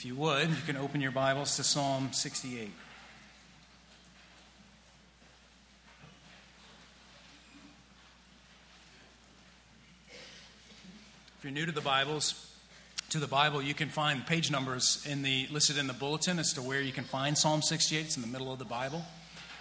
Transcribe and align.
If 0.00 0.06
you 0.06 0.14
would, 0.14 0.48
you 0.48 0.56
can 0.64 0.78
open 0.78 1.02
your 1.02 1.10
Bibles 1.10 1.56
to 1.56 1.62
Psalm 1.62 2.08
68. 2.10 2.70
If 11.36 11.44
you're 11.44 11.52
new 11.52 11.66
to 11.66 11.72
the 11.72 11.82
Bibles, 11.82 12.50
to 13.10 13.18
the 13.18 13.26
Bible, 13.26 13.60
you 13.60 13.74
can 13.74 13.90
find 13.90 14.26
page 14.26 14.50
numbers 14.50 15.06
in 15.06 15.20
the 15.20 15.46
listed 15.50 15.76
in 15.76 15.86
the 15.86 15.92
bulletin 15.92 16.38
as 16.38 16.54
to 16.54 16.62
where 16.62 16.80
you 16.80 16.92
can 16.92 17.04
find 17.04 17.36
Psalm 17.36 17.60
68. 17.60 18.00
It's 18.00 18.16
in 18.16 18.22
the 18.22 18.28
middle 18.28 18.50
of 18.50 18.58
the 18.58 18.64
Bible. 18.64 19.02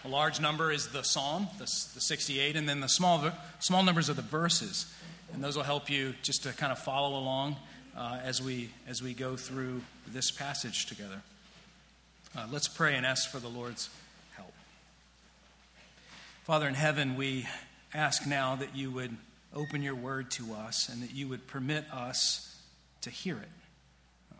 A 0.05 0.07
large 0.07 0.39
number 0.39 0.71
is 0.71 0.87
the 0.87 1.03
Psalm, 1.03 1.49
the, 1.57 1.65
the 1.65 1.99
68, 1.99 2.55
and 2.55 2.69
then 2.69 2.79
the 2.79 2.87
small 2.87 3.29
small 3.59 3.83
numbers 3.83 4.09
are 4.09 4.13
the 4.13 4.21
verses, 4.21 4.85
and 5.33 5.43
those 5.43 5.57
will 5.57 5.63
help 5.63 5.89
you 5.89 6.13
just 6.21 6.43
to 6.43 6.53
kind 6.53 6.71
of 6.71 6.79
follow 6.79 7.19
along 7.19 7.57
uh, 7.99 8.17
as 8.23 8.41
we 8.41 8.69
as 8.87 9.03
we 9.03 9.13
go 9.13 9.35
through 9.35 9.81
this 10.07 10.31
passage 10.31 10.85
together. 10.85 11.21
Uh, 12.35 12.47
let's 12.49 12.67
pray 12.67 12.95
and 12.95 13.05
ask 13.05 13.29
for 13.29 13.39
the 13.39 13.49
Lord's 13.49 13.89
help. 14.37 14.53
Father 16.45 16.67
in 16.67 16.75
heaven, 16.75 17.17
we 17.17 17.45
ask 17.93 18.25
now 18.25 18.55
that 18.55 18.75
you 18.75 18.89
would 18.91 19.15
open 19.53 19.81
your 19.81 19.95
word 19.95 20.31
to 20.31 20.53
us 20.53 20.87
and 20.89 21.03
that 21.03 21.13
you 21.13 21.27
would 21.27 21.45
permit 21.47 21.83
us 21.91 22.61
to 23.01 23.09
hear 23.09 23.35
it. 23.35 23.49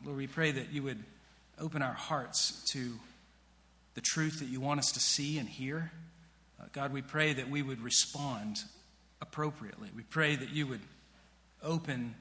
Lord, 0.05 0.17
we 0.17 0.27
pray 0.27 0.51
that 0.51 0.71
you 0.71 0.83
would 0.83 1.03
open 1.59 1.81
our 1.81 1.93
hearts 1.93 2.63
to 2.71 2.93
the 3.95 4.01
truth 4.01 4.39
that 4.39 4.47
you 4.47 4.61
want 4.61 4.79
us 4.79 4.93
to 4.93 4.99
see 4.99 5.37
and 5.37 5.49
hear. 5.49 5.91
Uh, 6.61 6.65
God, 6.71 6.93
we 6.93 7.01
pray 7.01 7.33
that 7.33 7.49
we 7.49 7.61
would 7.61 7.81
respond 7.81 8.59
appropriately. 9.21 9.89
We 9.93 10.03
pray 10.03 10.37
that 10.37 10.51
you 10.51 10.67
would 10.67 10.81
open 11.61 12.15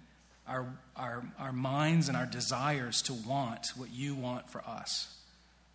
our, 0.49 0.67
our, 0.97 1.23
our 1.39 1.53
minds 1.53 2.09
and 2.09 2.17
our 2.17 2.27
desires 2.27 3.03
to 3.03 3.13
want 3.13 3.69
what 3.77 3.91
you 3.93 4.15
want 4.15 4.51
for 4.51 4.61
us. 4.63 5.15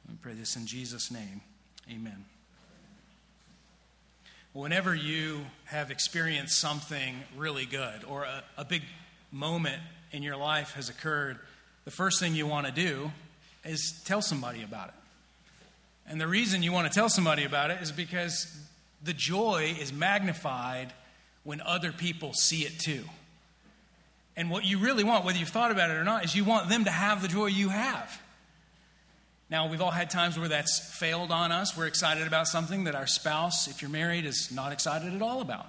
We 0.09 0.15
pray 0.15 0.33
this 0.33 0.55
in 0.55 0.65
Jesus' 0.65 1.11
name. 1.11 1.41
Amen. 1.89 2.25
Whenever 4.53 4.93
you 4.93 5.41
have 5.65 5.91
experienced 5.91 6.59
something 6.59 7.15
really 7.37 7.65
good 7.65 8.03
or 8.07 8.23
a, 8.23 8.43
a 8.57 8.65
big 8.65 8.83
moment 9.31 9.81
in 10.11 10.21
your 10.23 10.37
life 10.37 10.73
has 10.73 10.89
occurred, 10.89 11.39
the 11.85 11.91
first 11.91 12.19
thing 12.19 12.35
you 12.35 12.45
want 12.45 12.67
to 12.67 12.71
do 12.71 13.11
is 13.65 14.01
tell 14.05 14.21
somebody 14.21 14.63
about 14.63 14.89
it. 14.89 14.93
And 16.07 16.19
the 16.19 16.27
reason 16.27 16.63
you 16.63 16.71
want 16.71 16.91
to 16.91 16.93
tell 16.93 17.09
somebody 17.09 17.45
about 17.45 17.71
it 17.71 17.81
is 17.81 17.91
because 17.91 18.55
the 19.03 19.13
joy 19.13 19.75
is 19.79 19.91
magnified 19.93 20.93
when 21.43 21.61
other 21.61 21.91
people 21.91 22.33
see 22.33 22.63
it 22.63 22.79
too. 22.79 23.03
And 24.35 24.49
what 24.49 24.65
you 24.65 24.79
really 24.79 25.03
want, 25.03 25.25
whether 25.25 25.37
you've 25.37 25.49
thought 25.49 25.71
about 25.71 25.89
it 25.91 25.93
or 25.93 26.03
not, 26.03 26.25
is 26.25 26.35
you 26.35 26.43
want 26.43 26.69
them 26.69 26.85
to 26.85 26.91
have 26.91 27.21
the 27.21 27.27
joy 27.27 27.47
you 27.47 27.69
have. 27.69 28.19
Now, 29.49 29.67
we've 29.67 29.81
all 29.81 29.91
had 29.91 30.09
times 30.09 30.39
where 30.39 30.47
that's 30.47 30.79
failed 30.97 31.29
on 31.29 31.51
us. 31.51 31.77
We're 31.77 31.85
excited 31.85 32.25
about 32.25 32.47
something 32.47 32.85
that 32.85 32.95
our 32.95 33.05
spouse, 33.05 33.67
if 33.67 33.81
you're 33.81 33.91
married, 33.91 34.25
is 34.25 34.51
not 34.51 34.71
excited 34.71 35.13
at 35.13 35.21
all 35.21 35.41
about. 35.41 35.67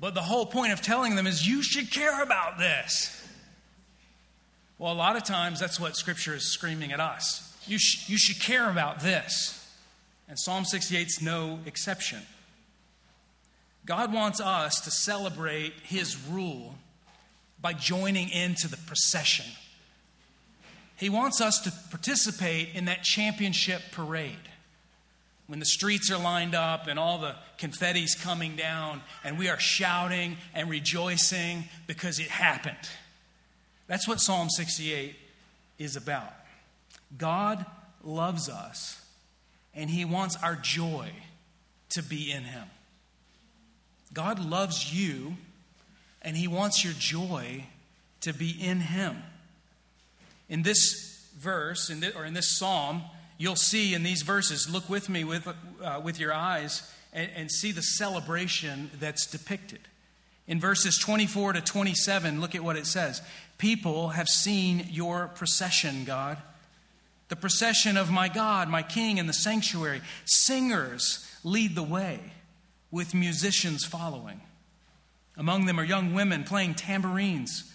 But 0.00 0.14
the 0.14 0.22
whole 0.22 0.46
point 0.46 0.72
of 0.72 0.82
telling 0.82 1.14
them 1.14 1.26
is 1.26 1.46
you 1.46 1.62
should 1.62 1.92
care 1.92 2.22
about 2.22 2.58
this. 2.58 3.12
Well, 4.78 4.92
a 4.92 4.94
lot 4.94 5.16
of 5.16 5.22
times 5.24 5.60
that's 5.60 5.78
what 5.78 5.96
Scripture 5.96 6.34
is 6.34 6.52
screaming 6.52 6.92
at 6.92 7.00
us. 7.00 7.56
You, 7.66 7.78
sh- 7.78 8.08
you 8.08 8.18
should 8.18 8.42
care 8.42 8.68
about 8.68 9.00
this. 9.00 9.62
And 10.28 10.38
Psalm 10.38 10.64
68 10.64 11.06
is 11.06 11.22
no 11.22 11.60
exception. 11.66 12.20
God 13.86 14.12
wants 14.12 14.40
us 14.40 14.80
to 14.82 14.90
celebrate 14.90 15.72
His 15.84 16.18
rule 16.28 16.74
by 17.60 17.72
joining 17.72 18.28
into 18.28 18.68
the 18.68 18.76
procession 18.76 19.46
he 20.96 21.10
wants 21.10 21.40
us 21.40 21.60
to 21.60 21.72
participate 21.90 22.70
in 22.74 22.86
that 22.86 23.02
championship 23.02 23.82
parade. 23.92 24.36
When 25.46 25.60
the 25.60 25.66
streets 25.66 26.10
are 26.10 26.18
lined 26.18 26.54
up 26.54 26.86
and 26.88 26.98
all 26.98 27.18
the 27.18 27.36
confetti's 27.58 28.14
coming 28.14 28.56
down, 28.56 29.02
and 29.22 29.38
we 29.38 29.48
are 29.48 29.60
shouting 29.60 30.38
and 30.54 30.70
rejoicing 30.70 31.64
because 31.86 32.18
it 32.18 32.28
happened. 32.28 32.76
That's 33.86 34.08
what 34.08 34.20
Psalm 34.20 34.48
68 34.48 35.14
is 35.78 35.94
about. 35.96 36.32
God 37.16 37.64
loves 38.02 38.48
us, 38.48 39.00
and 39.74 39.90
He 39.90 40.04
wants 40.04 40.36
our 40.42 40.56
joy 40.56 41.10
to 41.90 42.02
be 42.02 42.32
in 42.32 42.42
Him. 42.44 42.64
God 44.12 44.38
loves 44.38 44.94
you, 44.94 45.36
and 46.22 46.36
He 46.36 46.48
wants 46.48 46.84
your 46.84 46.94
joy 46.98 47.66
to 48.22 48.32
be 48.32 48.50
in 48.50 48.80
Him. 48.80 49.22
In 50.48 50.62
this 50.62 51.28
verse, 51.38 51.90
in 51.90 52.00
this, 52.00 52.14
or 52.14 52.24
in 52.24 52.34
this 52.34 52.58
psalm, 52.58 53.02
you'll 53.38 53.56
see 53.56 53.94
in 53.94 54.02
these 54.02 54.22
verses, 54.22 54.70
look 54.70 54.88
with 54.88 55.08
me 55.08 55.24
with, 55.24 55.46
uh, 55.82 56.00
with 56.02 56.18
your 56.18 56.32
eyes 56.32 56.90
and, 57.12 57.30
and 57.36 57.50
see 57.50 57.72
the 57.72 57.82
celebration 57.82 58.90
that's 58.98 59.26
depicted. 59.26 59.80
In 60.48 60.60
verses 60.60 60.98
24 60.98 61.54
to 61.54 61.60
27, 61.60 62.40
look 62.40 62.54
at 62.54 62.62
what 62.62 62.76
it 62.76 62.86
says 62.86 63.22
People 63.58 64.10
have 64.10 64.28
seen 64.28 64.86
your 64.90 65.28
procession, 65.28 66.04
God. 66.04 66.38
The 67.28 67.36
procession 67.36 67.96
of 67.96 68.10
my 68.10 68.28
God, 68.28 68.68
my 68.68 68.82
King 68.82 69.18
in 69.18 69.26
the 69.26 69.32
sanctuary. 69.32 70.00
Singers 70.24 71.26
lead 71.42 71.74
the 71.74 71.82
way 71.82 72.20
with 72.90 73.14
musicians 73.14 73.84
following. 73.84 74.40
Among 75.36 75.66
them 75.66 75.78
are 75.78 75.84
young 75.84 76.14
women 76.14 76.44
playing 76.44 76.74
tambourines. 76.74 77.70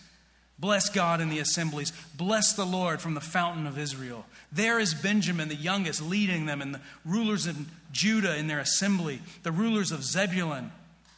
Bless 0.58 0.90
God 0.90 1.22
in 1.22 1.30
the 1.30 1.40
assemblies. 1.40 1.92
Bless 2.16 2.54
the 2.54 2.66
Lord 2.66 3.02
from 3.02 3.16
the 3.16 3.22
fountain 3.22 3.66
of 3.66 3.80
Israel. 3.80 4.26
There 4.52 4.80
is 4.80 4.94
Benjamin, 4.94 5.48
the 5.50 5.56
youngest, 5.56 6.02
leading 6.02 6.46
them, 6.46 6.62
and 6.62 6.76
the 6.76 6.82
rulers 7.04 7.48
of 7.48 7.58
Judah 7.92 8.38
in 8.38 8.48
their 8.48 8.60
assembly, 8.60 9.22
the 9.42 9.52
rulers 9.52 9.92
of 9.92 10.04
Zebulun, 10.04 10.72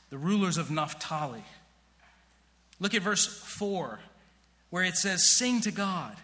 the 0.10 0.18
rulers 0.18 0.58
of 0.58 0.72
Naphtali. 0.72 1.44
Look 2.80 2.94
at 2.94 3.02
verse 3.02 3.26
4, 3.26 4.00
where 4.70 4.84
it 4.84 4.96
says, 4.96 5.30
Sing 5.30 5.60
to 5.62 5.72
God, 5.72 6.16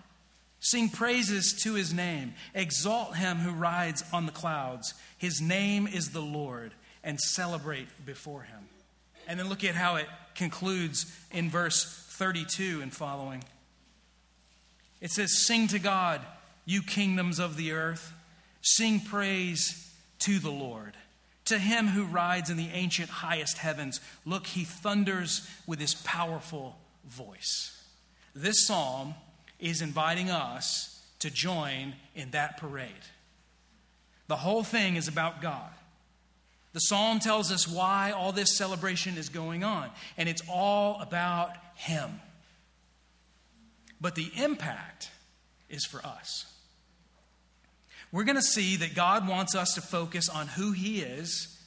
sing 0.60 0.90
praises 0.90 1.54
to 1.64 1.74
his 1.74 1.94
name, 1.94 2.34
exalt 2.54 3.18
him 3.18 3.38
who 3.38 3.52
rides 3.52 4.04
on 4.14 4.28
the 4.28 4.32
clouds. 4.32 4.94
His 5.18 5.42
name 5.42 5.88
is 5.88 6.12
the 6.12 6.22
Lord, 6.22 6.72
and 7.04 7.20
celebrate 7.20 7.88
before 8.06 8.44
him. 8.44 8.60
And 9.28 9.40
then 9.40 9.50
look 9.50 9.64
at 9.64 9.76
how 9.76 9.96
it 9.96 10.08
concludes 10.36 11.06
in 11.32 11.50
verse 11.50 11.86
32 12.12 12.82
and 12.82 12.94
following. 12.94 13.44
It 15.02 15.12
says, 15.12 15.46
Sing 15.46 15.68
to 15.68 15.80
God, 15.80 16.22
you 16.66 16.82
kingdoms 16.82 17.40
of 17.40 17.58
the 17.58 17.72
earth. 17.72 18.14
Sing 18.62 19.00
praise 19.00 19.94
to 20.20 20.40
the 20.40 20.52
Lord. 20.52 20.94
To 21.46 21.58
him 21.58 21.88
who 21.88 22.06
rides 22.06 22.50
in 22.50 22.58
the 22.58 22.70
ancient 22.74 23.10
highest 23.10 23.58
heavens, 23.58 24.02
look, 24.26 24.46
he 24.46 24.66
thunders 24.66 25.50
with 25.66 25.80
his 25.80 25.96
powerful 25.96 26.78
voice. 27.08 27.84
This 28.36 28.68
psalm 28.68 29.16
is 29.60 29.82
inviting 29.82 30.30
us 30.30 31.04
to 31.20 31.32
join 31.32 31.96
in 32.16 32.32
that 32.32 32.58
parade. 32.58 32.92
The 34.28 34.36
whole 34.36 34.64
thing 34.64 34.96
is 34.96 35.08
about 35.08 35.42
God. 35.42 35.72
The 36.74 36.80
psalm 36.80 37.20
tells 37.20 37.52
us 37.52 37.68
why 37.68 38.12
all 38.12 38.32
this 38.32 38.58
celebration 38.58 39.18
is 39.18 39.30
going 39.30 39.64
on, 39.64 39.90
and 40.18 40.30
it's 40.30 40.44
all 40.50 41.02
about 41.02 41.52
Him. 41.76 42.20
But 44.00 44.16
the 44.16 44.32
impact 44.38 45.10
is 45.70 45.86
for 45.86 46.06
us. 46.06 46.46
We're 48.12 48.24
going 48.24 48.36
to 48.36 48.42
see 48.42 48.78
that 48.78 48.96
God 48.96 49.28
wants 49.28 49.56
us 49.56 49.76
to 49.76 49.82
focus 49.82 50.30
on 50.30 50.48
who 50.48 50.72
He 50.72 51.02
is 51.02 51.58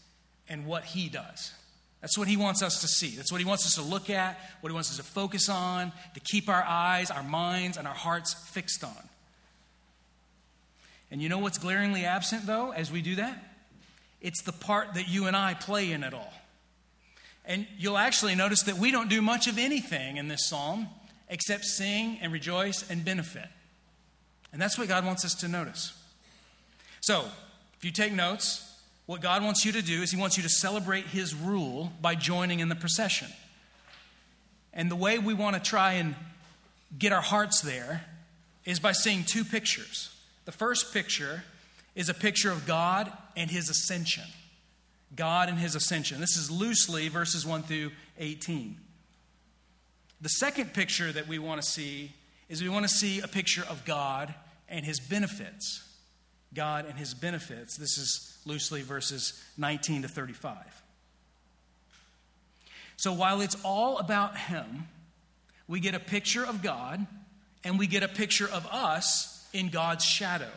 and 0.49 0.67
what 0.67 0.85
He 0.85 1.09
does. 1.09 1.53
That's 2.01 2.19
what 2.19 2.29
He 2.29 2.37
wants 2.37 2.63
us 2.63 2.81
to 2.81 2.89
see. 2.89 3.17
That's 3.17 3.31
what 3.31 3.41
He 3.41 3.45
wants 3.45 3.67
us 3.67 3.75
to 3.77 3.83
look 3.83 4.11
at, 4.11 4.39
what 4.61 4.71
He 4.71 4.75
wants 4.75 4.91
us 4.91 4.97
to 4.97 5.05
focus 5.05 5.49
on, 5.49 5.93
to 6.15 6.21
keep 6.21 6.49
our 6.49 6.63
eyes, 6.63 7.11
our 7.11 7.23
minds, 7.23 7.77
and 7.77 7.87
our 7.87 7.95
hearts 7.95 8.35
fixed 8.35 8.83
on. 8.83 9.09
And 11.11 11.21
you 11.21 11.29
know 11.29 11.39
what's 11.39 11.59
glaringly 11.59 12.05
absent, 12.05 12.47
though, 12.47 12.71
as 12.73 12.91
we 12.91 13.03
do 13.03 13.17
that? 13.17 13.52
It's 14.23 14.41
the 14.43 14.53
part 14.53 14.95
that 14.95 15.09
you 15.09 15.27
and 15.27 15.37
I 15.37 15.55
play 15.55 15.93
in 15.93 16.05
it 16.05 16.15
all. 16.15 16.33
And 17.45 17.67
you'll 17.77 17.99
actually 17.99 18.37
notice 18.37 18.63
that 18.63 18.79
we 18.79 18.93
don't 18.93 19.11
do 19.11 19.21
much 19.21 19.49
of 19.49 19.59
anything 19.59 20.17
in 20.17 20.29
this 20.29 20.47
psalm 20.47 20.89
except 21.29 21.65
sing 21.65 22.19
and 22.23 22.33
rejoice 22.33 22.89
and 22.89 23.05
benefit. 23.05 23.49
And 24.53 24.63
that's 24.63 24.79
what 24.79 24.87
God 24.87 25.05
wants 25.05 25.25
us 25.25 25.35
to 25.37 25.49
notice. 25.49 25.93
So, 27.01 27.25
if 27.77 27.85
you 27.85 27.91
take 27.91 28.13
notes, 28.13 28.81
what 29.07 29.21
God 29.21 29.43
wants 29.43 29.65
you 29.65 29.73
to 29.73 29.83
do 29.83 30.03
is 30.03 30.13
He 30.13 30.21
wants 30.21 30.37
you 30.37 30.45
to 30.45 30.49
celebrate 30.49 31.07
His 31.07 31.35
rule 31.35 31.91
by 32.01 32.15
joining 32.15 32.61
in 32.61 32.69
the 32.69 32.77
procession. 32.77 33.29
And 34.73 34.89
the 34.89 34.97
way 34.97 35.19
we 35.19 35.35
want 35.35 35.57
to 35.57 35.63
try 35.63 35.95
and 35.95 36.15
get 36.97 37.13
our 37.13 37.21
hearts 37.21 37.61
there 37.61 38.05
is 38.65 38.79
by 38.79 38.93
seeing 38.93 39.25
two 39.25 39.45
pictures. 39.45 40.15
The 40.45 40.53
first 40.53 40.93
picture 40.93 41.43
is 41.97 42.09
a 42.09 42.15
picture 42.15 42.53
of 42.53 42.67
God 42.67 43.11
and 43.37 43.51
his 43.51 43.69
ascension. 43.69 44.25
God 45.15 45.49
and 45.49 45.59
his 45.59 45.75
ascension. 45.75 46.21
This 46.21 46.37
is 46.37 46.51
loosely 46.51 47.09
verses 47.09 47.47
1 47.47 47.65
through 47.65 47.91
18. 48.19 48.79
The 50.21 50.29
second 50.29 50.73
picture 50.73 51.13
that 51.13 51.29
we 51.29 51.39
want 51.39 51.61
to 51.61 51.67
see 51.67 52.13
is 52.49 52.63
we 52.63 52.69
want 52.69 52.85
to 52.85 52.95
see 52.95 53.21
a 53.21 53.29
picture 53.29 53.65
of 53.69 53.85
God 53.85 54.35
and 54.69 54.85
his 54.85 55.01
benefits. 55.01 55.87
God 56.55 56.87
and 56.87 56.99
his 56.99 57.15
benefits. 57.15 57.77
This 57.77 57.99
is 57.99 58.39
loosely 58.45 58.83
verses 58.83 59.43
19 59.57 60.03
to 60.03 60.09
35. 60.09 60.57
So 62.97 63.13
while 63.13 63.41
it's 63.41 63.57
all 63.65 63.99
about 63.99 64.37
him, 64.37 64.87
we 65.67 65.81
get 65.81 65.95
a 65.95 66.01
picture 66.01 66.45
of 66.45 66.63
God 66.63 67.07
and 67.65 67.79
we 67.79 67.87
get 67.87 68.03
a 68.03 68.09
picture 68.09 68.49
of 68.49 68.67
us 68.67 69.49
in 69.53 69.69
God's 69.71 70.05
shadow. 70.05 70.51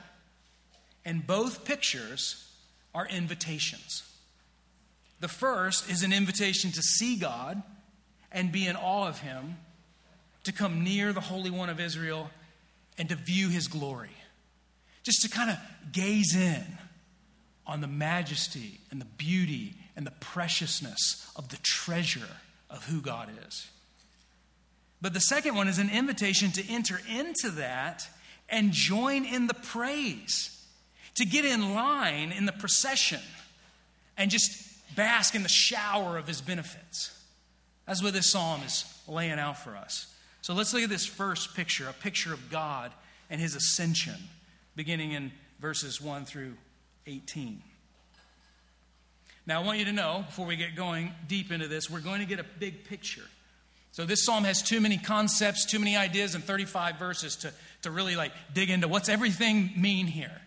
And 1.06 1.26
both 1.26 1.66
pictures 1.66 2.52
are 2.96 3.06
invitations. 3.06 4.04
The 5.20 5.28
first 5.28 5.92
is 5.92 6.02
an 6.02 6.14
invitation 6.14 6.72
to 6.72 6.82
see 6.82 7.18
God 7.18 7.62
and 8.32 8.52
be 8.52 8.66
in 8.66 8.76
awe 8.76 9.08
of 9.08 9.20
him, 9.20 9.58
to 10.46 10.52
come 10.52 10.84
near 10.84 11.14
the 11.14 11.22
Holy 11.22 11.50
One 11.50 11.70
of 11.70 11.80
Israel 11.80 12.30
and 12.98 13.10
to 13.10 13.16
view 13.16 13.50
his 13.50 13.68
glory. 13.68 14.16
Just 15.04 15.22
to 15.22 15.30
kind 15.30 15.52
of 15.52 15.58
gaze 15.92 16.36
in 16.36 16.64
on 17.68 17.82
the 17.82 17.88
majesty 17.88 18.80
and 18.92 19.02
the 19.02 19.06
beauty 19.06 19.76
and 19.96 20.06
the 20.06 20.12
preciousness 20.12 21.30
of 21.36 21.50
the 21.50 21.58
treasure 21.64 22.38
of 22.70 22.86
who 22.86 23.02
God 23.02 23.30
is. 23.48 23.68
But 25.02 25.14
the 25.14 25.20
second 25.20 25.56
one 25.56 25.68
is 25.68 25.80
an 25.80 25.90
invitation 25.90 26.52
to 26.52 26.64
enter 26.70 27.00
into 27.10 27.52
that 27.52 28.08
and 28.50 28.72
join 28.72 29.26
in 29.26 29.48
the 29.48 29.54
praise, 29.54 30.55
to 31.16 31.26
get 31.26 31.46
in 31.46 31.74
line 31.74 32.32
in 32.32 32.46
the 32.46 32.52
procession 32.52 33.22
and 34.18 34.32
just 34.32 34.52
bask 34.96 35.36
in 35.36 35.44
the 35.44 35.50
shower 35.50 36.18
of 36.18 36.28
his 36.28 36.42
benefits. 36.42 37.12
That's 37.86 38.02
what 38.02 38.14
this 38.14 38.32
psalm 38.32 38.62
is 38.64 38.86
laying 39.08 39.40
out 39.40 39.58
for 39.58 39.76
us. 39.76 40.14
So 40.42 40.54
let's 40.54 40.74
look 40.74 40.84
at 40.84 40.90
this 40.90 41.06
first 41.06 41.56
picture 41.56 41.88
a 41.90 41.94
picture 41.94 42.34
of 42.34 42.50
God 42.50 42.92
and 43.30 43.42
his 43.42 43.56
ascension, 43.56 44.16
beginning 44.76 45.12
in 45.12 45.32
verses 45.60 46.02
1 46.02 46.26
through 46.26 46.54
18. 47.08 47.62
Now, 49.48 49.62
I 49.62 49.66
want 49.66 49.80
you 49.80 49.86
to 49.86 49.94
know, 49.94 50.24
before 50.26 50.48
we 50.48 50.56
get 50.56 50.76
going 50.76 51.12
deep 51.28 51.52
into 51.52 51.68
this, 51.68 51.90
we're 51.90 52.00
going 52.00 52.20
to 52.20 52.26
get 52.26 52.40
a 52.40 52.46
big 52.60 52.86
picture. 52.86 53.26
So 53.92 54.06
this 54.06 54.26
psalm 54.26 54.44
has 54.44 54.62
too 54.62 54.82
many 54.82 54.98
concepts, 54.98 55.66
too 55.66 55.80
many 55.80 55.96
ideas 55.96 56.36
in 56.36 56.42
35 56.42 56.98
verses 56.98 57.38
to, 57.38 57.54
to 57.84 57.92
really 57.92 58.16
like 58.16 58.32
dig 58.54 58.70
into 58.70 58.88
what's 58.88 59.08
everything 59.08 59.72
mean 59.78 60.08
here. 60.08 60.42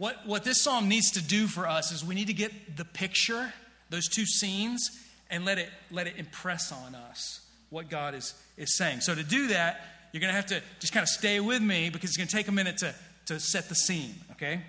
What, 0.00 0.26
what 0.26 0.44
this 0.44 0.62
psalm 0.62 0.88
needs 0.88 1.10
to 1.10 1.22
do 1.22 1.46
for 1.46 1.68
us 1.68 1.92
is 1.92 2.02
we 2.02 2.14
need 2.14 2.28
to 2.28 2.32
get 2.32 2.78
the 2.78 2.86
picture, 2.86 3.52
those 3.90 4.08
two 4.08 4.24
scenes, 4.24 4.88
and 5.28 5.44
let 5.44 5.58
it, 5.58 5.68
let 5.90 6.06
it 6.06 6.14
impress 6.16 6.72
on 6.72 6.94
us 6.94 7.44
what 7.68 7.90
God 7.90 8.14
is, 8.14 8.32
is 8.56 8.78
saying. 8.78 9.02
So 9.02 9.14
to 9.14 9.22
do 9.22 9.48
that, 9.48 9.82
you're 10.10 10.22
going 10.22 10.30
to 10.30 10.36
have 10.36 10.46
to 10.46 10.62
just 10.78 10.94
kind 10.94 11.02
of 11.02 11.10
stay 11.10 11.38
with 11.38 11.60
me 11.60 11.90
because 11.90 12.08
it's 12.08 12.16
going 12.16 12.28
to 12.28 12.34
take 12.34 12.48
a 12.48 12.52
minute 12.52 12.78
to, 12.78 12.94
to 13.26 13.38
set 13.38 13.68
the 13.68 13.74
scene, 13.74 14.14
okay? 14.32 14.62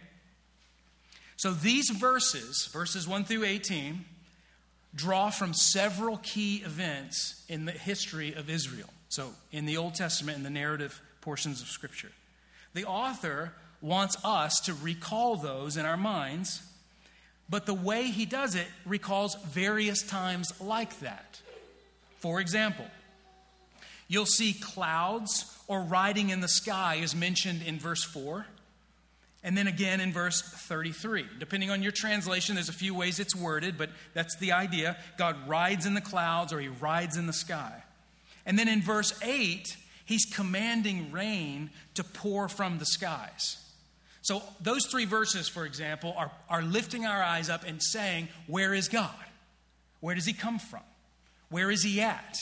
So 1.38 1.54
these 1.54 1.90
verses, 1.92 2.68
verses 2.74 3.08
1 3.08 3.24
through 3.24 3.46
18, 3.46 4.04
draw 4.94 5.30
from 5.30 5.54
several 5.54 6.18
key 6.18 6.58
events 6.66 7.46
in 7.48 7.64
the 7.64 7.72
history 7.72 8.34
of 8.34 8.50
Israel. 8.50 8.90
So, 9.08 9.30
in 9.54 9.66
the 9.66 9.78
Old 9.78 9.96
Testament, 9.96 10.38
in 10.38 10.44
the 10.44 10.50
narrative 10.50 11.02
portions 11.22 11.62
of 11.62 11.70
Scripture. 11.70 12.12
The 12.74 12.84
author 12.84 13.54
wants 13.82 14.18
us 14.24 14.60
to 14.62 14.74
recall 14.74 15.36
those 15.36 15.78
in 15.78 15.86
our 15.86 15.98
minds, 15.98 16.62
but 17.50 17.66
the 17.66 17.74
way 17.74 18.04
he 18.04 18.26
does 18.26 18.56
it 18.56 18.68
recalls 18.86 19.36
various 19.36 20.04
times 20.04 20.54
like 20.62 21.00
that. 21.00 21.42
For 22.20 22.40
example, 22.40 22.86
you'll 24.08 24.26
see 24.26 24.54
clouds 24.54 25.58
or 25.68 25.82
riding 25.82 26.30
in 26.30 26.42
the 26.42 26.48
sky 26.48 26.96
is 26.96 27.16
mentioned 27.16 27.62
in 27.64 27.80
verse 27.80 28.04
4. 28.04 28.46
And 29.44 29.58
then 29.58 29.66
again 29.66 30.00
in 30.00 30.14
verse 30.14 30.42
33. 30.42 31.26
Depending 31.40 31.72
on 31.72 31.82
your 31.82 31.92
translation, 31.92 32.56
there's 32.56 32.70
a 32.70 32.74
few 32.74 32.94
ways 32.94 33.20
it's 33.20 33.36
worded, 33.36 33.76
but 33.76 33.90
that's 34.14 34.38
the 34.38 34.52
idea. 34.52 34.98
God 35.18 35.36
rides 35.48 35.88
in 35.88 35.96
the 35.96 36.02
clouds 36.02 36.54
or 36.54 36.60
he 36.60 36.68
rides 36.68 37.18
in 37.18 37.26
the 37.26 37.34
sky. 37.34 37.82
And 38.46 38.58
then 38.58 38.68
in 38.68 38.82
verse 38.82 39.20
8, 39.24 39.76
he's 40.06 40.26
commanding 40.26 41.12
rain 41.12 41.72
to 41.96 42.04
pour 42.04 42.48
from 42.50 42.78
the 42.78 42.86
skies. 42.86 43.58
So 44.22 44.44
those 44.60 44.86
three 44.86 45.06
verses, 45.06 45.50
for 45.50 45.66
example, 45.66 46.14
are, 46.16 46.32
are 46.50 46.62
lifting 46.62 47.06
our 47.06 47.22
eyes 47.22 47.50
up 47.50 47.64
and 47.66 47.82
saying, 47.82 48.28
Where 48.48 48.74
is 48.74 48.88
God? 48.88 49.10
Where 50.00 50.16
does 50.16 50.26
he 50.26 50.34
come 50.34 50.60
from? 50.60 50.82
Where 51.50 51.72
is 51.72 51.84
he 51.84 52.02
at? 52.02 52.38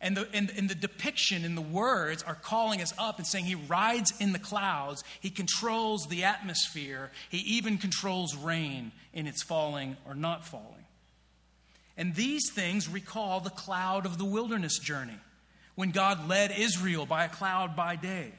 And 0.00 0.16
the, 0.16 0.28
and, 0.32 0.50
and 0.56 0.68
the 0.68 0.74
depiction 0.74 1.44
in 1.44 1.54
the 1.54 1.60
words 1.60 2.24
are 2.24 2.34
calling 2.34 2.82
us 2.82 2.92
up 2.98 3.18
and 3.18 3.26
saying 3.26 3.44
he 3.44 3.54
rides 3.54 4.12
in 4.18 4.32
the 4.32 4.38
clouds, 4.40 5.04
he 5.20 5.30
controls 5.30 6.06
the 6.08 6.24
atmosphere, 6.24 7.12
he 7.28 7.38
even 7.38 7.78
controls 7.78 8.34
rain 8.34 8.90
in 9.12 9.28
its 9.28 9.44
falling 9.44 9.96
or 10.04 10.16
not 10.16 10.44
falling. 10.44 10.66
And 11.96 12.16
these 12.16 12.50
things 12.52 12.88
recall 12.88 13.38
the 13.38 13.50
cloud 13.50 14.04
of 14.04 14.18
the 14.18 14.24
wilderness 14.24 14.78
journey 14.78 15.18
when 15.76 15.92
God 15.92 16.28
led 16.28 16.50
Israel 16.50 17.06
by 17.06 17.24
a 17.24 17.28
cloud 17.28 17.76
by 17.76 17.94
day. 17.94 18.32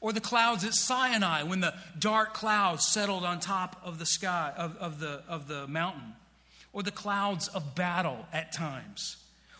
Or 0.00 0.12
the 0.12 0.20
clouds 0.20 0.64
at 0.64 0.74
Sinai 0.74 1.42
when 1.42 1.60
the 1.60 1.74
dark 1.98 2.34
clouds 2.34 2.86
settled 2.86 3.24
on 3.24 3.40
top 3.40 3.80
of 3.84 3.98
the 3.98 4.06
sky, 4.06 4.52
of, 4.56 4.76
of, 4.76 5.00
the, 5.00 5.22
of 5.28 5.48
the 5.48 5.66
mountain. 5.66 6.14
Or 6.72 6.82
the 6.82 6.90
clouds 6.92 7.48
of 7.48 7.74
battle 7.74 8.26
at 8.32 8.52
times 8.52 9.16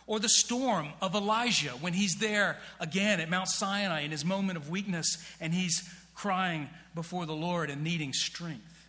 or 0.08 0.18
the 0.18 0.28
storm 0.28 0.88
of 1.00 1.14
Elijah 1.14 1.70
when 1.80 1.92
he's 1.92 2.16
there 2.16 2.56
again 2.80 3.20
at 3.20 3.28
Mount 3.28 3.48
Sinai 3.48 4.00
in 4.00 4.10
his 4.10 4.24
moment 4.24 4.56
of 4.56 4.70
weakness 4.70 5.18
and 5.38 5.54
he's 5.54 5.88
crying 6.14 6.68
before 6.94 7.26
the 7.26 7.34
Lord 7.34 7.70
and 7.70 7.84
needing 7.84 8.12
strength. 8.12 8.88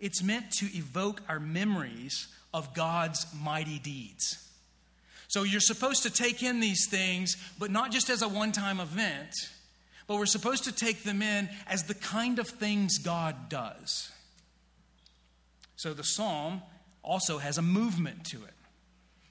It's 0.00 0.22
meant 0.22 0.52
to 0.52 0.66
evoke 0.66 1.22
our 1.28 1.40
memories 1.40 2.28
of 2.54 2.72
God's 2.72 3.26
mighty 3.34 3.80
deeds. 3.80 4.48
So 5.26 5.42
you're 5.42 5.60
supposed 5.60 6.04
to 6.04 6.10
take 6.10 6.42
in 6.42 6.60
these 6.60 6.86
things, 6.88 7.36
but 7.58 7.72
not 7.72 7.90
just 7.90 8.08
as 8.08 8.22
a 8.22 8.28
one 8.28 8.52
time 8.52 8.78
event, 8.78 9.32
but 10.06 10.16
we're 10.16 10.26
supposed 10.26 10.64
to 10.64 10.72
take 10.72 11.02
them 11.02 11.22
in 11.22 11.48
as 11.66 11.84
the 11.84 11.94
kind 11.94 12.38
of 12.38 12.48
things 12.48 12.98
God 12.98 13.48
does. 13.48 14.10
So 15.76 15.94
the 15.94 16.04
psalm 16.04 16.62
also 17.02 17.38
has 17.38 17.58
a 17.58 17.62
movement 17.62 18.24
to 18.26 18.38
it. 18.44 18.54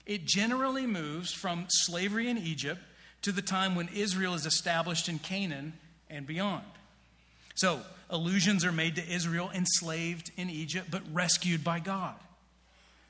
It 0.05 0.25
generally 0.25 0.85
moves 0.85 1.31
from 1.31 1.65
slavery 1.69 2.29
in 2.29 2.37
Egypt 2.37 2.81
to 3.21 3.31
the 3.31 3.41
time 3.41 3.75
when 3.75 3.87
Israel 3.89 4.33
is 4.33 4.45
established 4.45 5.07
in 5.07 5.19
Canaan 5.19 5.73
and 6.09 6.27
beyond. 6.27 6.65
So, 7.55 7.81
allusions 8.09 8.65
are 8.65 8.71
made 8.71 8.95
to 8.95 9.07
Israel 9.07 9.49
enslaved 9.53 10.31
in 10.37 10.49
Egypt 10.49 10.89
but 10.91 11.01
rescued 11.13 11.63
by 11.63 11.79
God. 11.79 12.15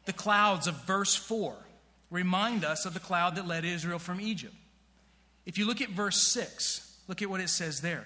The 0.05 0.13
clouds 0.13 0.67
of 0.67 0.85
verse 0.85 1.15
4 1.15 1.55
remind 2.11 2.63
us 2.63 2.85
of 2.85 2.93
the 2.93 2.99
cloud 2.99 3.35
that 3.35 3.47
led 3.47 3.65
Israel 3.65 3.99
from 3.99 4.21
Egypt. 4.21 4.53
If 5.45 5.57
you 5.57 5.65
look 5.65 5.81
at 5.81 5.89
verse 5.89 6.31
6, 6.31 6.92
look 7.07 7.22
at 7.22 7.29
what 7.29 7.41
it 7.41 7.50
says 7.50 7.81
there. 7.81 8.05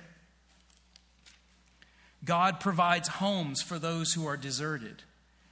God 2.25 2.59
provides 2.59 3.07
homes 3.07 3.61
for 3.61 3.79
those 3.79 4.13
who 4.13 4.25
are 4.25 4.37
deserted. 4.37 5.03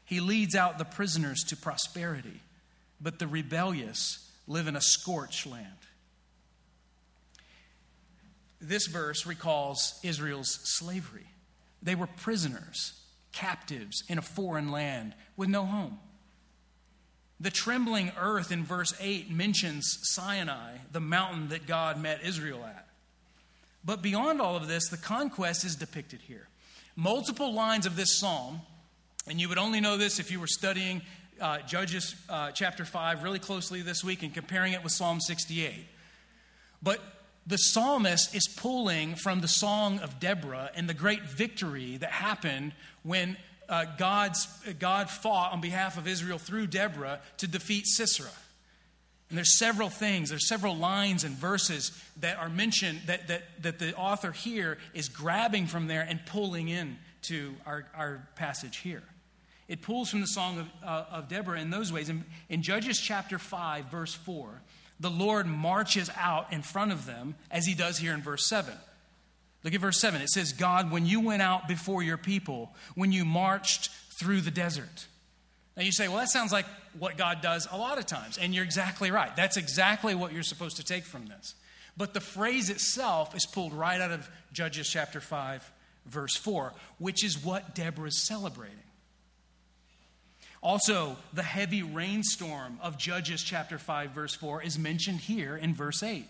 He 0.03 0.19
leads 0.19 0.55
out 0.55 0.77
the 0.77 0.85
prisoners 0.85 1.43
to 1.45 1.57
prosperity 1.57 2.41
but 2.99 3.19
the 3.19 3.27
rebellious 3.27 4.31
live 4.47 4.67
in 4.67 4.75
a 4.75 4.81
scorched 4.81 5.45
land. 5.45 5.67
This 8.61 8.87
verse 8.87 9.25
recalls 9.25 9.99
Israel's 10.03 10.59
slavery. 10.63 11.27
They 11.83 11.95
were 11.95 12.07
prisoners, 12.07 12.99
captives 13.31 14.03
in 14.07 14.17
a 14.17 14.23
foreign 14.23 14.71
land 14.71 15.13
with 15.37 15.49
no 15.49 15.65
home. 15.65 15.99
The 17.39 17.51
trembling 17.51 18.11
earth 18.17 18.51
in 18.51 18.63
verse 18.63 18.93
8 18.99 19.29
mentions 19.29 19.99
Sinai, 20.01 20.77
the 20.91 21.01
mountain 21.01 21.49
that 21.49 21.67
God 21.67 22.01
met 22.01 22.23
Israel 22.23 22.63
at. 22.65 22.84
But 23.85 24.01
beyond 24.01 24.41
all 24.41 24.55
of 24.55 24.67
this, 24.67 24.89
the 24.89 24.97
conquest 24.97 25.63
is 25.63 25.75
depicted 25.75 26.21
here. 26.21 26.47
Multiple 26.95 27.53
lines 27.53 27.85
of 27.85 27.95
this 27.95 28.17
psalm, 28.17 28.61
and 29.27 29.39
you 29.39 29.47
would 29.49 29.57
only 29.57 29.79
know 29.79 29.97
this 29.97 30.19
if 30.19 30.31
you 30.31 30.39
were 30.39 30.47
studying 30.47 31.01
uh, 31.39 31.59
Judges 31.59 32.15
uh, 32.29 32.51
chapter 32.51 32.85
5 32.85 33.21
really 33.21 33.39
closely 33.39 33.81
this 33.81 34.03
week 34.03 34.23
and 34.23 34.33
comparing 34.33 34.73
it 34.73 34.83
with 34.83 34.93
Psalm 34.93 35.19
68. 35.19 35.73
But 36.81 37.01
the 37.45 37.57
psalmist 37.57 38.33
is 38.33 38.47
pulling 38.47 39.15
from 39.15 39.41
the 39.41 39.47
Song 39.47 39.99
of 39.99 40.19
Deborah 40.19 40.71
and 40.75 40.89
the 40.89 40.93
great 40.93 41.23
victory 41.23 41.97
that 41.97 42.11
happened 42.11 42.73
when 43.03 43.37
uh, 43.69 43.85
God's, 43.97 44.47
God 44.79 45.09
fought 45.09 45.51
on 45.51 45.61
behalf 45.61 45.97
of 45.97 46.07
Israel 46.07 46.37
through 46.37 46.67
Deborah 46.67 47.19
to 47.37 47.47
defeat 47.47 47.85
Sisera. 47.85 48.29
And 49.29 49.37
there's 49.37 49.57
several 49.57 49.89
things, 49.89 50.29
there's 50.29 50.47
several 50.47 50.75
lines 50.75 51.23
and 51.23 51.35
verses 51.35 51.91
that 52.17 52.37
are 52.37 52.49
mentioned 52.49 53.01
that, 53.07 53.27
that, 53.27 53.43
that 53.63 53.79
the 53.79 53.95
author 53.95 54.31
here 54.31 54.77
is 54.93 55.09
grabbing 55.09 55.65
from 55.65 55.87
there 55.87 56.05
and 56.07 56.23
pulling 56.25 56.67
in 56.69 56.97
to 57.23 57.55
our, 57.65 57.87
our 57.95 58.27
passage 58.35 58.77
here. 58.77 59.03
It 59.67 59.81
pulls 59.81 60.11
from 60.11 60.21
the 60.21 60.27
Song 60.27 60.59
of, 60.59 60.67
uh, 60.83 61.05
of 61.11 61.27
Deborah 61.27 61.59
in 61.59 61.71
those 61.71 61.91
ways. 61.91 62.07
In, 62.09 62.23
in 62.49 62.61
Judges 62.61 62.99
chapter 62.99 63.39
5, 63.39 63.85
verse 63.85 64.13
4, 64.13 64.61
The 64.99 65.09
Lord 65.09 65.47
marches 65.47 66.11
out 66.15 66.53
in 66.53 66.61
front 66.61 66.91
of 66.91 67.07
them, 67.07 67.33
as 67.49 67.65
he 67.65 67.73
does 67.73 67.97
here 67.97 68.13
in 68.13 68.21
verse 68.21 68.47
7. 68.47 68.73
Look 69.63 69.73
at 69.73 69.81
verse 69.81 69.99
7. 69.99 70.21
It 70.21 70.29
says, 70.29 70.53
God, 70.53 70.91
when 70.91 71.07
you 71.07 71.19
went 71.19 71.41
out 71.41 71.67
before 71.67 72.03
your 72.03 72.17
people, 72.17 72.75
when 72.93 73.11
you 73.11 73.25
marched 73.25 73.89
through 74.19 74.41
the 74.41 74.51
desert. 74.51 75.07
Now 75.75 75.83
you 75.83 75.91
say, 75.91 76.07
well, 76.07 76.17
that 76.17 76.29
sounds 76.29 76.53
like 76.53 76.65
what 76.97 77.17
God 77.17 77.41
does 77.41 77.67
a 77.69 77.77
lot 77.77 77.97
of 77.97 78.05
times. 78.05 78.37
And 78.37 78.55
you're 78.55 78.63
exactly 78.63 79.11
right. 79.11 79.35
That's 79.35 79.57
exactly 79.57 80.15
what 80.15 80.31
you're 80.31 80.43
supposed 80.43 80.77
to 80.77 80.83
take 80.83 81.03
from 81.03 81.25
this. 81.25 81.55
But 81.97 82.13
the 82.13 82.21
phrase 82.21 82.69
itself 82.69 83.35
is 83.35 83.45
pulled 83.45 83.73
right 83.73 83.99
out 83.99 84.11
of 84.11 84.29
Judges 84.53 84.89
chapter 84.89 85.21
5, 85.21 85.69
verse 86.05 86.35
4, 86.35 86.73
which 86.97 87.23
is 87.23 87.43
what 87.43 87.75
Deborah 87.75 88.07
is 88.07 88.25
celebrating. 88.25 88.77
Also, 90.61 91.15
the 91.31 91.43
heavy 91.43 91.83
rainstorm 91.83 92.79
of 92.81 92.97
Judges 92.97 93.43
chapter 93.43 93.77
5, 93.77 94.11
verse 94.11 94.33
4 94.33 94.63
is 94.63 94.79
mentioned 94.79 95.19
here 95.19 95.55
in 95.55 95.75
verse 95.75 96.01
8. 96.01 96.25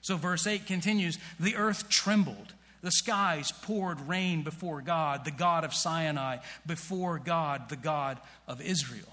So, 0.00 0.16
verse 0.16 0.46
8 0.46 0.66
continues 0.66 1.18
The 1.38 1.56
earth 1.56 1.90
trembled, 1.90 2.53
the 2.84 2.90
skies 2.90 3.50
poured 3.62 3.98
rain 4.02 4.42
before 4.42 4.82
God, 4.82 5.24
the 5.24 5.30
God 5.30 5.64
of 5.64 5.72
Sinai, 5.72 6.36
before 6.66 7.18
God, 7.18 7.70
the 7.70 7.76
God 7.76 8.20
of 8.46 8.60
Israel. 8.60 9.08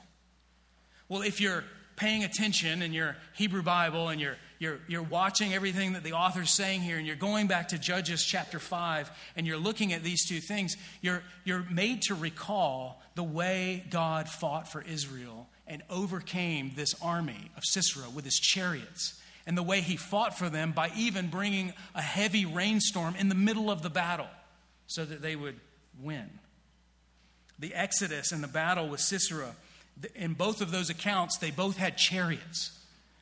Well, 1.08 1.22
if 1.22 1.40
you're 1.40 1.64
paying 1.96 2.24
attention 2.24 2.82
in 2.82 2.92
your 2.94 3.16
Hebrew 3.36 3.62
Bible 3.62 4.10
and 4.10 4.20
you're, 4.20 4.36
you're, 4.60 4.80
you're 4.88 5.02
watching 5.02 5.54
everything 5.54 5.94
that 5.94 6.04
the 6.04 6.14
author's 6.14 6.52
saying 6.52 6.82
here 6.82 6.98
and 6.98 7.08
you're 7.08 7.16
going 7.16 7.48
back 7.48 7.70
to 7.70 7.78
Judges 7.78 8.26
chapter 8.26 8.60
5 8.60 9.10
and 9.38 9.48
you're 9.48 9.58
looking 9.58 9.94
at 9.94 10.04
these 10.04 10.28
two 10.28 10.42
things, 10.42 10.76
you're, 11.02 11.24
you're 11.46 11.66
made 11.72 12.02
to 12.04 12.16
recall 12.16 13.02
the 13.16 13.24
way 13.24 13.86
God 13.90 14.28
fought 14.28 14.70
for 14.70 14.82
Israel 14.82 15.48
and 15.66 15.82
overcame 15.90 16.74
this 16.76 16.94
army 17.02 17.52
of 17.56 17.64
Sisera 17.64 18.10
with 18.10 18.26
his 18.26 18.38
chariots 18.38 19.21
and 19.46 19.58
the 19.58 19.64
way 19.64 19.82
he 19.82 19.98
fought 19.98 20.38
for 20.38 20.50
them 20.50 20.72
by 20.72 20.92
even 20.96 21.28
bringing 21.28 21.74
a 21.96 22.02
heavy 22.02 22.46
rainstorm 22.46 23.16
in 23.16 23.30
the 23.30 23.36
middle 23.36 23.72
of 23.72 23.82
the 23.82 23.90
battle 23.90 24.28
so 24.88 25.06
that 25.06 25.22
they 25.22 25.36
would 25.36 25.60
win. 26.02 26.30
The 27.60 27.74
Exodus 27.74 28.32
and 28.32 28.44
the 28.44 28.48
battle 28.48 28.88
with 28.90 29.00
Sisera 29.00 29.56
in 30.16 30.34
both 30.34 30.62
of 30.62 30.72
those 30.72 30.90
accounts, 30.90 31.38
they 31.38 31.52
both 31.52 31.78
had 31.78 31.98
chariots. 31.98 32.78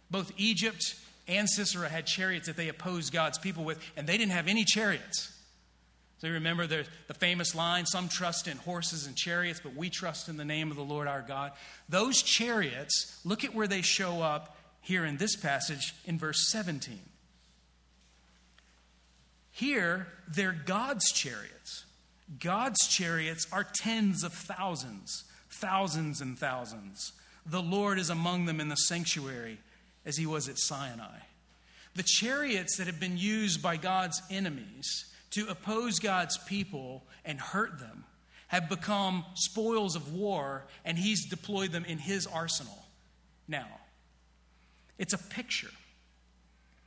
Both 0.10 0.32
Egypt 0.38 0.96
and 1.28 1.50
Sisera 1.50 1.90
had 1.90 2.06
chariots 2.06 2.48
that 2.48 2.58
they 2.58 2.70
opposed 2.70 3.14
God's 3.14 3.38
people 3.38 3.64
with, 3.64 3.80
and 3.96 4.08
they 4.08 4.18
didn't 4.18 4.32
have 4.32 4.48
any 4.48 4.64
chariots. 4.64 5.34
So 6.20 6.28
you 6.28 6.34
remember 6.34 6.68
the, 6.68 6.86
the 7.08 7.14
famous 7.14 7.56
line 7.56 7.86
some 7.86 8.10
trust 8.10 8.48
in 8.48 8.58
horses 8.58 9.08
and 9.08 9.16
chariots, 9.16 9.62
but 9.64 9.76
we 9.76 9.90
trust 9.90 10.28
in 10.28 10.36
the 10.36 10.46
name 10.46 10.70
of 10.70 10.76
the 10.76 10.84
Lord 10.84 11.08
our 11.08 11.22
God. 11.22 11.54
Those 11.88 12.22
chariots, 12.22 13.20
look 13.24 13.44
at 13.44 13.54
where 13.54 13.68
they 13.68 13.82
show 13.82 14.22
up 14.22 14.58
here 14.82 15.06
in 15.06 15.18
this 15.18 15.36
passage 15.36 15.94
in 16.06 16.18
verse 16.18 16.50
17. 16.50 17.00
Here, 19.52 20.08
they're 20.28 20.56
God's 20.66 21.12
chariots. 21.12 21.86
God's 22.40 22.88
chariots 22.88 23.48
are 23.52 23.66
tens 23.66 24.24
of 24.24 24.34
thousands 24.34 25.26
thousands 25.50 26.22
and 26.22 26.38
thousands. 26.38 27.12
The 27.46 27.62
Lord 27.62 28.00
is 28.00 28.10
among 28.10 28.46
them 28.46 28.60
in 28.60 28.70
the 28.70 28.76
sanctuary 28.76 29.60
as 30.06 30.18
he 30.18 30.26
was 30.26 30.48
at 30.48 30.58
Sinai. 30.58 31.20
The 31.96 32.04
chariots 32.04 32.78
that 32.78 32.88
have 32.88 33.00
been 33.00 33.18
used 33.18 33.62
by 33.62 33.78
God's 33.78 34.22
enemies 34.30 35.06
to 35.32 35.48
oppose 35.48 36.00
God's 36.00 36.38
people 36.38 37.04
and 37.26 37.40
hurt 37.40 37.80
them 37.80 38.06
have 38.48 38.70
become 38.70 39.26
spoils 39.36 39.96
of 39.96 40.14
war, 40.14 40.66
and 40.84 40.98
he's 40.98 41.30
deployed 41.30 41.72
them 41.72 41.86
in 41.86 42.00
his 42.00 42.26
arsenal. 42.26 42.86
Now, 43.48 43.68
it's 45.00 45.14
a 45.14 45.18
picture. 45.18 45.72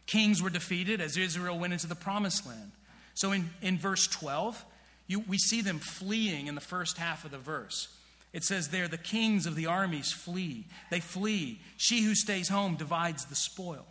Kings 0.06 0.42
were 0.42 0.50
defeated 0.50 1.00
as 1.00 1.16
Israel 1.16 1.58
went 1.58 1.72
into 1.72 1.88
the 1.88 1.96
promised 1.96 2.46
land. 2.46 2.70
So 3.14 3.32
in, 3.32 3.50
in 3.60 3.78
verse 3.78 4.06
12, 4.06 4.64
you, 5.06 5.20
we 5.20 5.38
see 5.38 5.62
them 5.62 5.78
fleeing 5.78 6.46
in 6.46 6.54
the 6.54 6.60
first 6.60 6.98
half 6.98 7.24
of 7.24 7.30
the 7.30 7.38
verse. 7.38 7.88
It 8.32 8.44
says 8.44 8.68
there, 8.68 8.88
the 8.88 8.98
kings 8.98 9.46
of 9.46 9.56
the 9.56 9.66
armies 9.66 10.12
flee. 10.12 10.66
They 10.90 11.00
flee. 11.00 11.60
She 11.76 12.02
who 12.02 12.14
stays 12.14 12.48
home 12.48 12.76
divides 12.76 13.26
the 13.26 13.34
spoil. 13.34 13.86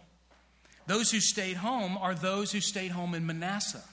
Those 0.88 1.12
who 1.12 1.20
stayed 1.20 1.58
home 1.58 1.98
are 1.98 2.16
those 2.16 2.52
who 2.52 2.60
stayed 2.60 2.92
home 2.92 3.14
in 3.14 3.26
Manasseh. 3.26 3.84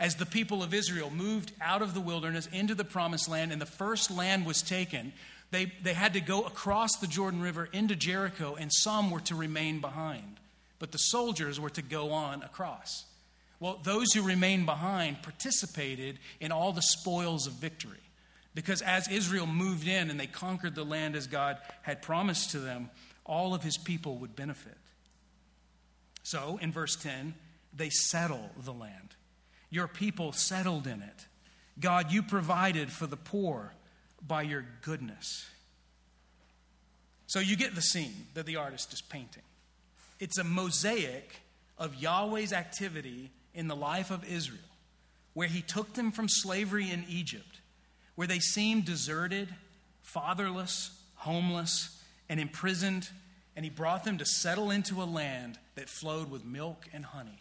As 0.00 0.16
the 0.16 0.26
people 0.26 0.62
of 0.62 0.74
Israel 0.74 1.10
moved 1.10 1.52
out 1.60 1.82
of 1.82 1.94
the 1.94 2.00
wilderness 2.00 2.48
into 2.52 2.74
the 2.74 2.84
promised 2.84 3.28
land 3.28 3.52
and 3.52 3.60
the 3.60 3.66
first 3.66 4.10
land 4.10 4.44
was 4.44 4.60
taken, 4.60 5.12
they, 5.52 5.70
they 5.82 5.92
had 5.92 6.14
to 6.14 6.20
go 6.20 6.42
across 6.42 6.96
the 6.96 7.06
Jordan 7.06 7.42
River 7.42 7.68
into 7.72 7.94
Jericho, 7.94 8.56
and 8.58 8.72
some 8.72 9.10
were 9.10 9.20
to 9.20 9.34
remain 9.34 9.80
behind. 9.80 10.40
But 10.78 10.92
the 10.92 10.98
soldiers 10.98 11.60
were 11.60 11.70
to 11.70 11.82
go 11.82 12.10
on 12.10 12.42
across. 12.42 13.04
Well, 13.60 13.78
those 13.84 14.12
who 14.12 14.22
remained 14.22 14.64
behind 14.64 15.22
participated 15.22 16.18
in 16.40 16.52
all 16.52 16.72
the 16.72 16.80
spoils 16.80 17.46
of 17.46 17.52
victory. 17.52 17.98
Because 18.54 18.80
as 18.80 19.08
Israel 19.08 19.46
moved 19.46 19.86
in 19.86 20.10
and 20.10 20.18
they 20.18 20.26
conquered 20.26 20.74
the 20.74 20.84
land 20.84 21.14
as 21.14 21.26
God 21.26 21.58
had 21.82 22.00
promised 22.00 22.50
to 22.52 22.58
them, 22.58 22.88
all 23.24 23.54
of 23.54 23.62
his 23.62 23.76
people 23.76 24.16
would 24.16 24.34
benefit. 24.34 24.76
So, 26.22 26.58
in 26.62 26.72
verse 26.72 26.96
10, 26.96 27.34
they 27.76 27.90
settle 27.90 28.50
the 28.64 28.72
land. 28.72 29.16
Your 29.68 29.86
people 29.86 30.32
settled 30.32 30.86
in 30.86 31.02
it. 31.02 31.26
God, 31.78 32.10
you 32.10 32.22
provided 32.22 32.90
for 32.90 33.06
the 33.06 33.16
poor 33.16 33.74
by 34.26 34.42
your 34.42 34.64
goodness. 34.82 35.46
So, 37.26 37.40
you 37.40 37.56
get 37.56 37.74
the 37.74 37.82
scene 37.82 38.26
that 38.34 38.46
the 38.46 38.56
artist 38.56 38.92
is 38.92 39.00
painting. 39.00 39.42
It's 40.20 40.38
a 40.38 40.44
mosaic 40.44 41.40
of 41.78 41.94
Yahweh's 41.94 42.52
activity 42.52 43.30
in 43.54 43.68
the 43.68 43.76
life 43.76 44.10
of 44.10 44.24
Israel, 44.30 44.60
where 45.34 45.48
he 45.48 45.62
took 45.62 45.94
them 45.94 46.12
from 46.12 46.28
slavery 46.28 46.90
in 46.90 47.04
Egypt 47.08 47.60
where 48.14 48.26
they 48.26 48.38
seemed 48.38 48.84
deserted, 48.84 49.48
fatherless, 50.02 50.90
homeless, 51.16 52.02
and 52.28 52.38
imprisoned, 52.38 53.08
and 53.56 53.64
he 53.64 53.70
brought 53.70 54.04
them 54.04 54.18
to 54.18 54.24
settle 54.24 54.70
into 54.70 55.02
a 55.02 55.04
land 55.04 55.58
that 55.74 55.88
flowed 55.88 56.30
with 56.30 56.44
milk 56.44 56.86
and 56.92 57.04
honey, 57.04 57.38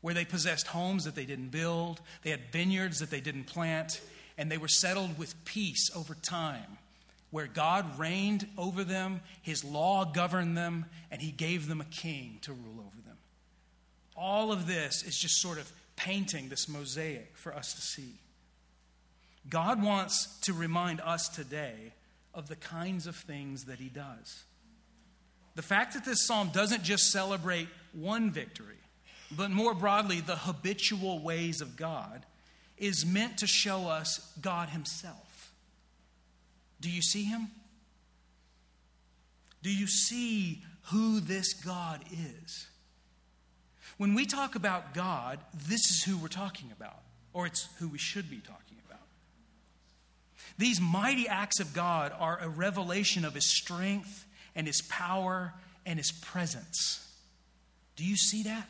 where 0.00 0.14
they 0.14 0.24
possessed 0.24 0.66
homes 0.68 1.04
that 1.04 1.14
they 1.14 1.24
didn't 1.24 1.50
build, 1.50 2.00
they 2.22 2.30
had 2.30 2.40
vineyards 2.52 2.98
that 3.00 3.10
they 3.10 3.20
didn't 3.20 3.44
plant, 3.44 4.00
and 4.40 4.50
they 4.50 4.56
were 4.56 4.68
settled 4.68 5.18
with 5.18 5.44
peace 5.44 5.90
over 5.94 6.14
time, 6.14 6.78
where 7.30 7.46
God 7.46 7.98
reigned 7.98 8.46
over 8.56 8.84
them, 8.84 9.20
his 9.42 9.62
law 9.62 10.06
governed 10.06 10.56
them, 10.56 10.86
and 11.10 11.20
he 11.20 11.30
gave 11.30 11.68
them 11.68 11.82
a 11.82 11.84
king 11.84 12.38
to 12.40 12.54
rule 12.54 12.80
over 12.80 13.02
them. 13.06 13.18
All 14.16 14.50
of 14.50 14.66
this 14.66 15.02
is 15.02 15.18
just 15.18 15.42
sort 15.42 15.58
of 15.58 15.70
painting 15.94 16.48
this 16.48 16.70
mosaic 16.70 17.36
for 17.36 17.54
us 17.54 17.74
to 17.74 17.82
see. 17.82 18.14
God 19.50 19.82
wants 19.82 20.38
to 20.44 20.54
remind 20.54 21.02
us 21.02 21.28
today 21.28 21.92
of 22.32 22.48
the 22.48 22.56
kinds 22.56 23.06
of 23.06 23.16
things 23.16 23.66
that 23.66 23.78
He 23.78 23.90
does. 23.90 24.44
The 25.54 25.60
fact 25.60 25.92
that 25.92 26.06
this 26.06 26.26
psalm 26.26 26.48
doesn't 26.50 26.82
just 26.82 27.10
celebrate 27.10 27.68
one 27.92 28.30
victory, 28.30 28.80
but 29.30 29.50
more 29.50 29.74
broadly, 29.74 30.22
the 30.22 30.36
habitual 30.36 31.18
ways 31.18 31.60
of 31.60 31.76
God, 31.76 32.24
is 32.80 33.06
meant 33.06 33.38
to 33.38 33.46
show 33.46 33.86
us 33.86 34.32
God 34.40 34.70
Himself. 34.70 35.52
Do 36.80 36.90
you 36.90 37.02
see 37.02 37.24
Him? 37.24 37.48
Do 39.62 39.70
you 39.70 39.86
see 39.86 40.62
who 40.84 41.20
this 41.20 41.52
God 41.52 42.02
is? 42.10 42.66
When 43.98 44.14
we 44.14 44.24
talk 44.24 44.54
about 44.54 44.94
God, 44.94 45.38
this 45.54 45.90
is 45.90 46.02
who 46.02 46.16
we're 46.16 46.28
talking 46.28 46.72
about, 46.72 47.02
or 47.34 47.46
it's 47.46 47.68
who 47.78 47.88
we 47.88 47.98
should 47.98 48.30
be 48.30 48.38
talking 48.38 48.78
about. 48.86 49.06
these 50.56 50.80
mighty 50.80 51.28
acts 51.28 51.60
of 51.60 51.74
God 51.74 52.12
are 52.18 52.38
a 52.40 52.48
revelation 52.48 53.24
of 53.24 53.34
His 53.34 53.46
strength 53.46 54.26
and 54.54 54.66
His 54.66 54.80
power 54.82 55.52
and 55.84 55.98
His 55.98 56.12
presence. 56.12 57.06
Do 57.96 58.04
you 58.04 58.16
see 58.16 58.44
that? 58.44 58.66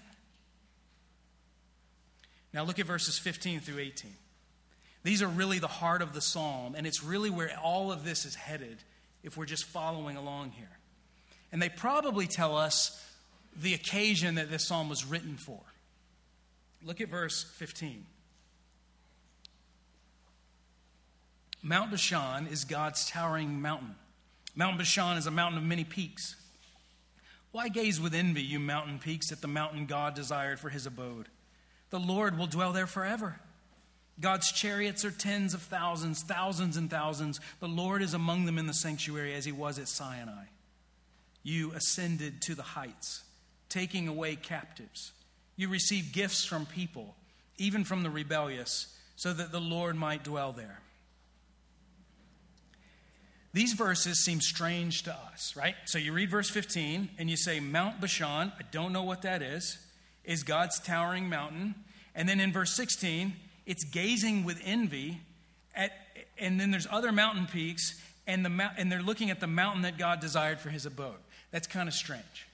Now 2.53 2.65
look 2.65 2.79
at 2.79 2.87
verses 2.87 3.19
15 3.19 3.61
through 3.61 3.79
18. 3.79 4.13
These 5.03 5.23
are 5.23 5.29
really 5.29 5.59
the 5.59 5.67
heart 5.67 6.03
of 6.03 6.13
the 6.13 6.21
psalm, 6.21 6.75
and 6.75 6.87
it's 6.87 7.03
really 7.03 7.31
where 7.31 7.51
all 7.63 7.91
of 7.91 8.05
this 8.05 8.25
is 8.25 8.35
headed 8.35 8.79
if 9.23 9.37
we're 9.37 9.47
just 9.47 9.65
following 9.65 10.17
along 10.17 10.51
here. 10.51 10.79
And 11.53 11.61
they 11.61 11.69
probably 11.69 12.27
tell 12.27 12.57
us 12.57 13.03
the 13.57 13.75
occasion 13.75 14.37
that 14.37 14.51
this 14.51 14.67
psalm 14.67 14.89
was 14.89 15.05
written 15.05 15.37
for. 15.37 15.61
Look 16.83 17.01
at 17.01 17.09
verse 17.09 17.45
15. 17.57 18.05
Mount 21.63 21.91
Bashan 21.91 22.47
is 22.47 22.65
God's 22.65 23.09
towering 23.09 23.61
mountain. 23.61 23.95
Mount 24.55 24.79
Bashan 24.79 25.19
is 25.19 25.27
a 25.27 25.31
mountain 25.31 25.59
of 25.59 25.65
many 25.65 25.85
peaks. 25.85 26.37
Why 27.53 27.69
gaze 27.69 28.01
with 28.01 28.15
envy, 28.15 28.43
you 28.43 28.61
mountain 28.61 28.99
peaks, 28.99 29.33
at 29.33 29.41
the 29.41 29.49
mountain 29.49 29.87
God 29.87 30.15
desired 30.15 30.61
for 30.61 30.69
his 30.69 30.87
abode? 30.87 31.29
The 31.91 32.01
Lord 32.01 32.39
will 32.39 32.47
dwell 32.47 32.73
there 32.73 32.87
forever. 32.87 33.41
God's 34.21 34.53
chariots 34.53 35.05
are 35.05 35.11
tens 35.11 35.55
of 35.55 35.63
thousands, 35.63 36.23
thousands 36.23 36.77
and 36.77 36.91
thousands. 36.91 37.41
The 37.61 37.69
Lord 37.69 38.03
is 38.03 38.15
among 38.15 38.45
them 38.45 38.59
in 38.59 38.67
the 38.67 38.75
sanctuary 38.75 39.35
as 39.35 39.45
he 39.45 39.53
was 39.53 39.79
at 39.79 39.89
Sinai. 39.89 40.45
You 41.43 41.73
ascended 41.73 42.43
to 42.43 42.55
the 42.55 42.63
heights. 42.63 43.25
taking 43.71 44.09
away 44.09 44.37
captives. 44.37 45.13
You 45.57 45.69
received 45.69 46.13
gifts 46.13 46.45
from 46.45 46.67
people, 46.67 47.15
even 47.57 47.85
from 47.85 48.03
the 48.03 48.11
rebellious, 48.11 48.95
so 49.17 49.33
that 49.33 49.53
the 49.53 49.61
Lord 49.61 49.97
might 49.97 50.25
dwell 50.25 50.53
there. 50.53 50.81
These 53.53 53.73
verses 53.73 54.25
seem 54.25 54.41
strange 54.41 55.05
to 55.05 55.15
us, 55.33 55.55
right? 55.57 55.75
So 55.87 55.99
you 55.99 56.13
read 56.13 56.31
verse 56.31 56.51
15 56.51 57.11
and 57.19 57.31
you 57.31 57.37
say, 57.37 57.59
Mount 57.61 58.01
Bashan, 58.01 58.53
I 58.59 58.63
don't 58.71 58.93
know 58.93 59.03
what 59.03 59.23
that 59.23 59.43
is, 59.43 59.79
is 60.25 60.43
God's 60.43 60.79
towering 60.81 61.29
mountain. 61.29 61.75
And 62.15 62.29
then 62.29 62.41
in 62.41 62.53
verse 62.53 62.75
16, 62.75 63.35
it's 63.67 63.85
gazing 63.85 64.45
with 64.45 64.61
envy 64.65 65.21
at, 65.75 65.93
and 66.39 66.61
then 66.61 66.71
there's 66.71 66.87
other 66.91 67.13
mountain 67.13 67.47
peaks, 67.47 68.01
and, 68.27 68.45
the, 68.45 68.71
and 68.77 68.91
they're 68.91 69.03
looking 69.03 69.31
at 69.31 69.41
the 69.41 69.47
mountain 69.47 69.83
that 69.83 69.99
God 69.99 70.21
desired 70.21 70.61
for 70.61 70.71
his 70.71 70.87
abode. 70.87 71.17
That's 71.51 71.67
kind 71.67 71.89
of 71.89 71.95
strange. 71.95 72.47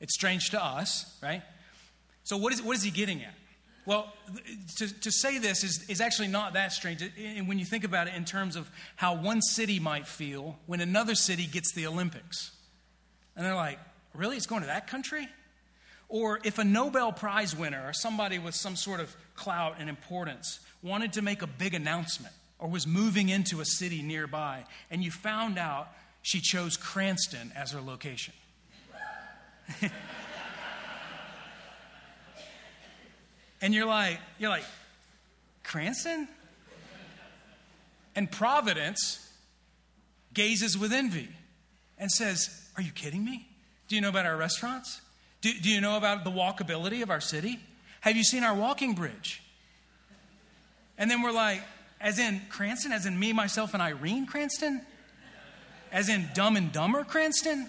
It's 0.00 0.14
strange 0.14 0.50
to 0.50 0.64
us, 0.64 1.18
right? 1.22 1.42
So, 2.24 2.36
what 2.36 2.52
is, 2.52 2.62
what 2.62 2.76
is 2.76 2.82
he 2.82 2.90
getting 2.90 3.22
at? 3.22 3.34
Well, 3.86 4.12
to, 4.76 5.00
to 5.00 5.10
say 5.10 5.38
this 5.38 5.64
is, 5.64 5.88
is 5.88 6.00
actually 6.00 6.28
not 6.28 6.52
that 6.52 6.72
strange. 6.72 7.02
And 7.18 7.48
when 7.48 7.58
you 7.58 7.64
think 7.64 7.84
about 7.84 8.08
it 8.08 8.14
in 8.14 8.24
terms 8.24 8.54
of 8.54 8.70
how 8.96 9.14
one 9.14 9.40
city 9.40 9.80
might 9.80 10.06
feel 10.06 10.58
when 10.66 10.80
another 10.80 11.14
city 11.14 11.46
gets 11.46 11.72
the 11.72 11.86
Olympics. 11.86 12.52
And 13.34 13.44
they're 13.44 13.54
like, 13.54 13.78
really? 14.14 14.36
It's 14.36 14.46
going 14.46 14.60
to 14.60 14.66
that 14.66 14.86
country? 14.86 15.28
Or 16.10 16.40
if 16.42 16.58
a 16.58 16.64
Nobel 16.64 17.12
Prize 17.12 17.56
winner 17.56 17.86
or 17.86 17.92
somebody 17.92 18.38
with 18.40 18.56
some 18.56 18.74
sort 18.74 18.98
of 18.98 19.16
clout 19.36 19.76
and 19.78 19.88
importance 19.88 20.58
wanted 20.82 21.12
to 21.14 21.22
make 21.22 21.40
a 21.40 21.46
big 21.46 21.72
announcement 21.72 22.34
or 22.58 22.68
was 22.68 22.84
moving 22.84 23.28
into 23.28 23.60
a 23.60 23.64
city 23.64 24.02
nearby, 24.02 24.64
and 24.90 25.04
you 25.04 25.12
found 25.12 25.56
out 25.56 25.88
she 26.22 26.40
chose 26.40 26.76
Cranston 26.76 27.52
as 27.54 27.70
her 27.70 27.80
location. 27.80 28.34
and 33.62 33.72
you're 33.72 33.86
like, 33.86 34.18
you're 34.38 34.50
like, 34.50 34.64
Cranston? 35.62 36.26
And 38.16 38.28
Providence 38.28 39.32
gazes 40.34 40.76
with 40.76 40.92
envy 40.92 41.28
and 41.96 42.10
says, 42.10 42.68
Are 42.76 42.82
you 42.82 42.90
kidding 42.90 43.24
me? 43.24 43.46
Do 43.86 43.94
you 43.94 44.00
know 44.00 44.08
about 44.08 44.26
our 44.26 44.36
restaurants? 44.36 45.00
Do, 45.40 45.52
do 45.52 45.70
you 45.70 45.80
know 45.80 45.96
about 45.96 46.24
the 46.24 46.30
walkability 46.30 47.02
of 47.02 47.10
our 47.10 47.20
city? 47.20 47.60
Have 48.00 48.16
you 48.16 48.24
seen 48.24 48.44
our 48.44 48.54
walking 48.54 48.94
bridge? 48.94 49.42
And 50.98 51.10
then 51.10 51.22
we're 51.22 51.32
like, 51.32 51.62
as 52.00 52.18
in 52.18 52.40
Cranston, 52.48 52.92
as 52.92 53.06
in 53.06 53.18
me, 53.18 53.32
myself, 53.32 53.74
and 53.74 53.82
Irene 53.82 54.26
Cranston? 54.26 54.82
As 55.92 56.08
in 56.08 56.28
Dumb 56.34 56.56
and 56.56 56.72
Dumber 56.72 57.04
Cranston? 57.04 57.68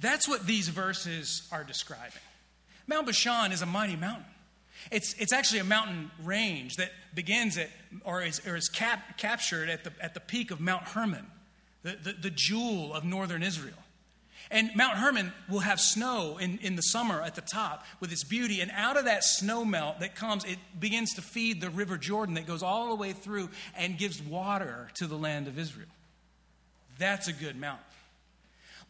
That's 0.00 0.28
what 0.28 0.46
these 0.46 0.68
verses 0.68 1.46
are 1.52 1.64
describing. 1.64 2.12
Mount 2.86 3.06
Bashan 3.06 3.52
is 3.52 3.62
a 3.62 3.66
mighty 3.66 3.96
mountain. 3.96 4.26
It's, 4.90 5.14
it's 5.14 5.32
actually 5.32 5.60
a 5.60 5.64
mountain 5.64 6.10
range 6.22 6.76
that 6.76 6.90
begins 7.14 7.56
at, 7.56 7.70
or 8.04 8.22
is, 8.22 8.46
or 8.46 8.56
is 8.56 8.68
cap, 8.68 9.16
captured 9.18 9.68
at 9.68 9.84
the, 9.84 9.92
at 10.00 10.14
the 10.14 10.20
peak 10.20 10.50
of 10.50 10.60
Mount 10.60 10.82
Hermon, 10.82 11.26
the, 11.82 11.96
the, 12.02 12.12
the 12.12 12.30
jewel 12.30 12.92
of 12.92 13.04
northern 13.04 13.42
Israel. 13.42 13.83
And 14.50 14.70
Mount 14.74 14.98
Hermon 14.98 15.32
will 15.48 15.60
have 15.60 15.80
snow 15.80 16.38
in, 16.38 16.58
in 16.58 16.76
the 16.76 16.82
summer 16.82 17.20
at 17.22 17.34
the 17.34 17.40
top 17.40 17.84
with 18.00 18.12
its 18.12 18.24
beauty. 18.24 18.60
And 18.60 18.70
out 18.72 18.96
of 18.96 19.06
that 19.06 19.24
snow 19.24 19.64
melt 19.64 20.00
that 20.00 20.14
comes, 20.14 20.44
it 20.44 20.58
begins 20.78 21.14
to 21.14 21.22
feed 21.22 21.60
the 21.60 21.70
River 21.70 21.96
Jordan 21.96 22.34
that 22.34 22.46
goes 22.46 22.62
all 22.62 22.90
the 22.90 22.96
way 22.96 23.12
through 23.12 23.48
and 23.76 23.98
gives 23.98 24.22
water 24.22 24.88
to 24.94 25.06
the 25.06 25.16
land 25.16 25.48
of 25.48 25.58
Israel. 25.58 25.88
That's 26.98 27.28
a 27.28 27.32
good 27.32 27.58
mountain. 27.58 27.84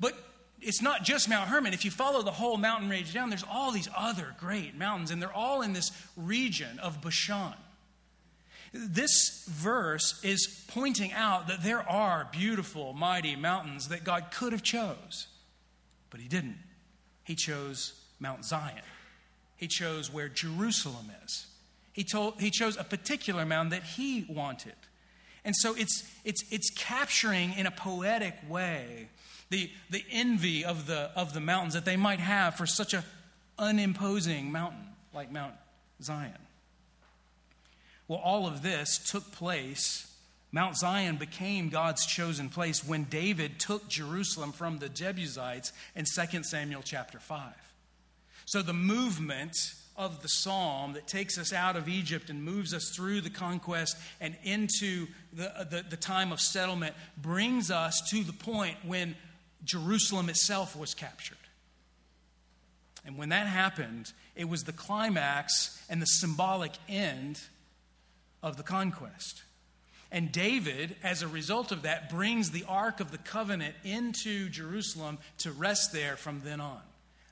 But 0.00 0.14
it's 0.60 0.82
not 0.82 1.04
just 1.04 1.28
Mount 1.28 1.48
Hermon. 1.48 1.72
If 1.72 1.84
you 1.84 1.90
follow 1.90 2.22
the 2.22 2.30
whole 2.30 2.56
mountain 2.56 2.88
range 2.88 3.12
down, 3.12 3.28
there's 3.28 3.44
all 3.48 3.70
these 3.70 3.88
other 3.96 4.34
great 4.38 4.76
mountains, 4.76 5.10
and 5.10 5.20
they're 5.20 5.32
all 5.32 5.62
in 5.62 5.72
this 5.72 5.90
region 6.16 6.78
of 6.80 7.00
Bashan. 7.00 7.54
This 8.72 9.44
verse 9.46 10.22
is 10.24 10.64
pointing 10.68 11.12
out 11.12 11.46
that 11.46 11.62
there 11.62 11.88
are 11.88 12.28
beautiful, 12.32 12.92
mighty 12.92 13.36
mountains 13.36 13.88
that 13.88 14.02
God 14.02 14.32
could 14.32 14.52
have 14.52 14.64
chose. 14.64 15.28
But 16.14 16.20
he 16.20 16.28
didn't. 16.28 16.58
He 17.24 17.34
chose 17.34 18.00
Mount 18.20 18.44
Zion. 18.44 18.84
He 19.56 19.66
chose 19.66 20.12
where 20.12 20.28
Jerusalem 20.28 21.10
is. 21.24 21.46
He, 21.92 22.04
told, 22.04 22.40
he 22.40 22.52
chose 22.52 22.76
a 22.76 22.84
particular 22.84 23.44
mountain 23.44 23.70
that 23.70 23.82
he 23.82 24.24
wanted. 24.28 24.76
And 25.44 25.56
so 25.56 25.74
it's, 25.74 26.08
it's, 26.24 26.44
it's 26.52 26.70
capturing 26.70 27.54
in 27.54 27.66
a 27.66 27.72
poetic 27.72 28.36
way 28.48 29.08
the, 29.50 29.68
the 29.90 30.04
envy 30.08 30.64
of 30.64 30.86
the, 30.86 31.10
of 31.16 31.34
the 31.34 31.40
mountains 31.40 31.74
that 31.74 31.84
they 31.84 31.96
might 31.96 32.20
have 32.20 32.54
for 32.54 32.64
such 32.64 32.94
a 32.94 33.02
unimposing 33.58 34.52
mountain 34.52 34.86
like 35.12 35.32
Mount 35.32 35.54
Zion. 36.00 36.38
Well, 38.06 38.20
all 38.20 38.46
of 38.46 38.62
this 38.62 38.98
took 38.98 39.32
place 39.32 40.13
Mount 40.54 40.76
Zion 40.76 41.16
became 41.16 41.68
God's 41.68 42.06
chosen 42.06 42.48
place 42.48 42.86
when 42.86 43.04
David 43.04 43.58
took 43.58 43.88
Jerusalem 43.88 44.52
from 44.52 44.78
the 44.78 44.88
Jebusites 44.88 45.72
in 45.96 46.04
2 46.04 46.44
Samuel 46.44 46.82
chapter 46.84 47.18
5. 47.18 47.52
So 48.44 48.62
the 48.62 48.72
movement 48.72 49.56
of 49.96 50.22
the 50.22 50.28
psalm 50.28 50.92
that 50.92 51.08
takes 51.08 51.38
us 51.38 51.52
out 51.52 51.74
of 51.74 51.88
Egypt 51.88 52.30
and 52.30 52.44
moves 52.44 52.72
us 52.72 52.92
through 52.94 53.22
the 53.22 53.30
conquest 53.30 53.96
and 54.20 54.36
into 54.44 55.08
the, 55.32 55.66
the, 55.68 55.84
the, 55.90 55.96
time 55.96 56.30
of 56.30 56.40
settlement 56.40 56.94
brings 57.16 57.72
us 57.72 58.00
to 58.10 58.22
the 58.22 58.32
point 58.32 58.76
when 58.84 59.16
Jerusalem 59.64 60.28
itself 60.28 60.76
was 60.76 60.94
captured. 60.94 61.36
And 63.04 63.18
when 63.18 63.30
that 63.30 63.48
happened, 63.48 64.12
it 64.36 64.48
was 64.48 64.62
the 64.62 64.72
climax 64.72 65.84
and 65.90 66.00
the 66.00 66.06
symbolic 66.06 66.74
end 66.88 67.40
of 68.40 68.56
the 68.56 68.62
conquest. 68.62 69.42
And 70.14 70.30
David, 70.30 70.94
as 71.02 71.22
a 71.22 71.28
result 71.28 71.72
of 71.72 71.82
that, 71.82 72.08
brings 72.08 72.52
the 72.52 72.64
Ark 72.68 73.00
of 73.00 73.10
the 73.10 73.18
Covenant 73.18 73.74
into 73.82 74.48
Jerusalem 74.48 75.18
to 75.38 75.50
rest 75.50 75.92
there 75.92 76.16
from 76.16 76.40
then 76.44 76.60
on. 76.60 76.80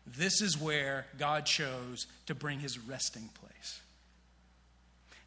This 0.05 0.43
is 0.43 0.61
where 0.61 1.07
God 1.17 1.47
chose 1.47 2.09
to 2.27 2.35
bring 2.35 2.59
his 2.59 2.81
resting 2.81 3.31
place. 3.41 3.81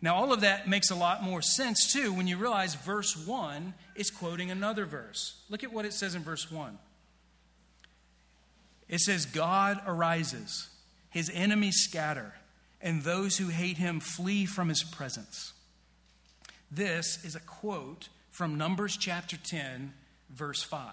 Now, 0.01 0.15
all 0.15 0.33
of 0.33 0.41
that 0.41 0.67
makes 0.67 0.91
a 0.91 0.95
lot 0.95 1.23
more 1.23 1.41
sense, 1.41 1.93
too, 1.93 2.11
when 2.11 2.27
you 2.27 2.35
realize 2.35 2.75
verse 2.75 3.15
1 3.15 3.73
is 3.95 4.11
quoting 4.11 4.51
another 4.51 4.85
verse. 4.85 5.41
Look 5.49 5.63
at 5.63 5.71
what 5.71 5.85
it 5.85 5.93
says 5.93 6.13
in 6.13 6.23
verse 6.23 6.51
1. 6.51 6.77
It 8.89 8.99
says, 8.99 9.25
God 9.25 9.79
arises, 9.87 10.67
his 11.09 11.31
enemies 11.33 11.77
scatter, 11.77 12.33
and 12.81 13.01
those 13.01 13.37
who 13.37 13.47
hate 13.47 13.77
him 13.77 14.01
flee 14.01 14.45
from 14.45 14.67
his 14.67 14.83
presence. 14.83 15.53
This 16.75 17.23
is 17.23 17.37
a 17.37 17.39
quote 17.39 18.09
from 18.31 18.57
Numbers 18.57 18.97
chapter 18.97 19.37
10, 19.37 19.93
verse 20.29 20.61
5. 20.61 20.91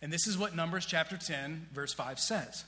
And 0.00 0.12
this 0.12 0.28
is 0.28 0.38
what 0.38 0.54
Numbers 0.54 0.86
chapter 0.86 1.16
10, 1.16 1.66
verse 1.74 1.92
5 1.92 2.20
says. 2.20 2.64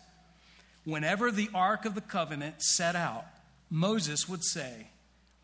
Whenever 0.84 1.30
the 1.30 1.48
ark 1.54 1.84
of 1.84 1.94
the 1.94 2.00
covenant 2.00 2.60
set 2.60 2.96
out, 2.96 3.24
Moses 3.70 4.28
would 4.28 4.42
say, 4.42 4.88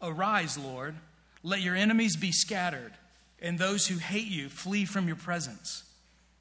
Arise, 0.03 0.59
Lord, 0.59 0.97
let 1.45 1.61
your 1.61 1.77
enemies 1.77 2.17
be 2.17 2.33
scattered, 2.33 2.95
and 3.41 3.57
those 3.57 3.87
who 3.87 3.99
hate 3.99 4.27
you 4.27 4.49
flee 4.49 4.85
from 4.85 5.07
your 5.07 5.15
presence. 5.15 5.85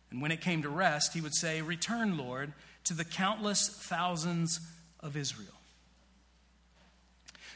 And 0.09 0.19
when 0.19 0.31
it 0.31 0.41
came 0.41 0.63
to 0.63 0.69
rest, 0.69 1.13
he 1.13 1.21
would 1.21 1.35
say, 1.35 1.61
Return, 1.61 2.17
Lord, 2.17 2.53
to 2.85 2.95
the 2.95 3.05
countless 3.05 3.69
thousands 3.69 4.59
of 4.99 5.15
Israel. 5.15 5.49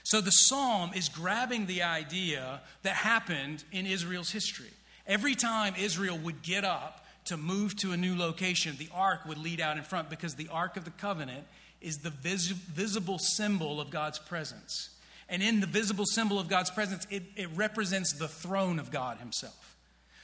So 0.09 0.21
the 0.21 0.31
psalm 0.31 0.89
is 0.95 1.07
grabbing 1.07 1.67
the 1.67 1.83
idea 1.83 2.61
that 2.81 2.95
happened 2.95 3.63
in 3.71 3.85
Israel's 3.85 4.31
history. 4.31 4.71
Every 5.05 5.35
time 5.35 5.75
Israel 5.77 6.17
would 6.17 6.41
get 6.41 6.65
up 6.65 7.05
to 7.25 7.37
move 7.37 7.75
to 7.81 7.91
a 7.91 7.97
new 7.97 8.17
location, 8.17 8.75
the 8.79 8.89
ark 8.91 9.19
would 9.27 9.37
lead 9.37 9.61
out 9.61 9.77
in 9.77 9.83
front 9.83 10.09
because 10.09 10.33
the 10.33 10.47
ark 10.47 10.77
of 10.77 10.83
the 10.83 10.89
covenant 10.89 11.45
is 11.79 11.99
the 11.99 12.09
vis- 12.09 12.47
visible 12.47 13.19
symbol 13.19 13.79
of 13.79 13.91
God's 13.91 14.17
presence. 14.17 14.89
And 15.29 15.43
in 15.43 15.59
the 15.59 15.67
visible 15.67 16.07
symbol 16.07 16.39
of 16.39 16.49
God's 16.49 16.71
presence, 16.71 17.05
it, 17.11 17.21
it 17.35 17.49
represents 17.53 18.13
the 18.13 18.27
throne 18.27 18.79
of 18.79 18.89
God 18.89 19.19
Himself. 19.19 19.75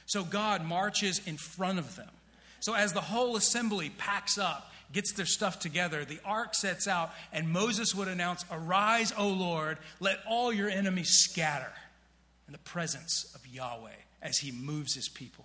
So 0.06 0.24
God 0.24 0.64
marches 0.64 1.24
in 1.28 1.36
front 1.36 1.78
of 1.78 1.94
them. 1.94 2.10
So 2.58 2.74
as 2.74 2.92
the 2.92 3.00
whole 3.00 3.36
assembly 3.36 3.90
packs 3.90 4.36
up 4.36 4.72
gets 4.92 5.12
their 5.12 5.26
stuff 5.26 5.58
together, 5.58 6.04
the 6.04 6.20
ark 6.24 6.54
sets 6.54 6.86
out, 6.86 7.12
and 7.32 7.48
Moses 7.48 7.94
would 7.94 8.08
announce, 8.08 8.44
Arise, 8.50 9.12
O 9.16 9.28
Lord, 9.28 9.78
let 10.00 10.18
all 10.28 10.52
your 10.52 10.68
enemies 10.68 11.10
scatter 11.10 11.72
in 12.46 12.52
the 12.52 12.58
presence 12.58 13.32
of 13.34 13.46
Yahweh 13.46 13.90
as 14.22 14.38
he 14.38 14.52
moves 14.52 14.94
his 14.94 15.08
people. 15.08 15.44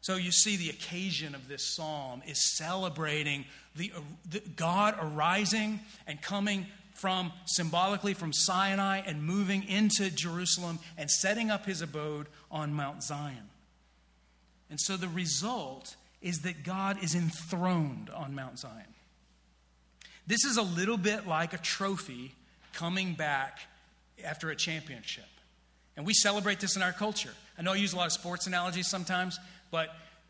So 0.00 0.16
you 0.16 0.32
see, 0.32 0.56
the 0.56 0.70
occasion 0.70 1.34
of 1.34 1.48
this 1.48 1.62
psalm 1.62 2.22
is 2.26 2.56
celebrating 2.56 3.44
the, 3.76 3.92
the, 4.30 4.40
God 4.40 4.96
arising 5.00 5.80
and 6.06 6.20
coming 6.22 6.66
from 6.94 7.32
symbolically 7.46 8.14
from 8.14 8.32
Sinai 8.32 9.02
and 9.06 9.22
moving 9.22 9.64
into 9.64 10.10
Jerusalem 10.10 10.78
and 10.96 11.10
setting 11.10 11.50
up 11.50 11.66
his 11.66 11.82
abode 11.82 12.26
on 12.50 12.72
Mount 12.74 13.02
Zion. 13.02 13.50
And 14.70 14.80
so 14.80 14.96
the 14.96 15.08
result 15.08 15.96
is 16.20 16.40
that 16.40 16.64
God 16.64 17.02
is 17.02 17.14
enthroned 17.14 18.10
on 18.10 18.34
Mount 18.34 18.58
Zion. 18.58 18.94
This 20.26 20.44
is 20.44 20.56
a 20.56 20.62
little 20.62 20.98
bit 20.98 21.26
like 21.26 21.52
a 21.52 21.58
trophy 21.58 22.34
coming 22.72 23.14
back 23.14 23.60
after 24.24 24.50
a 24.50 24.56
championship. 24.56 25.24
And 25.96 26.04
we 26.06 26.14
celebrate 26.14 26.60
this 26.60 26.76
in 26.76 26.82
our 26.82 26.92
culture. 26.92 27.32
I 27.58 27.62
know 27.62 27.72
I 27.72 27.76
use 27.76 27.92
a 27.92 27.96
lot 27.96 28.06
of 28.06 28.12
sports 28.12 28.46
analogies 28.46 28.88
sometimes, 28.88 29.38
but 29.70 29.88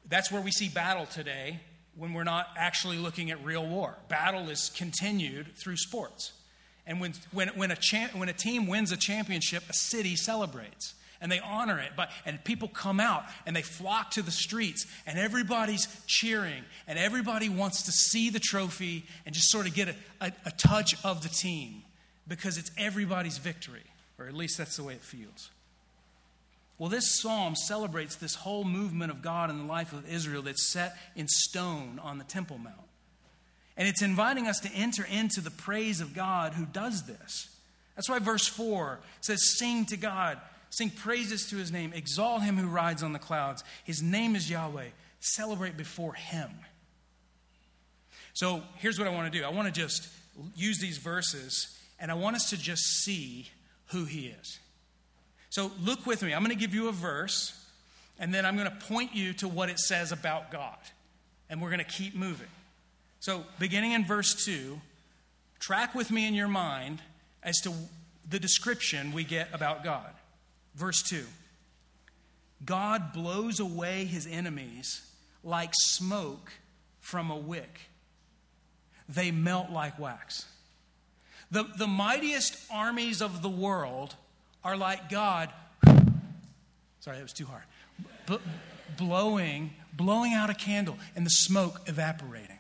that's 0.08 0.30
where 0.30 0.40
we 0.40 0.50
see 0.50 0.68
battle 0.68 1.06
today 1.06 1.60
when 1.96 2.14
we're 2.14 2.24
not 2.24 2.48
actually 2.56 2.96
looking 2.96 3.30
at 3.30 3.44
real 3.44 3.66
war. 3.66 3.96
Battle 4.08 4.48
is 4.48 4.70
continued 4.76 5.56
through 5.56 5.76
sports. 5.76 6.32
And 6.86 7.00
when, 7.00 7.12
when, 7.32 7.48
when, 7.48 7.70
a, 7.70 7.76
cha- 7.76 8.08
when 8.14 8.28
a 8.28 8.32
team 8.32 8.66
wins 8.66 8.92
a 8.92 8.96
championship, 8.96 9.64
a 9.68 9.74
city 9.74 10.16
celebrates 10.16 10.94
and 11.20 11.30
they 11.30 11.40
honor 11.40 11.78
it. 11.78 11.92
But, 11.96 12.10
and 12.24 12.42
people 12.44 12.68
come 12.68 13.00
out 13.00 13.24
and 13.46 13.54
they 13.54 13.62
flock 13.62 14.12
to 14.12 14.22
the 14.22 14.30
streets 14.30 14.86
and 15.06 15.18
everybody's 15.18 15.88
cheering 16.06 16.64
and 16.86 16.98
everybody 16.98 17.48
wants 17.48 17.82
to 17.82 17.92
see 17.92 18.30
the 18.30 18.40
trophy 18.40 19.04
and 19.26 19.34
just 19.34 19.50
sort 19.50 19.66
of 19.66 19.74
get 19.74 19.88
a, 19.88 19.94
a, 20.20 20.32
a 20.46 20.50
touch 20.52 20.94
of 21.04 21.22
the 21.22 21.28
team 21.28 21.82
because 22.26 22.58
it's 22.58 22.70
everybody's 22.76 23.38
victory, 23.38 23.84
or 24.18 24.26
at 24.26 24.34
least 24.34 24.58
that's 24.58 24.76
the 24.76 24.84
way 24.84 24.94
it 24.94 25.02
feels. 25.02 25.50
Well, 26.78 26.90
this 26.90 27.20
psalm 27.20 27.56
celebrates 27.56 28.14
this 28.16 28.36
whole 28.36 28.64
movement 28.64 29.10
of 29.10 29.20
God 29.20 29.50
in 29.50 29.58
the 29.58 29.64
life 29.64 29.92
of 29.92 30.08
Israel 30.08 30.42
that's 30.42 30.70
set 30.70 30.96
in 31.16 31.26
stone 31.26 31.98
on 32.02 32.18
the 32.18 32.24
Temple 32.24 32.58
Mount. 32.58 32.76
And 33.76 33.88
it's 33.88 34.02
inviting 34.02 34.46
us 34.46 34.60
to 34.60 34.72
enter 34.72 35.04
into 35.04 35.40
the 35.40 35.50
praise 35.50 36.00
of 36.00 36.14
God 36.14 36.52
who 36.54 36.66
does 36.66 37.04
this. 37.04 37.48
That's 37.96 38.08
why 38.08 38.20
verse 38.20 38.46
4 38.46 39.00
says, 39.20 39.56
Sing 39.58 39.86
to 39.86 39.96
God 39.96 40.38
Sing 40.70 40.90
praises 40.90 41.48
to 41.50 41.56
his 41.56 41.72
name. 41.72 41.92
Exalt 41.94 42.42
him 42.42 42.56
who 42.56 42.68
rides 42.68 43.02
on 43.02 43.12
the 43.12 43.18
clouds. 43.18 43.64
His 43.84 44.02
name 44.02 44.36
is 44.36 44.50
Yahweh. 44.50 44.88
Celebrate 45.20 45.76
before 45.76 46.14
him. 46.14 46.50
So 48.34 48.62
here's 48.76 48.98
what 48.98 49.08
I 49.08 49.10
want 49.10 49.32
to 49.32 49.38
do 49.38 49.44
I 49.44 49.50
want 49.50 49.72
to 49.72 49.80
just 49.80 50.08
use 50.54 50.78
these 50.78 50.98
verses 50.98 51.76
and 51.98 52.10
I 52.10 52.14
want 52.14 52.36
us 52.36 52.50
to 52.50 52.56
just 52.56 52.82
see 53.02 53.48
who 53.88 54.04
he 54.04 54.28
is. 54.28 54.58
So 55.50 55.72
look 55.82 56.06
with 56.06 56.22
me. 56.22 56.34
I'm 56.34 56.44
going 56.44 56.56
to 56.56 56.60
give 56.60 56.74
you 56.74 56.88
a 56.88 56.92
verse 56.92 57.54
and 58.18 58.32
then 58.32 58.44
I'm 58.44 58.56
going 58.56 58.70
to 58.70 58.86
point 58.86 59.14
you 59.14 59.32
to 59.34 59.48
what 59.48 59.70
it 59.70 59.78
says 59.78 60.12
about 60.12 60.50
God. 60.50 60.76
And 61.50 61.62
we're 61.62 61.70
going 61.70 61.78
to 61.78 61.84
keep 61.84 62.14
moving. 62.14 62.48
So 63.20 63.44
beginning 63.58 63.92
in 63.92 64.04
verse 64.04 64.44
2, 64.44 64.78
track 65.58 65.94
with 65.94 66.10
me 66.10 66.26
in 66.26 66.34
your 66.34 66.48
mind 66.48 67.00
as 67.42 67.60
to 67.62 67.72
the 68.28 68.38
description 68.38 69.12
we 69.12 69.24
get 69.24 69.48
about 69.52 69.82
God. 69.82 70.10
Verse 70.78 71.02
2 71.02 71.24
God 72.64 73.12
blows 73.12 73.60
away 73.60 74.04
his 74.04 74.26
enemies 74.26 75.02
like 75.42 75.72
smoke 75.74 76.52
from 77.00 77.30
a 77.30 77.36
wick, 77.36 77.80
they 79.08 79.30
melt 79.30 79.70
like 79.70 79.98
wax. 79.98 80.46
The, 81.50 81.64
the 81.78 81.86
mightiest 81.86 82.56
armies 82.70 83.22
of 83.22 83.42
the 83.42 83.48
world 83.48 84.14
are 84.62 84.76
like 84.76 85.08
God. 85.08 85.48
Sorry, 87.00 87.16
that 87.16 87.22
was 87.22 87.32
too 87.32 87.46
hard. 87.46 87.62
B- 88.26 88.38
blowing, 88.98 89.70
blowing 89.94 90.34
out 90.34 90.50
a 90.50 90.54
candle 90.54 90.98
and 91.16 91.24
the 91.24 91.30
smoke 91.30 91.80
evaporating. 91.86 92.58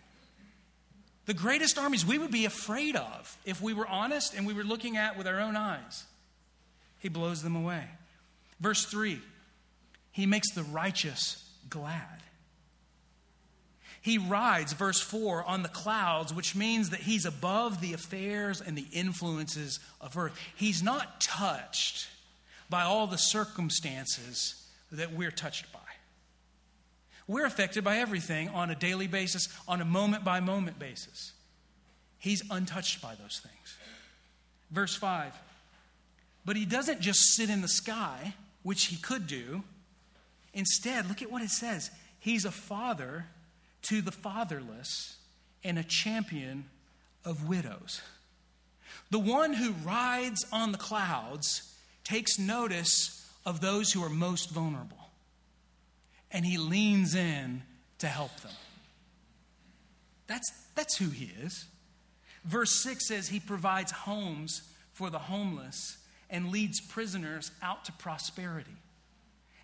The 1.26 1.34
greatest 1.34 1.76
armies 1.76 2.06
we 2.06 2.16
would 2.16 2.30
be 2.30 2.46
afraid 2.46 2.96
of 2.96 3.36
if 3.44 3.60
we 3.60 3.74
were 3.74 3.86
honest 3.86 4.34
and 4.34 4.46
we 4.46 4.54
were 4.54 4.64
looking 4.64 4.96
at 4.96 5.18
with 5.18 5.26
our 5.26 5.38
own 5.38 5.56
eyes. 5.56 6.04
He 6.98 7.10
blows 7.10 7.42
them 7.42 7.54
away. 7.54 7.84
Verse 8.60 8.84
3 8.84 9.20
He 10.12 10.26
makes 10.26 10.52
the 10.52 10.62
righteous 10.64 11.44
glad. 11.68 12.22
He 14.00 14.16
rides, 14.16 14.72
verse 14.72 15.00
4, 15.00 15.44
on 15.44 15.62
the 15.62 15.68
clouds, 15.68 16.32
which 16.32 16.54
means 16.54 16.90
that 16.90 17.00
he's 17.00 17.26
above 17.26 17.80
the 17.80 17.92
affairs 17.92 18.60
and 18.60 18.78
the 18.78 18.86
influences 18.92 19.80
of 20.00 20.16
earth. 20.16 20.38
He's 20.56 20.82
not 20.82 21.20
touched 21.20 22.08
by 22.70 22.82
all 22.82 23.06
the 23.06 23.18
circumstances 23.18 24.66
that 24.92 25.12
we're 25.12 25.30
touched 25.30 25.70
by. 25.72 25.80
We're 27.26 27.44
affected 27.44 27.84
by 27.84 27.98
everything 27.98 28.48
on 28.48 28.70
a 28.70 28.74
daily 28.74 29.08
basis, 29.08 29.48
on 29.66 29.80
a 29.80 29.84
moment 29.84 30.24
by 30.24 30.40
moment 30.40 30.78
basis. 30.78 31.32
He's 32.18 32.42
untouched 32.50 33.02
by 33.02 33.14
those 33.14 33.40
things. 33.42 33.76
Verse 34.70 34.94
5 34.94 35.34
But 36.46 36.56
he 36.56 36.64
doesn't 36.64 37.00
just 37.00 37.34
sit 37.34 37.50
in 37.50 37.60
the 37.60 37.68
sky 37.68 38.34
which 38.68 38.88
he 38.88 38.96
could 38.96 39.26
do. 39.26 39.62
Instead, 40.52 41.08
look 41.08 41.22
at 41.22 41.30
what 41.32 41.40
it 41.40 41.48
says 41.48 41.90
He's 42.18 42.44
a 42.44 42.50
father 42.50 43.24
to 43.82 44.02
the 44.02 44.12
fatherless 44.12 45.16
and 45.64 45.78
a 45.78 45.82
champion 45.82 46.66
of 47.24 47.48
widows. 47.48 48.02
The 49.10 49.20
one 49.20 49.54
who 49.54 49.72
rides 49.86 50.44
on 50.52 50.72
the 50.72 50.78
clouds 50.78 51.74
takes 52.04 52.38
notice 52.38 53.26
of 53.46 53.62
those 53.62 53.90
who 53.90 54.04
are 54.04 54.10
most 54.10 54.50
vulnerable, 54.50 55.12
and 56.30 56.44
he 56.44 56.58
leans 56.58 57.14
in 57.14 57.62
to 58.00 58.06
help 58.06 58.38
them. 58.40 58.52
That's, 60.26 60.52
that's 60.74 60.98
who 60.98 61.08
he 61.08 61.32
is. 61.42 61.64
Verse 62.44 62.82
6 62.82 63.08
says 63.08 63.28
he 63.28 63.40
provides 63.40 63.92
homes 63.92 64.60
for 64.92 65.08
the 65.08 65.18
homeless 65.18 65.97
and 66.30 66.50
leads 66.50 66.80
prisoners 66.80 67.50
out 67.62 67.84
to 67.86 67.92
prosperity. 67.92 68.76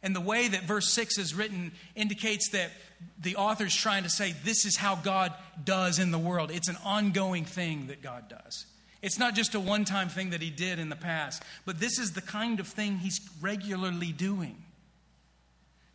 And 0.03 0.15
the 0.15 0.21
way 0.21 0.49
that 0.49 0.65
verse 0.65 0.93
6 0.93 1.17
is 1.19 1.35
written 1.35 1.73
indicates 1.95 2.51
that 2.51 2.71
the 3.19 3.37
author's 3.37 3.75
trying 3.75 4.03
to 4.03 4.11
say 4.11 4.35
this 4.45 4.67
is 4.67 4.77
how 4.77 4.97
God 4.97 5.33
does 5.65 5.99
in 5.99 6.11
the 6.11 6.19
world. 6.19 6.51
It's 6.51 6.69
an 6.69 6.77
ongoing 6.85 7.45
thing 7.47 7.87
that 7.87 8.03
God 8.03 8.29
does. 8.29 8.67
It's 9.01 9.19
not 9.19 9.35
just 9.35 9.55
a 9.55 9.61
one 9.61 9.85
time 9.85 10.09
thing 10.09 10.31
that 10.31 10.43
he 10.43 10.51
did 10.51 10.79
in 10.79 10.89
the 10.89 10.97
past, 10.97 11.43
but 11.65 11.81
this 11.81 11.99
is 11.99 12.13
the 12.13 12.23
kind 12.23 12.61
of 12.61 12.67
thing 12.67 12.99
he's 12.99 13.21
regularly 13.41 14.13
doing. 14.13 14.57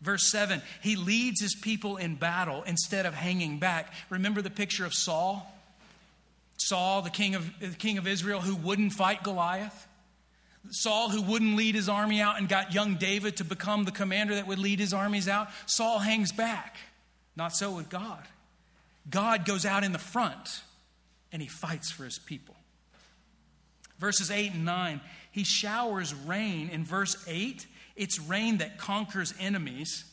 Verse 0.02 0.32
7 0.32 0.62
He 0.82 0.96
leads 0.96 1.42
his 1.42 1.56
people 1.56 1.98
in 1.98 2.16
battle 2.16 2.64
instead 2.64 3.06
of 3.06 3.14
hanging 3.14 3.60
back. 3.60 3.94
Remember 4.10 4.42
the 4.42 4.50
picture 4.50 4.86
of 4.86 4.94
Saul? 4.94 5.56
Saul, 6.58 7.02
the 7.02 7.10
king 7.10 7.36
of, 7.36 7.48
the 7.60 7.70
king 7.70 7.98
of 7.98 8.08
Israel, 8.08 8.42
who 8.42 8.56
wouldn't 8.56 8.94
fight 8.94 9.24
Goliath? 9.24 9.88
Saul, 10.70 11.10
who 11.10 11.22
wouldn't 11.22 11.56
lead 11.56 11.76
his 11.76 11.90
army 11.90 12.22
out 12.22 12.38
and 12.38 12.48
got 12.48 12.74
young 12.74 12.96
David 12.96 13.38
to 13.38 13.44
become 13.44 13.86
the 13.86 13.92
commander 13.92 14.36
that 14.36 14.48
would 14.48 14.60
lead 14.60 14.80
his 14.80 14.94
armies 14.94 15.28
out, 15.28 15.50
Saul 15.66 16.00
hangs 16.00 16.32
back. 16.32 16.78
Not 17.36 17.56
so 17.56 17.72
with 17.72 17.90
God. 17.90 18.22
God 19.10 19.46
goes 19.46 19.66
out 19.66 19.84
in 19.84 19.92
the 19.92 19.98
front 19.98 20.62
and 21.32 21.42
he 21.42 21.48
fights 21.48 21.90
for 21.90 22.04
his 22.04 22.20
people. 22.20 22.56
Verses 23.98 24.32
8 24.32 24.54
and 24.54 24.66
9, 24.66 25.02
he 25.32 25.44
showers 25.44 26.14
rain. 26.14 26.70
In 26.70 26.86
verse 26.86 27.18
8, 27.28 27.66
it's 27.96 28.20
rain 28.20 28.58
that 28.60 28.78
conquers 28.78 29.34
enemies. 29.40 30.06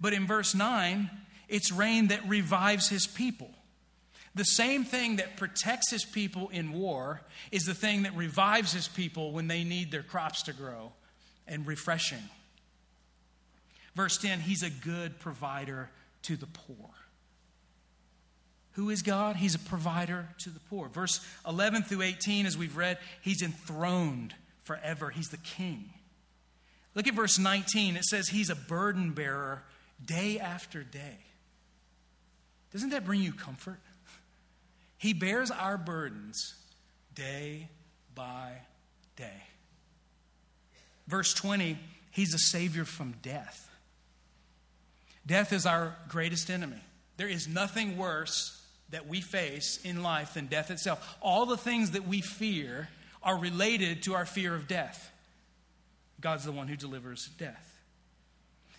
But 0.00 0.12
in 0.12 0.26
verse 0.26 0.54
9, 0.54 1.10
it's 1.48 1.72
rain 1.72 2.08
that 2.08 2.28
revives 2.28 2.88
his 2.88 3.06
people. 3.06 3.50
The 4.34 4.44
same 4.44 4.84
thing 4.84 5.16
that 5.16 5.36
protects 5.36 5.90
his 5.90 6.04
people 6.04 6.48
in 6.50 6.72
war 6.72 7.22
is 7.50 7.64
the 7.64 7.74
thing 7.74 8.02
that 8.02 8.14
revives 8.14 8.72
his 8.72 8.88
people 8.88 9.32
when 9.32 9.48
they 9.48 9.64
need 9.64 9.90
their 9.90 10.02
crops 10.02 10.42
to 10.44 10.52
grow 10.52 10.92
and 11.46 11.66
refreshing. 11.66 12.22
Verse 13.94 14.18
10 14.18 14.40
He's 14.40 14.62
a 14.62 14.70
good 14.70 15.18
provider 15.18 15.90
to 16.22 16.36
the 16.36 16.46
poor. 16.46 16.90
Who 18.72 18.90
is 18.90 19.02
God? 19.02 19.34
He's 19.34 19.56
a 19.56 19.58
provider 19.58 20.28
to 20.38 20.50
the 20.50 20.60
poor. 20.60 20.88
Verse 20.88 21.20
11 21.48 21.82
through 21.82 22.02
18, 22.02 22.46
as 22.46 22.56
we've 22.56 22.76
read, 22.76 22.98
He's 23.22 23.42
enthroned 23.42 24.34
forever. 24.62 25.10
He's 25.10 25.28
the 25.28 25.38
king. 25.38 25.90
Look 26.94 27.08
at 27.08 27.14
verse 27.14 27.38
19. 27.38 27.96
It 27.96 28.04
says, 28.04 28.28
He's 28.28 28.50
a 28.50 28.54
burden 28.54 29.10
bearer 29.12 29.64
day 30.04 30.38
after 30.38 30.84
day. 30.84 31.18
Doesn't 32.72 32.90
that 32.90 33.04
bring 33.04 33.20
you 33.20 33.32
comfort? 33.32 33.80
He 34.98 35.12
bears 35.12 35.50
our 35.50 35.78
burdens 35.78 36.54
day 37.14 37.68
by 38.14 38.52
day. 39.16 39.42
Verse 41.06 41.32
20, 41.34 41.78
He's 42.10 42.34
a 42.34 42.38
Savior 42.38 42.84
from 42.84 43.14
death. 43.22 43.70
Death 45.24 45.52
is 45.52 45.66
our 45.66 45.94
greatest 46.08 46.50
enemy. 46.50 46.82
There 47.16 47.28
is 47.28 47.46
nothing 47.46 47.96
worse 47.96 48.60
that 48.90 49.06
we 49.06 49.20
face 49.20 49.78
in 49.84 50.02
life 50.02 50.34
than 50.34 50.46
death 50.46 50.70
itself. 50.70 51.16
All 51.20 51.46
the 51.46 51.56
things 51.56 51.92
that 51.92 52.08
we 52.08 52.20
fear 52.20 52.88
are 53.22 53.38
related 53.38 54.02
to 54.04 54.14
our 54.14 54.24
fear 54.24 54.54
of 54.54 54.66
death. 54.66 55.10
God's 56.20 56.44
the 56.44 56.52
one 56.52 56.68
who 56.68 56.76
delivers 56.76 57.28
death. 57.38 57.78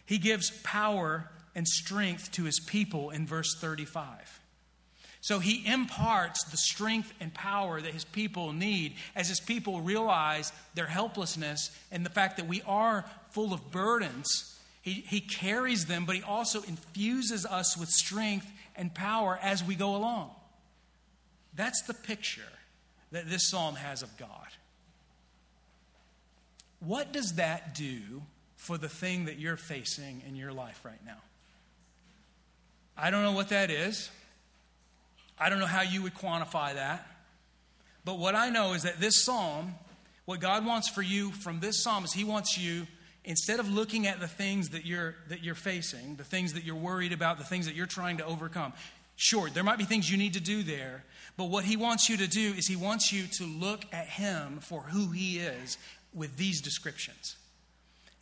He 0.05 0.17
gives 0.17 0.49
power 0.63 1.29
and 1.55 1.67
strength 1.67 2.32
to 2.34 2.43
his 2.43 2.60
people 2.60 3.12
in 3.12 3.27
verse 3.27 3.55
35. 3.60 4.39
So 5.21 5.39
he 5.39 5.65
imparts 5.65 6.45
the 6.45 6.58
strength 6.58 7.13
and 7.19 7.34
power 7.34 7.82
that 7.82 7.93
his 7.93 8.05
people 8.05 8.53
need 8.53 8.93
as 9.15 9.27
his 9.27 9.41
people 9.41 9.82
realize 9.82 10.53
their 10.75 10.86
helplessness 10.86 11.71
and 11.91 12.05
the 12.05 12.10
fact 12.10 12.38
that 12.38 12.47
we 12.47 12.62
are 12.62 13.03
full 13.32 13.53
of 13.53 13.71
burdens. 13.71 14.58
He, 14.82 15.03
he 15.08 15.21
carries 15.21 15.86
them, 15.86 16.05
but 16.05 16.15
He 16.15 16.23
also 16.23 16.62
infuses 16.63 17.45
us 17.45 17.77
with 17.77 17.89
strength 17.89 18.49
and 18.75 18.93
power 18.93 19.38
as 19.41 19.63
we 19.63 19.75
go 19.75 19.95
along. 19.95 20.32
That's 21.53 21.82
the 21.84 21.93
picture 21.93 22.41
that 23.12 23.29
this 23.29 23.49
psalm 23.49 23.75
has 23.75 24.01
of 24.03 24.15
God. 24.17 24.47
What 26.79 27.12
does 27.12 27.34
that 27.36 27.75
do 27.75 28.23
for 28.55 28.77
the 28.77 28.88
thing 28.88 29.25
that 29.25 29.38
you're 29.38 29.58
facing 29.58 30.23
in 30.27 30.36
your 30.36 30.53
life 30.53 30.79
right 30.84 31.03
now? 31.05 31.17
I 32.97 33.12
don't 33.12 33.23
know 33.23 33.34
what 33.34 33.49
that 33.49 33.69
is. 33.69 34.10
I 35.39 35.49
don't 35.49 35.60
know 35.60 35.65
how 35.65 35.82
you 35.82 36.04
would 36.04 36.13
quantify 36.13 36.75
that. 36.75 37.08
But 38.06 38.17
what 38.17 38.36
I 38.36 38.49
know 38.49 38.73
is 38.73 38.84
that 38.84 38.99
this 38.99 39.23
psalm, 39.23 39.75
what 40.25 40.39
God 40.39 40.65
wants 40.65 40.89
for 40.89 41.02
you 41.02 41.32
from 41.32 41.60
this 41.60 41.84
psalm 41.84 42.04
is 42.04 42.13
He 42.13 42.23
wants 42.23 42.58
you, 42.58 42.88
instead 43.23 43.60
of 43.60 43.69
looking 43.69 44.08
at 44.08 44.19
the 44.19 44.28
things 44.28 44.69
that 44.69 44.86
you're, 44.86 45.15
that 45.30 45.43
you're 45.43 45.56
facing, 45.56 46.15
the 46.15 46.23
things 46.23 46.54
that 46.54 46.63
you're 46.63 46.75
worried 46.75 47.13
about, 47.13 47.38
the 47.38 47.43
things 47.43 47.65
that 47.65 47.75
you're 47.75 47.86
trying 47.86 48.17
to 48.17 48.25
overcome, 48.25 48.73
sure, 49.15 49.49
there 49.49 49.63
might 49.63 49.78
be 49.78 49.84
things 49.84 50.10
you 50.10 50.17
need 50.17 50.34
to 50.34 50.39
do 50.39 50.63
there. 50.63 51.04
But 51.38 51.45
what 51.45 51.63
He 51.63 51.78
wants 51.78 52.10
you 52.10 52.17
to 52.17 52.28
do 52.28 52.54
is 52.58 52.67
He 52.67 52.75
wants 52.75 53.13
you 53.13 53.28
to 53.38 53.45
look 53.45 53.86
at 53.93 54.08
Him 54.08 54.60
for 54.62 54.82
who 54.82 55.12
He 55.12 55.39
is 55.39 55.78
with 56.13 56.38
these 56.38 56.62
descriptions. 56.62 57.36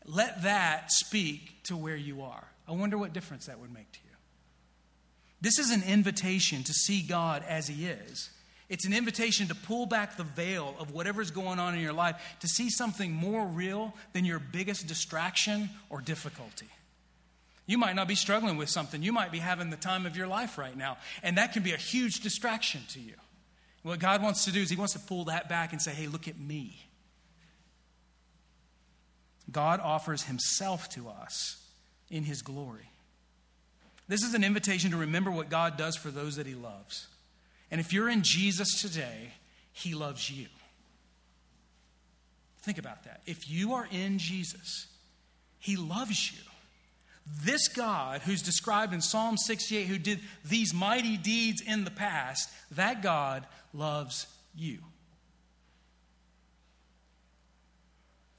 Let 0.06 0.44
that 0.44 0.92
speak 0.92 1.64
to 1.64 1.76
where 1.76 1.96
you 1.96 2.22
are. 2.22 2.48
I 2.68 2.72
wonder 2.72 2.98
what 2.98 3.14
difference 3.14 3.46
that 3.46 3.60
would 3.60 3.74
make 3.74 3.92
to 3.92 4.00
you. 4.04 4.07
This 5.42 5.60
is 5.60 5.72
an 5.72 5.84
invitation 5.84 6.64
to 6.64 6.74
see 6.74 7.02
God 7.02 7.44
as 7.48 7.68
He 7.68 7.86
is. 7.88 8.30
It's 8.70 8.86
an 8.86 8.94
invitation 8.94 9.48
to 9.48 9.56
pull 9.56 9.86
back 9.86 10.18
the 10.18 10.24
veil 10.24 10.76
of 10.80 10.92
whatever's 10.92 11.32
going 11.32 11.60
on 11.60 11.74
in 11.74 11.80
your 11.80 11.94
life 11.94 12.16
to 12.42 12.48
see 12.48 12.70
something 12.70 13.14
more 13.14 13.46
real 13.46 13.94
than 14.14 14.26
your 14.26 14.40
biggest 14.40 14.88
distraction 14.88 15.70
or 15.90 16.02
difficulty. 16.02 16.68
You 17.66 17.78
might 17.78 17.96
not 17.96 18.08
be 18.08 18.16
struggling 18.16 18.58
with 18.58 18.70
something. 18.70 19.04
You 19.04 19.14
might 19.14 19.32
be 19.32 19.40
having 19.40 19.70
the 19.70 19.78
time 19.78 20.06
of 20.06 20.18
your 20.18 20.28
life 20.28 20.58
right 20.58 20.76
now, 20.76 20.98
and 21.22 21.38
that 21.38 21.54
can 21.54 21.64
be 21.64 21.74
a 21.74 21.78
huge 21.78 22.22
distraction 22.22 22.82
to 22.90 23.00
you. 23.00 23.14
What 23.84 24.00
God 24.00 24.22
wants 24.22 24.46
to 24.46 24.52
do 24.52 24.62
is 24.62 24.70
He 24.70 24.76
wants 24.76 24.94
to 24.94 25.00
pull 25.00 25.26
that 25.26 25.48
back 25.48 25.72
and 25.72 25.82
say, 25.82 25.92
hey, 25.92 26.08
look 26.08 26.28
at 26.28 26.40
me. 26.40 26.82
God 29.50 29.80
offers 29.80 30.24
Himself 30.24 30.90
to 30.90 31.08
us 31.08 31.58
in 32.10 32.24
His 32.24 32.42
glory. 32.42 32.90
This 34.08 34.24
is 34.24 34.34
an 34.34 34.44
invitation 34.44 34.92
to 34.92 34.98
remember 34.98 35.32
what 35.32 35.50
God 35.50 35.78
does 35.78 35.96
for 35.96 36.10
those 36.10 36.38
that 36.38 36.48
He 36.48 36.56
loves. 36.56 37.08
And 37.70 37.82
if 37.82 37.92
you're 37.92 38.10
in 38.10 38.24
Jesus 38.24 38.82
today, 38.82 39.34
He 39.74 39.94
loves 39.94 40.30
you. 40.32 40.48
Think 42.60 42.78
about 42.78 43.04
that. 43.04 43.22
If 43.26 43.50
you 43.50 43.74
are 43.74 43.88
in 43.92 44.18
Jesus, 44.18 44.88
He 45.60 45.76
loves 45.76 46.32
you. 46.32 46.40
This 47.44 47.68
God, 47.68 48.22
who's 48.22 48.42
described 48.42 48.94
in 48.94 49.02
Psalm 49.02 49.36
68, 49.36 49.88
who 49.88 49.98
did 49.98 50.20
these 50.46 50.74
mighty 50.74 51.18
deeds 51.18 51.62
in 51.62 51.84
the 51.84 51.92
past, 51.92 52.50
that 52.72 53.02
God 53.02 53.46
loves 53.74 54.28
you. 54.56 54.80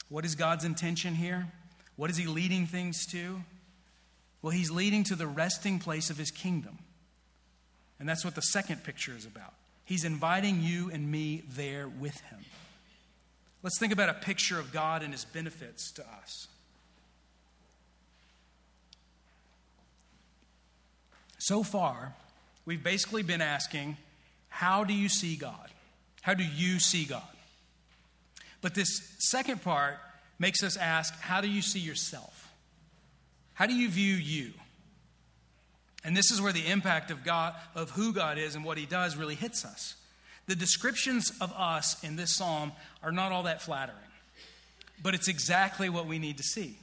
What 0.09 0.24
is 0.24 0.35
God's 0.35 0.64
intention 0.64 1.14
here? 1.14 1.48
What 1.96 2.09
is 2.09 2.16
He 2.16 2.26
leading 2.26 2.66
things 2.66 3.04
to? 3.12 3.42
Well, 4.42 4.53
He's 4.53 4.70
leading 4.70 5.05
to 5.05 5.14
the 5.14 5.27
resting 5.27 5.79
place 5.79 6.11
of 6.11 6.18
His 6.18 6.31
kingdom. 6.31 6.79
And 7.98 8.09
that's 8.09 8.24
what 8.24 8.35
the 8.35 8.42
second 8.42 8.85
picture 8.85 9.14
is 9.16 9.27
about. 9.27 9.55
He's 9.85 10.05
inviting 10.05 10.61
you 10.62 10.90
and 10.90 11.11
me 11.11 11.42
there 11.48 11.88
with 11.88 12.20
Him. 12.20 12.40
Let's 13.62 13.79
think 13.79 13.92
about 13.92 14.09
a 14.09 14.14
picture 14.14 14.59
of 14.59 14.72
God 14.72 15.03
and 15.03 15.12
His 15.12 15.24
benefits 15.24 15.90
to 15.92 16.03
us. 16.03 16.48
So 21.38 21.62
far, 21.62 22.14
we've 22.66 22.83
basically 22.83 23.22
been 23.22 23.42
asking, 23.42 23.96
How 24.48 24.85
do 24.85 24.92
you 24.92 25.09
see 25.09 25.37
God? 25.37 25.70
How 26.22 26.35
do 26.35 26.44
you 26.44 26.79
see 26.79 27.05
God? 27.05 27.22
But 28.61 28.74
this 28.74 29.16
second 29.18 29.62
part 29.62 29.98
makes 30.38 30.62
us 30.62 30.77
ask 30.77 31.18
how 31.20 31.40
do 31.40 31.48
you 31.48 31.62
see 31.62 31.79
yourself? 31.79 32.48
How 33.59 33.66
do 33.66 33.75
you 33.75 33.88
view 33.88 34.14
you? 34.14 34.53
And 36.05 36.16
this 36.16 36.31
is 36.31 36.40
where 36.40 36.53
the 36.53 36.68
impact 36.68 37.11
of 37.11 37.25
God, 37.25 37.57
of 37.75 37.90
who 37.90 38.12
God 38.12 38.38
is 38.38 38.55
and 38.55 38.64
what 38.64 38.79
He 38.79 38.87
does, 38.87 39.16
really 39.16 39.35
hits 39.35 39.64
us. 39.64 39.97
The 40.47 40.55
descriptions 40.55 41.33
of 41.40 41.53
us 41.57 42.01
in 42.05 42.14
this 42.14 42.37
psalm 42.37 42.71
are 43.03 43.11
not 43.11 43.33
all 43.33 43.42
that 43.42 43.61
flattering, 43.61 43.99
but 45.03 45.12
it's 45.12 45.27
exactly 45.27 45.88
what 45.88 46.07
we 46.07 46.21
need 46.21 46.37
to 46.37 46.44
see. 46.44 46.79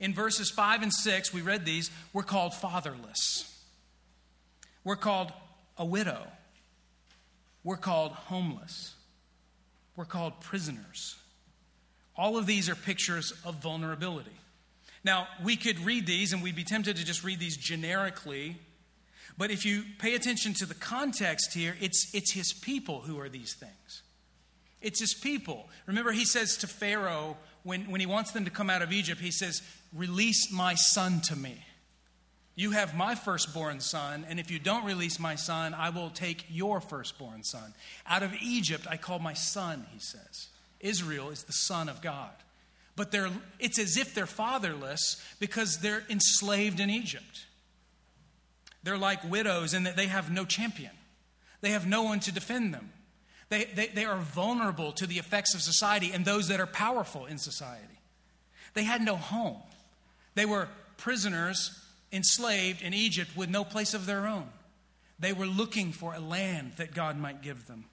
In 0.00 0.12
verses 0.12 0.50
5 0.50 0.82
and 0.82 0.92
6, 0.92 1.32
we 1.32 1.40
read 1.40 1.64
these, 1.64 1.88
we're 2.12 2.24
called 2.24 2.52
fatherless. 2.52 3.56
We're 4.82 4.96
called 4.96 5.32
a 5.78 5.84
widow. 5.84 6.26
We're 7.62 7.76
called 7.76 8.10
homeless. 8.10 8.96
We're 9.94 10.04
called 10.04 10.40
prisoners. 10.40 11.14
All 12.16 12.36
of 12.36 12.46
these 12.46 12.68
are 12.68 12.74
pictures 12.74 13.32
of 13.44 13.62
vulnerability. 13.62 14.32
Now, 15.02 15.28
we 15.42 15.56
could 15.56 15.78
read 15.80 16.06
these 16.06 16.32
and 16.32 16.42
we'd 16.42 16.56
be 16.56 16.64
tempted 16.64 16.96
to 16.96 17.04
just 17.04 17.24
read 17.24 17.38
these 17.38 17.56
generically, 17.56 18.58
but 19.38 19.50
if 19.50 19.64
you 19.64 19.84
pay 19.98 20.14
attention 20.14 20.52
to 20.54 20.66
the 20.66 20.74
context 20.74 21.54
here, 21.54 21.76
it's, 21.80 22.14
it's 22.14 22.32
his 22.32 22.52
people 22.52 23.00
who 23.00 23.18
are 23.18 23.28
these 23.28 23.54
things. 23.54 24.02
It's 24.82 25.00
his 25.00 25.14
people. 25.14 25.68
Remember, 25.86 26.12
he 26.12 26.24
says 26.24 26.58
to 26.58 26.66
Pharaoh, 26.66 27.36
when, 27.62 27.90
when 27.90 28.00
he 28.00 28.06
wants 28.06 28.32
them 28.32 28.44
to 28.44 28.50
come 28.50 28.70
out 28.70 28.82
of 28.82 28.92
Egypt, 28.92 29.20
he 29.20 29.30
says, 29.30 29.62
Release 29.92 30.52
my 30.52 30.74
son 30.74 31.20
to 31.22 31.36
me. 31.36 31.64
You 32.54 32.72
have 32.72 32.94
my 32.94 33.14
firstborn 33.14 33.80
son, 33.80 34.26
and 34.28 34.38
if 34.38 34.50
you 34.50 34.58
don't 34.58 34.84
release 34.84 35.18
my 35.18 35.34
son, 35.34 35.72
I 35.72 35.90
will 35.90 36.10
take 36.10 36.44
your 36.50 36.80
firstborn 36.80 37.42
son. 37.42 37.74
Out 38.06 38.22
of 38.22 38.34
Egypt, 38.42 38.86
I 38.88 38.96
call 38.96 39.18
my 39.18 39.34
son, 39.34 39.86
he 39.92 39.98
says. 39.98 40.48
Israel 40.80 41.30
is 41.30 41.44
the 41.44 41.52
son 41.52 41.88
of 41.88 42.02
God. 42.02 42.32
But 43.00 43.12
they're, 43.12 43.30
it's 43.58 43.78
as 43.78 43.96
if 43.96 44.12
they're 44.12 44.26
fatherless 44.26 45.24
because 45.38 45.78
they're 45.78 46.02
enslaved 46.10 46.80
in 46.80 46.90
Egypt. 46.90 47.46
They're 48.82 48.98
like 48.98 49.24
widows 49.24 49.72
in 49.72 49.84
that 49.84 49.96
they 49.96 50.08
have 50.08 50.30
no 50.30 50.44
champion, 50.44 50.92
they 51.62 51.70
have 51.70 51.86
no 51.86 52.02
one 52.02 52.20
to 52.20 52.30
defend 52.30 52.74
them. 52.74 52.92
They, 53.48 53.64
they, 53.64 53.86
they 53.86 54.04
are 54.04 54.18
vulnerable 54.18 54.92
to 54.92 55.06
the 55.06 55.16
effects 55.16 55.54
of 55.54 55.62
society 55.62 56.10
and 56.12 56.26
those 56.26 56.48
that 56.48 56.60
are 56.60 56.66
powerful 56.66 57.24
in 57.24 57.38
society. 57.38 58.00
They 58.74 58.84
had 58.84 59.00
no 59.00 59.16
home. 59.16 59.62
They 60.34 60.44
were 60.44 60.68
prisoners 60.98 61.82
enslaved 62.12 62.82
in 62.82 62.92
Egypt 62.92 63.34
with 63.34 63.48
no 63.48 63.64
place 63.64 63.94
of 63.94 64.04
their 64.04 64.26
own. 64.26 64.50
They 65.18 65.32
were 65.32 65.46
looking 65.46 65.92
for 65.92 66.12
a 66.12 66.20
land 66.20 66.72
that 66.76 66.92
God 66.92 67.16
might 67.16 67.40
give 67.40 67.66
them. 67.66 67.86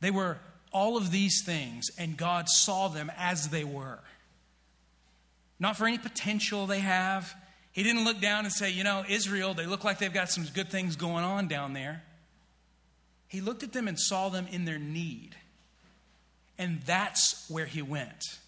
They 0.00 0.10
were 0.10 0.38
all 0.72 0.96
of 0.96 1.10
these 1.10 1.42
things, 1.44 1.90
and 1.98 2.16
God 2.16 2.48
saw 2.48 2.88
them 2.88 3.10
as 3.16 3.48
they 3.48 3.64
were. 3.64 3.98
Not 5.58 5.76
for 5.76 5.86
any 5.86 5.98
potential 5.98 6.66
they 6.66 6.80
have. 6.80 7.34
He 7.72 7.82
didn't 7.82 8.04
look 8.04 8.20
down 8.20 8.44
and 8.44 8.52
say, 8.52 8.70
you 8.70 8.84
know, 8.84 9.04
Israel, 9.08 9.54
they 9.54 9.66
look 9.66 9.84
like 9.84 9.98
they've 9.98 10.12
got 10.12 10.30
some 10.30 10.44
good 10.54 10.70
things 10.70 10.96
going 10.96 11.24
on 11.24 11.48
down 11.48 11.72
there. 11.72 12.02
He 13.28 13.40
looked 13.40 13.62
at 13.62 13.72
them 13.72 13.86
and 13.86 13.98
saw 13.98 14.28
them 14.28 14.48
in 14.50 14.64
their 14.64 14.78
need. 14.78 15.36
And 16.58 16.82
that's 16.82 17.48
where 17.48 17.66
he 17.66 17.80
went 17.80 18.38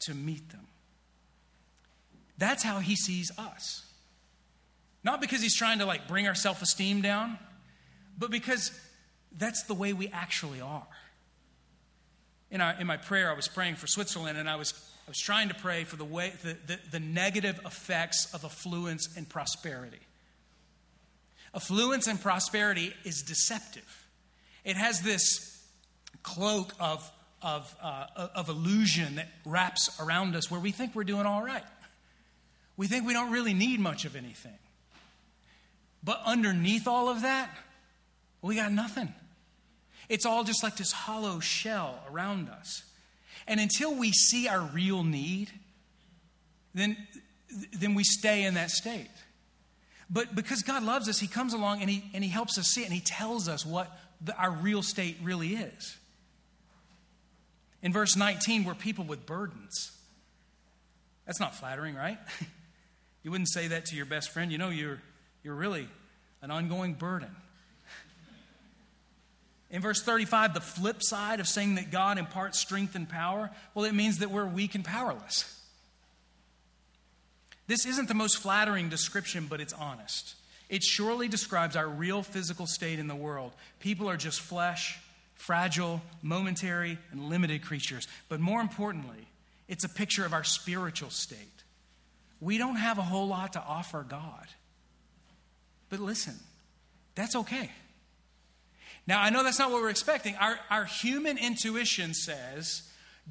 to 0.00 0.14
meet 0.14 0.50
them. 0.50 0.66
That's 2.38 2.62
how 2.62 2.80
he 2.80 2.96
sees 2.96 3.30
us. 3.38 3.84
Not 5.02 5.20
because 5.20 5.40
he's 5.40 5.56
trying 5.56 5.78
to 5.78 5.86
like 5.86 6.06
bring 6.06 6.28
our 6.28 6.34
self 6.34 6.62
esteem 6.62 7.00
down, 7.00 7.38
but 8.18 8.30
because 8.30 8.78
that's 9.38 9.62
the 9.64 9.74
way 9.74 9.92
we 9.92 10.08
actually 10.08 10.60
are. 10.60 10.86
In, 12.50 12.60
our, 12.60 12.74
in 12.80 12.86
my 12.86 12.96
prayer, 12.96 13.30
I 13.30 13.34
was 13.34 13.48
praying 13.48 13.76
for 13.76 13.86
Switzerland, 13.86 14.38
and 14.38 14.48
I 14.48 14.56
was, 14.56 14.72
I 15.06 15.10
was 15.10 15.18
trying 15.18 15.48
to 15.48 15.54
pray 15.54 15.84
for 15.84 15.96
the, 15.96 16.04
way, 16.04 16.32
the, 16.42 16.56
the, 16.66 16.78
the 16.92 17.00
negative 17.00 17.60
effects 17.64 18.32
of 18.32 18.44
affluence 18.44 19.16
and 19.16 19.28
prosperity. 19.28 19.98
Affluence 21.54 22.06
and 22.06 22.20
prosperity 22.20 22.92
is 23.04 23.22
deceptive. 23.22 24.06
It 24.64 24.76
has 24.76 25.00
this 25.00 25.64
cloak 26.22 26.72
of, 26.78 27.10
of, 27.42 27.74
uh, 27.82 28.28
of 28.34 28.48
illusion 28.48 29.16
that 29.16 29.28
wraps 29.44 29.98
around 30.00 30.36
us 30.36 30.50
where 30.50 30.60
we 30.60 30.70
think 30.70 30.94
we're 30.94 31.04
doing 31.04 31.26
all 31.26 31.42
right. 31.42 31.64
We 32.76 32.88
think 32.88 33.06
we 33.06 33.12
don't 33.12 33.32
really 33.32 33.54
need 33.54 33.80
much 33.80 34.04
of 34.04 34.16
anything. 34.16 34.58
But 36.04 36.20
underneath 36.24 36.86
all 36.86 37.08
of 37.08 37.22
that, 37.22 37.50
we 38.42 38.56
got 38.56 38.70
nothing. 38.70 39.12
It's 40.08 40.26
all 40.26 40.44
just 40.44 40.62
like 40.62 40.76
this 40.76 40.92
hollow 40.92 41.40
shell 41.40 42.00
around 42.10 42.48
us. 42.48 42.82
And 43.46 43.60
until 43.60 43.94
we 43.94 44.12
see 44.12 44.48
our 44.48 44.60
real 44.60 45.04
need, 45.04 45.50
then, 46.74 46.96
then 47.72 47.94
we 47.94 48.04
stay 48.04 48.44
in 48.44 48.54
that 48.54 48.70
state. 48.70 49.10
But 50.08 50.34
because 50.34 50.62
God 50.62 50.82
loves 50.82 51.08
us, 51.08 51.18
He 51.18 51.26
comes 51.26 51.52
along 51.52 51.80
and 51.80 51.90
He, 51.90 52.04
and 52.14 52.22
he 52.22 52.30
helps 52.30 52.58
us 52.58 52.66
see 52.66 52.82
it 52.82 52.84
and 52.84 52.92
He 52.92 53.00
tells 53.00 53.48
us 53.48 53.66
what 53.66 53.90
the, 54.20 54.36
our 54.36 54.50
real 54.50 54.82
state 54.82 55.16
really 55.22 55.54
is. 55.54 55.96
In 57.82 57.92
verse 57.92 58.16
19, 58.16 58.64
we're 58.64 58.74
people 58.74 59.04
with 59.04 59.26
burdens. 59.26 59.92
That's 61.26 61.40
not 61.40 61.54
flattering, 61.54 61.94
right? 61.94 62.18
you 63.22 63.30
wouldn't 63.30 63.50
say 63.50 63.68
that 63.68 63.86
to 63.86 63.96
your 63.96 64.06
best 64.06 64.30
friend. 64.30 64.52
You 64.52 64.58
know, 64.58 64.70
you're, 64.70 65.00
you're 65.42 65.54
really 65.54 65.88
an 66.42 66.50
ongoing 66.50 66.94
burden. 66.94 67.34
In 69.76 69.82
verse 69.82 70.00
35, 70.00 70.54
the 70.54 70.60
flip 70.62 71.02
side 71.02 71.38
of 71.38 71.46
saying 71.46 71.74
that 71.74 71.90
God 71.90 72.16
imparts 72.16 72.58
strength 72.58 72.94
and 72.94 73.06
power, 73.06 73.50
well, 73.74 73.84
it 73.84 73.92
means 73.92 74.20
that 74.20 74.30
we're 74.30 74.46
weak 74.46 74.74
and 74.74 74.82
powerless. 74.82 75.44
This 77.66 77.84
isn't 77.84 78.08
the 78.08 78.14
most 78.14 78.38
flattering 78.38 78.88
description, 78.88 79.48
but 79.50 79.60
it's 79.60 79.74
honest. 79.74 80.34
It 80.70 80.82
surely 80.82 81.28
describes 81.28 81.76
our 81.76 81.86
real 81.86 82.22
physical 82.22 82.66
state 82.66 82.98
in 82.98 83.06
the 83.06 83.14
world. 83.14 83.52
People 83.78 84.08
are 84.08 84.16
just 84.16 84.40
flesh, 84.40 84.98
fragile, 85.34 86.00
momentary, 86.22 86.96
and 87.12 87.28
limited 87.28 87.60
creatures. 87.60 88.08
But 88.30 88.40
more 88.40 88.62
importantly, 88.62 89.28
it's 89.68 89.84
a 89.84 89.90
picture 89.90 90.24
of 90.24 90.32
our 90.32 90.44
spiritual 90.44 91.10
state. 91.10 91.38
We 92.40 92.56
don't 92.56 92.76
have 92.76 92.96
a 92.96 93.02
whole 93.02 93.28
lot 93.28 93.52
to 93.52 93.60
offer 93.60 94.06
God. 94.08 94.46
But 95.90 96.00
listen, 96.00 96.36
that's 97.14 97.36
okay. 97.36 97.70
Now, 99.06 99.22
I 99.22 99.30
know 99.30 99.44
that's 99.44 99.58
not 99.58 99.70
what 99.70 99.82
we're 99.82 99.90
expecting. 99.90 100.34
Our, 100.36 100.58
our 100.68 100.84
human 100.84 101.38
intuition 101.38 102.12
says 102.12 102.82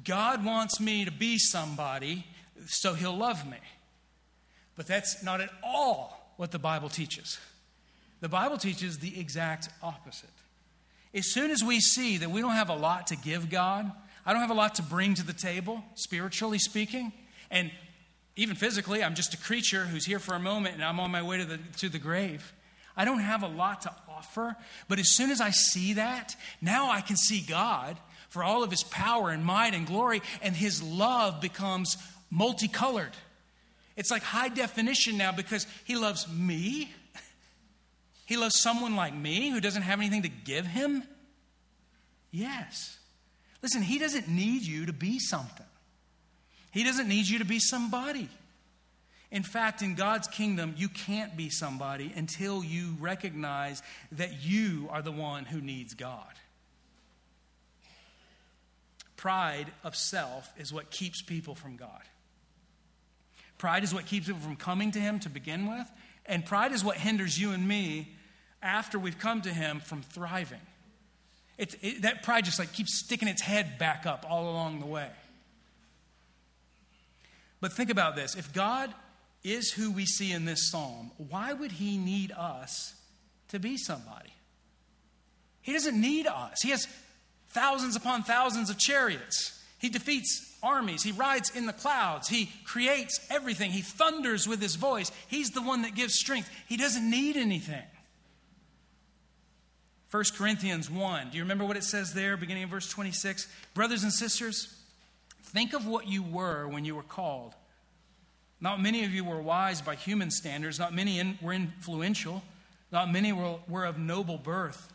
God 0.04 0.44
wants 0.44 0.80
me 0.80 1.04
to 1.04 1.10
be 1.10 1.38
somebody 1.38 2.26
so 2.66 2.94
he'll 2.94 3.16
love 3.16 3.48
me. 3.48 3.58
But 4.76 4.86
that's 4.86 5.22
not 5.22 5.40
at 5.40 5.50
all 5.62 6.34
what 6.36 6.50
the 6.50 6.58
Bible 6.58 6.88
teaches. 6.88 7.38
The 8.20 8.28
Bible 8.28 8.58
teaches 8.58 8.98
the 8.98 9.18
exact 9.18 9.68
opposite. 9.82 10.30
As 11.14 11.32
soon 11.32 11.50
as 11.50 11.62
we 11.62 11.80
see 11.80 12.18
that 12.18 12.30
we 12.30 12.40
don't 12.40 12.52
have 12.52 12.68
a 12.68 12.74
lot 12.74 13.06
to 13.08 13.16
give 13.16 13.50
God, 13.50 13.90
I 14.24 14.32
don't 14.32 14.42
have 14.42 14.50
a 14.50 14.54
lot 14.54 14.74
to 14.76 14.82
bring 14.82 15.14
to 15.14 15.24
the 15.24 15.32
table, 15.32 15.82
spiritually 15.94 16.58
speaking, 16.58 17.12
and 17.50 17.70
even 18.34 18.54
physically, 18.54 19.02
I'm 19.02 19.14
just 19.14 19.32
a 19.32 19.38
creature 19.38 19.84
who's 19.84 20.04
here 20.04 20.18
for 20.18 20.34
a 20.34 20.38
moment 20.38 20.74
and 20.74 20.84
I'm 20.84 21.00
on 21.00 21.10
my 21.10 21.22
way 21.22 21.38
to 21.38 21.44
the, 21.44 21.58
to 21.78 21.88
the 21.88 21.98
grave. 21.98 22.52
I 22.94 23.04
don't 23.06 23.20
have 23.20 23.42
a 23.42 23.48
lot 23.48 23.82
to 23.82 23.92
offer, 24.16 24.56
but 24.88 24.98
as 24.98 25.14
soon 25.14 25.30
as 25.30 25.40
I 25.40 25.50
see 25.50 25.94
that, 25.94 26.36
now 26.60 26.90
I 26.90 27.00
can 27.00 27.16
see 27.16 27.40
God 27.40 27.98
for 28.28 28.42
all 28.42 28.62
of 28.62 28.70
his 28.70 28.82
power 28.82 29.30
and 29.30 29.44
might 29.44 29.74
and 29.74 29.86
glory, 29.86 30.22
and 30.42 30.54
his 30.54 30.82
love 30.82 31.40
becomes 31.40 31.96
multicolored. 32.30 33.12
It's 33.96 34.10
like 34.10 34.22
high 34.22 34.48
definition 34.48 35.16
now 35.16 35.32
because 35.32 35.66
he 35.84 35.96
loves 35.96 36.28
me. 36.28 36.92
He 38.28 38.36
loves 38.36 38.60
someone 38.60 38.96
like 38.96 39.14
me 39.14 39.50
who 39.50 39.60
doesn't 39.60 39.82
have 39.82 40.00
anything 40.00 40.22
to 40.22 40.28
give 40.28 40.66
him. 40.66 41.04
Yes. 42.32 42.98
Listen, 43.62 43.82
he 43.82 44.00
doesn't 44.00 44.26
need 44.26 44.62
you 44.62 44.86
to 44.86 44.92
be 44.92 45.20
something, 45.20 45.66
he 46.72 46.82
doesn't 46.82 47.06
need 47.06 47.28
you 47.28 47.38
to 47.38 47.44
be 47.44 47.60
somebody. 47.60 48.28
In 49.30 49.42
fact, 49.42 49.82
in 49.82 49.94
God's 49.94 50.28
kingdom, 50.28 50.74
you 50.76 50.88
can't 50.88 51.36
be 51.36 51.50
somebody 51.50 52.12
until 52.14 52.62
you 52.62 52.96
recognize 53.00 53.82
that 54.12 54.44
you 54.44 54.88
are 54.90 55.02
the 55.02 55.12
one 55.12 55.44
who 55.44 55.60
needs 55.60 55.94
God. 55.94 56.32
Pride 59.16 59.66
of 59.82 59.96
self 59.96 60.52
is 60.58 60.72
what 60.72 60.90
keeps 60.90 61.22
people 61.22 61.54
from 61.54 61.76
God. 61.76 62.02
Pride 63.58 63.82
is 63.82 63.92
what 63.92 64.06
keeps 64.06 64.26
people 64.26 64.42
from 64.42 64.56
coming 64.56 64.92
to 64.92 65.00
Him 65.00 65.18
to 65.20 65.28
begin 65.28 65.68
with, 65.68 65.90
and 66.26 66.44
pride 66.44 66.72
is 66.72 66.84
what 66.84 66.96
hinders 66.96 67.40
you 67.40 67.52
and 67.52 67.66
me 67.66 68.08
after 68.62 68.98
we've 68.98 69.18
come 69.18 69.42
to 69.42 69.52
Him 69.52 69.80
from 69.80 70.02
thriving. 70.02 70.60
It, 71.58 71.74
it, 71.82 72.02
that 72.02 72.22
pride 72.22 72.44
just 72.44 72.58
like 72.58 72.72
keeps 72.72 72.98
sticking 72.98 73.28
its 73.28 73.40
head 73.40 73.78
back 73.78 74.04
up 74.06 74.26
all 74.28 74.50
along 74.50 74.80
the 74.80 74.86
way. 74.86 75.08
But 77.60 77.72
think 77.72 77.90
about 77.90 78.14
this 78.14 78.34
if 78.34 78.52
God 78.52 78.92
is 79.42 79.72
who 79.72 79.90
we 79.90 80.06
see 80.06 80.32
in 80.32 80.44
this 80.44 80.70
psalm, 80.70 81.10
why 81.16 81.52
would 81.52 81.72
he 81.72 81.98
need 81.98 82.32
us 82.32 82.94
to 83.48 83.58
be 83.58 83.76
somebody? 83.76 84.32
He 85.62 85.72
doesn't 85.72 86.00
need 86.00 86.26
us. 86.26 86.62
He 86.62 86.70
has 86.70 86.86
thousands 87.48 87.96
upon 87.96 88.22
thousands 88.22 88.70
of 88.70 88.78
chariots. 88.78 89.62
He 89.78 89.88
defeats 89.88 90.56
armies. 90.62 91.02
He 91.02 91.12
rides 91.12 91.50
in 91.54 91.66
the 91.66 91.72
clouds. 91.72 92.28
He 92.28 92.50
creates 92.64 93.24
everything. 93.30 93.70
He 93.70 93.82
thunders 93.82 94.48
with 94.48 94.60
his 94.60 94.76
voice. 94.76 95.10
He's 95.28 95.50
the 95.50 95.62
one 95.62 95.82
that 95.82 95.94
gives 95.94 96.14
strength. 96.14 96.50
He 96.68 96.76
doesn't 96.76 97.08
need 97.08 97.36
anything. 97.36 97.84
1 100.10 100.24
Corinthians 100.36 100.90
1. 100.90 101.30
Do 101.30 101.36
you 101.36 101.42
remember 101.42 101.64
what 101.64 101.76
it 101.76 101.84
says 101.84 102.14
there, 102.14 102.36
beginning 102.36 102.64
of 102.64 102.70
verse 102.70 102.88
26? 102.88 103.48
Brothers 103.74 104.02
and 104.02 104.12
sisters, 104.12 104.74
think 105.42 105.72
of 105.72 105.86
what 105.86 106.06
you 106.06 106.22
were 106.22 106.68
when 106.68 106.84
you 106.84 106.94
were 106.94 107.02
called. 107.02 107.54
Not 108.60 108.80
many 108.80 109.04
of 109.04 109.12
you 109.12 109.24
were 109.24 109.40
wise 109.40 109.80
by 109.82 109.96
human 109.96 110.30
standards. 110.30 110.78
Not 110.78 110.94
many 110.94 111.18
in, 111.18 111.38
were 111.42 111.52
influential. 111.52 112.42
Not 112.90 113.12
many 113.12 113.32
were, 113.32 113.56
were 113.68 113.84
of 113.84 113.98
noble 113.98 114.38
birth. 114.38 114.92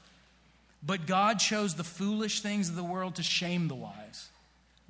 But 0.83 1.05
God 1.05 1.39
chose 1.39 1.75
the 1.75 1.83
foolish 1.83 2.41
things 2.41 2.69
of 2.69 2.75
the 2.75 2.83
world 2.83 3.15
to 3.15 3.23
shame 3.23 3.67
the 3.67 3.75
wise. 3.75 4.29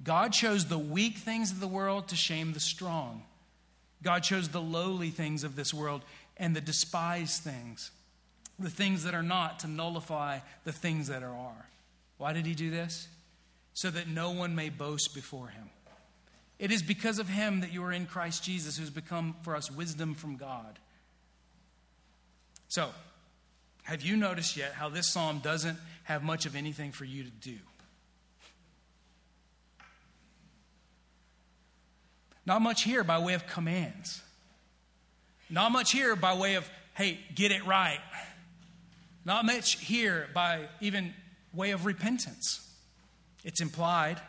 God 0.04 0.32
chose 0.34 0.66
the 0.66 0.80
weak 0.80 1.18
things 1.18 1.52
of 1.52 1.60
the 1.60 1.68
world 1.68 2.08
to 2.08 2.16
shame 2.16 2.54
the 2.54 2.60
strong. 2.60 3.24
God 4.02 4.24
chose 4.24 4.50
the 4.50 4.62
lowly 4.62 5.10
things 5.10 5.44
of 5.44 5.56
this 5.56 5.74
world 5.74 6.02
and 6.38 6.56
the 6.56 6.62
despised 6.62 7.44
things, 7.44 7.92
the 8.58 8.70
things 8.70 9.04
that 9.04 9.14
are 9.14 9.22
not, 9.22 9.60
to 9.60 9.68
nullify 9.68 10.40
the 10.64 10.72
things 10.72 11.08
that 11.10 11.24
are. 11.24 11.68
Why 12.18 12.34
did 12.34 12.46
he 12.46 12.56
do 12.56 12.72
this? 12.72 13.08
So 13.74 13.92
that 13.92 14.08
no 14.08 14.32
one 14.32 14.56
may 14.56 14.70
boast 14.70 15.14
before 15.14 15.48
him. 15.48 15.70
It 16.62 16.72
is 16.72 16.84
because 16.84 17.18
of 17.18 17.28
him 17.28 17.62
that 17.62 17.74
you 17.74 17.84
are 17.84 17.92
in 17.92 18.06
Christ 18.06 18.44
Jesus, 18.44 18.78
who's 18.78 18.92
become 18.92 19.36
for 19.42 19.56
us 19.56 19.72
wisdom 19.72 20.14
from 20.14 20.38
God. 20.38 20.78
So, 22.68 22.92
have 23.82 24.04
you 24.04 24.16
noticed 24.16 24.56
yet 24.56 24.74
how 24.74 24.88
this 24.88 25.12
psalm 25.12 25.40
doesn't 25.40 25.80
have 26.04 26.22
much 26.22 26.46
of 26.46 26.56
anything 26.56 26.92
for 26.92 27.04
you 27.04 27.24
to 27.24 27.32
do? 27.32 27.58
Not 32.46 32.62
much 32.62 32.84
here 32.84 33.04
by 33.04 33.18
way 33.18 33.34
of 33.34 33.48
commands. 33.48 34.22
Not 35.50 35.72
much 35.72 35.92
here 35.92 36.16
by 36.16 36.38
way 36.38 36.54
of, 36.56 36.70
hey, 36.94 37.18
get 37.34 37.52
it 37.52 37.66
right. 37.66 38.00
Not 39.26 39.46
much 39.46 39.80
here 39.80 40.28
by 40.36 40.68
even 40.80 41.16
way 41.54 41.72
of 41.72 41.88
repentance. 41.88 42.72
It's 43.44 43.62
implied. 43.62 44.22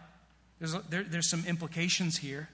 There's, 0.63 0.75
there, 0.91 1.03
there's 1.03 1.29
some 1.29 1.45
implications 1.45 2.19
here. 2.19 2.49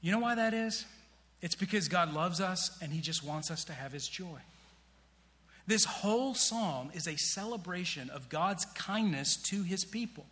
You 0.00 0.10
know 0.10 0.18
why 0.18 0.34
that 0.34 0.54
is? 0.54 0.86
It's 1.40 1.54
because 1.54 1.86
God 1.86 2.12
loves 2.12 2.40
us 2.40 2.76
and 2.82 2.92
He 2.92 3.00
just 3.00 3.22
wants 3.22 3.48
us 3.48 3.62
to 3.66 3.72
have 3.72 3.92
His 3.92 4.08
joy. 4.08 4.40
This 5.68 5.84
whole 5.84 6.34
psalm 6.34 6.90
is 6.94 7.06
a 7.06 7.16
celebration 7.16 8.10
of 8.10 8.28
God's 8.28 8.64
kindness 8.74 9.36
to 9.50 9.62
His 9.62 9.84
people. 9.84 10.26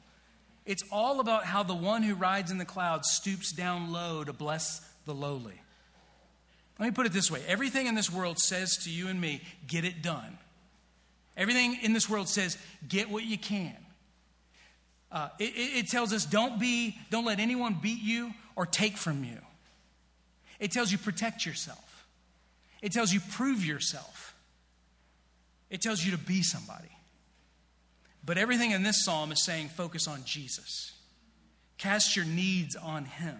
It's 0.66 0.82
all 0.90 1.20
about 1.20 1.44
how 1.44 1.62
the 1.62 1.76
one 1.76 2.02
who 2.02 2.16
rides 2.16 2.50
in 2.50 2.58
the 2.58 2.64
clouds 2.64 3.08
stoops 3.12 3.52
down 3.52 3.92
low 3.92 4.24
to 4.24 4.32
bless 4.32 4.80
the 5.06 5.14
lowly. 5.14 5.62
Let 6.80 6.86
me 6.86 6.90
put 6.90 7.06
it 7.06 7.12
this 7.12 7.30
way 7.30 7.40
everything 7.46 7.86
in 7.86 7.94
this 7.94 8.10
world 8.10 8.40
says 8.40 8.78
to 8.78 8.90
you 8.90 9.06
and 9.06 9.20
me, 9.20 9.42
get 9.68 9.84
it 9.84 10.02
done. 10.02 10.38
Everything 11.36 11.78
in 11.82 11.92
this 11.92 12.10
world 12.10 12.28
says, 12.28 12.58
get 12.88 13.08
what 13.08 13.22
you 13.22 13.38
can. 13.38 13.76
Uh, 15.12 15.28
it, 15.38 15.52
it 15.54 15.88
tells 15.88 16.12
us 16.12 16.24
don't 16.24 16.60
be, 16.60 16.96
don't 17.10 17.24
let 17.24 17.40
anyone 17.40 17.76
beat 17.80 18.00
you 18.00 18.32
or 18.56 18.66
take 18.66 18.96
from 18.96 19.24
you. 19.24 19.38
It 20.58 20.70
tells 20.70 20.92
you 20.92 20.98
protect 20.98 21.44
yourself. 21.46 22.06
It 22.82 22.92
tells 22.92 23.12
you 23.12 23.20
prove 23.32 23.64
yourself. 23.64 24.34
It 25.68 25.80
tells 25.80 26.04
you 26.04 26.12
to 26.12 26.18
be 26.18 26.42
somebody. 26.42 26.90
But 28.24 28.38
everything 28.38 28.72
in 28.72 28.82
this 28.82 29.04
psalm 29.04 29.32
is 29.32 29.44
saying 29.44 29.68
focus 29.68 30.06
on 30.06 30.24
Jesus. 30.24 30.92
Cast 31.78 32.16
your 32.16 32.26
needs 32.26 32.76
on 32.76 33.06
Him. 33.06 33.38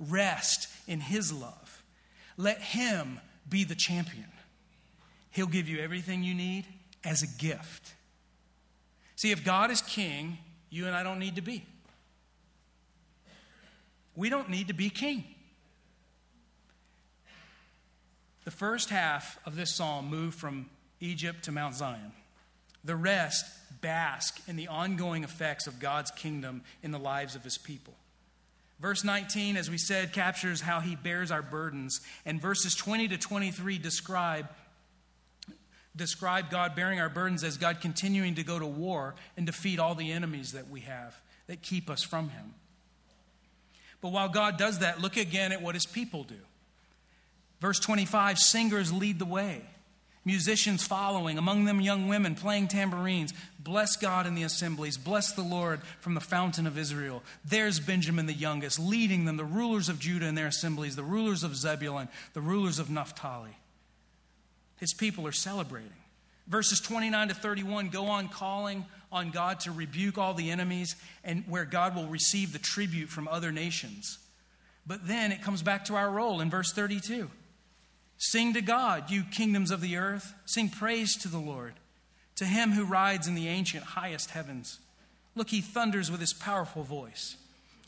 Rest 0.00 0.68
in 0.86 1.00
His 1.00 1.32
love. 1.32 1.82
Let 2.36 2.60
Him 2.60 3.20
be 3.48 3.64
the 3.64 3.74
champion. 3.74 4.26
He'll 5.30 5.46
give 5.46 5.68
you 5.68 5.78
everything 5.78 6.22
you 6.22 6.34
need 6.34 6.64
as 7.04 7.22
a 7.22 7.26
gift. 7.40 7.94
See, 9.14 9.30
if 9.30 9.44
God 9.44 9.70
is 9.70 9.80
king, 9.80 10.38
you 10.70 10.86
and 10.86 10.94
I 10.94 11.02
don't 11.02 11.18
need 11.18 11.36
to 11.36 11.42
be. 11.42 11.64
We 14.14 14.30
don't 14.30 14.50
need 14.50 14.68
to 14.68 14.74
be 14.74 14.90
king. 14.90 15.24
The 18.44 18.50
first 18.50 18.90
half 18.90 19.38
of 19.46 19.56
this 19.56 19.74
psalm 19.74 20.08
moved 20.08 20.38
from 20.38 20.70
Egypt 21.00 21.44
to 21.44 21.52
Mount 21.52 21.74
Zion. 21.74 22.12
The 22.84 22.96
rest 22.96 23.44
bask 23.80 24.40
in 24.48 24.56
the 24.56 24.68
ongoing 24.68 25.22
effects 25.22 25.66
of 25.66 25.78
God's 25.78 26.10
kingdom 26.10 26.62
in 26.82 26.90
the 26.90 26.98
lives 26.98 27.36
of 27.36 27.44
his 27.44 27.58
people. 27.58 27.94
Verse 28.80 29.04
19, 29.04 29.56
as 29.56 29.68
we 29.68 29.78
said, 29.78 30.12
captures 30.12 30.60
how 30.60 30.80
he 30.80 30.94
bears 30.94 31.30
our 31.30 31.42
burdens, 31.42 32.00
and 32.24 32.40
verses 32.40 32.74
20 32.74 33.08
to 33.08 33.18
23 33.18 33.78
describe 33.78 34.48
describe 35.98 36.50
God 36.50 36.74
bearing 36.74 37.00
our 37.00 37.10
burdens 37.10 37.44
as 37.44 37.58
God 37.58 37.80
continuing 37.80 38.36
to 38.36 38.42
go 38.42 38.58
to 38.58 38.66
war 38.66 39.14
and 39.36 39.44
defeat 39.44 39.78
all 39.78 39.94
the 39.94 40.12
enemies 40.12 40.52
that 40.52 40.70
we 40.70 40.80
have 40.80 41.20
that 41.46 41.62
keep 41.62 41.90
us 41.90 42.02
from 42.02 42.30
Him. 42.30 42.54
But 44.00 44.12
while 44.12 44.28
God 44.28 44.56
does 44.56 44.78
that, 44.80 45.00
look 45.00 45.16
again 45.16 45.52
at 45.52 45.62
what 45.62 45.74
his 45.74 45.86
people 45.86 46.24
do. 46.24 46.38
Verse 47.60 47.80
25 47.80 48.38
singers 48.38 48.92
lead 48.92 49.18
the 49.18 49.24
way, 49.24 49.62
musicians 50.24 50.86
following, 50.86 51.38
among 51.38 51.64
them 51.64 51.80
young 51.80 52.06
women 52.06 52.36
playing 52.36 52.68
tambourines. 52.68 53.34
Bless 53.58 53.96
God 53.96 54.26
in 54.26 54.36
the 54.36 54.44
assemblies, 54.44 54.96
bless 54.96 55.32
the 55.32 55.42
Lord 55.42 55.80
from 55.98 56.14
the 56.14 56.20
fountain 56.20 56.68
of 56.68 56.78
Israel. 56.78 57.24
There's 57.44 57.80
Benjamin 57.80 58.26
the 58.26 58.32
youngest, 58.32 58.78
leading 58.78 59.24
them, 59.24 59.36
the 59.36 59.44
rulers 59.44 59.88
of 59.88 59.98
Judah 59.98 60.26
in 60.26 60.36
their 60.36 60.46
assemblies, 60.46 60.94
the 60.94 61.02
rulers 61.02 61.42
of 61.42 61.56
Zebulun, 61.56 62.08
the 62.34 62.40
rulers 62.40 62.78
of 62.78 62.90
Naphtali. 62.90 63.56
His 64.78 64.94
people 64.94 65.26
are 65.26 65.32
celebrating. 65.32 65.92
Verses 66.46 66.80
29 66.80 67.28
to 67.28 67.34
31 67.34 67.88
go 67.90 68.06
on 68.06 68.28
calling 68.28 68.86
on 69.12 69.30
God 69.30 69.60
to 69.60 69.72
rebuke 69.72 70.18
all 70.18 70.34
the 70.34 70.50
enemies 70.50 70.96
and 71.24 71.44
where 71.46 71.64
God 71.64 71.94
will 71.94 72.06
receive 72.06 72.52
the 72.52 72.58
tribute 72.58 73.08
from 73.08 73.28
other 73.28 73.52
nations. 73.52 74.18
But 74.86 75.06
then 75.06 75.32
it 75.32 75.42
comes 75.42 75.62
back 75.62 75.84
to 75.86 75.96
our 75.96 76.10
role 76.10 76.40
in 76.40 76.50
verse 76.50 76.72
32. 76.72 77.30
Sing 78.16 78.54
to 78.54 78.62
God, 78.62 79.10
you 79.10 79.22
kingdoms 79.22 79.70
of 79.70 79.80
the 79.80 79.96
earth. 79.96 80.34
Sing 80.46 80.68
praise 80.68 81.16
to 81.18 81.28
the 81.28 81.38
Lord, 81.38 81.74
to 82.36 82.44
him 82.44 82.72
who 82.72 82.84
rides 82.84 83.28
in 83.28 83.34
the 83.34 83.48
ancient 83.48 83.84
highest 83.84 84.30
heavens. 84.30 84.80
Look, 85.34 85.50
he 85.50 85.60
thunders 85.60 86.10
with 86.10 86.20
his 86.20 86.32
powerful 86.32 86.82
voice. 86.82 87.36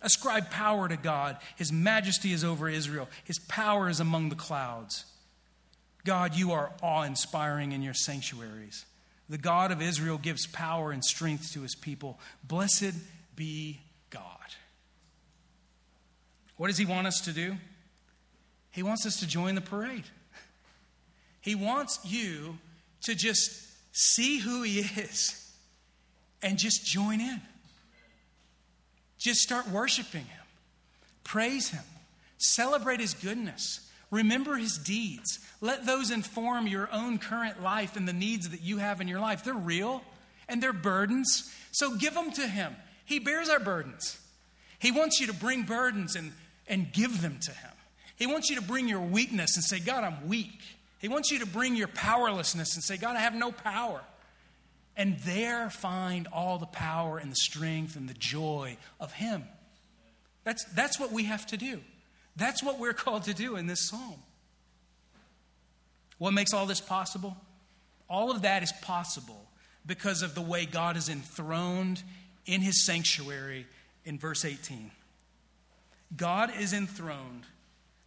Ascribe 0.03 0.51
power 0.51 0.89
to 0.89 0.97
God. 0.97 1.39
His 1.57 1.73
majesty 1.73 2.33
is 2.33 2.45
over 2.45 2.69
Israel, 2.69 3.09
his 3.25 3.39
power 3.39 3.89
is 3.89 4.01
among 4.01 4.29
the 4.29 4.37
clouds. 4.37 5.05
God, 6.05 6.35
you 6.35 6.53
are 6.53 6.71
awe 6.83 7.03
inspiring 7.03 7.73
in 7.73 7.83
your 7.83 7.95
sanctuaries. 7.95 8.85
The 9.29 9.39
God 9.39 9.71
of 9.71 9.81
Israel 9.81 10.19
gives 10.19 10.47
power 10.47 10.91
and 10.91 11.05
strength 11.05 11.53
to 11.53 11.63
his 11.63 11.75
people. 11.75 12.19
Blessed 12.43 12.95
be 13.37 13.81
God. 14.11 14.25
What 16.57 16.69
does 16.69 16.79
he 16.79 16.87
want 16.87 17.07
us 17.07 17.21
to 17.23 17.33
do? 17.33 17.57
He 18.71 18.83
wants 18.83 19.07
us 19.07 19.21
to 19.21 19.27
join 19.27 19.55
the 19.55 19.61
parade. 19.61 20.05
He 21.41 21.55
wants 21.55 21.99
you 22.05 22.59
to 23.03 23.15
just 23.15 23.67
see 23.93 24.39
who 24.39 24.63
He 24.63 24.81
is 24.81 25.53
and 26.43 26.59
just 26.59 26.85
join 26.85 27.21
in. 27.21 27.41
Just 29.19 29.41
start 29.41 29.69
worshiping 29.69 30.25
Him, 30.25 30.45
praise 31.25 31.71
Him, 31.71 31.85
celebrate 32.39 33.01
His 33.01 33.15
goodness, 33.15 33.90
remember 34.11 34.57
His 34.57 34.77
deeds. 34.79 35.39
Let 35.61 35.87
those 35.87 36.11
inform 36.11 36.67
your 36.67 36.89
own 36.93 37.19
current 37.19 37.63
life 37.63 37.97
and 37.97 38.07
the 38.07 38.13
needs 38.13 38.49
that 38.51 38.63
you 38.63 38.79
have 38.79 39.01
in 39.01 39.09
your 39.09 39.21
life. 39.21 39.45
They're 39.45 39.55
real 39.55 40.03
and 40.49 40.63
they're 40.63 40.73
burdens, 40.73 41.55
so 41.71 41.97
give 41.97 42.15
them 42.15 42.33
to 42.33 42.47
Him. 42.47 42.75
He 43.05 43.19
bears 43.19 43.49
our 43.49 43.61
burdens. 43.61 44.19
He 44.79 44.91
wants 44.91 45.21
you 45.21 45.27
to 45.27 45.35
bring 45.35 45.63
burdens 45.63 46.17
and, 46.17 46.33
and 46.67 46.93
give 46.93 47.23
them 47.23 47.39
to 47.43 47.51
Him. 47.51 47.71
He 48.17 48.27
wants 48.27 48.51
you 48.51 48.57
to 48.57 48.63
bring 48.63 48.89
your 48.89 49.01
weakness 49.01 49.57
and 49.57 49.65
say, 49.65 49.79
God, 49.79 50.05
I'm 50.05 50.29
weak. 50.29 50.61
He 50.99 51.09
wants 51.09 51.31
you 51.31 51.39
to 51.39 51.47
bring 51.47 51.77
your 51.77 51.89
powerlessness 51.89 52.75
and 52.75 52.85
say, 52.85 52.97
God, 52.99 53.17
I 53.17 53.21
have 53.21 53.35
no 53.35 53.53
power. 53.53 54.03
And 54.97 55.19
there 55.21 55.71
find 55.71 56.29
all 56.33 56.59
the 56.59 56.67
power 56.67 57.19
and 57.19 57.31
the 57.31 57.37
strength 57.37 57.97
and 57.97 58.09
the 58.09 58.15
joy 58.15 58.77
of 58.99 59.13
Him. 59.13 59.45
That's, 60.45 60.65
that's 60.75 61.01
what 61.01 61.13
we 61.13 61.25
have 61.25 61.47
to 61.47 61.57
do. 61.57 61.81
That's 62.37 62.63
what 62.63 62.79
we're 62.79 62.93
called 62.95 63.25
to 63.25 63.35
do 63.35 63.57
in 63.57 63.67
this 63.67 63.89
psalm. 63.89 64.17
What 66.19 66.33
makes 66.33 66.53
all 66.53 66.67
this 66.67 66.81
possible? 66.81 67.37
All 68.09 68.31
of 68.31 68.43
that 68.43 68.63
is 68.63 68.73
possible 68.83 69.47
because 69.87 70.23
of 70.23 70.35
the 70.35 70.43
way 70.43 70.67
God 70.67 70.97
is 70.97 71.09
enthroned 71.09 72.03
in 72.47 72.61
His 72.61 72.85
sanctuary 72.85 73.67
in 74.05 74.19
verse 74.19 74.45
18. 74.45 74.91
God 76.17 76.53
is 76.59 76.73
enthroned, 76.73 77.45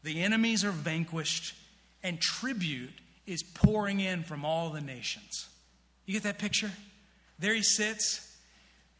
the 0.04 0.22
enemies 0.22 0.66
are 0.66 0.72
vanquished 0.72 1.56
and 2.04 2.20
tribute 2.20 2.92
is 3.26 3.42
pouring 3.42 4.02
in 4.02 4.24
from 4.24 4.44
all 4.44 4.70
the 4.70 4.82
nations. 4.82 5.48
You 6.06 6.14
get 6.14 6.24
that 6.24 6.38
picture? 6.38 6.72
There 7.40 7.54
he 7.54 7.64
sits. 7.64 8.30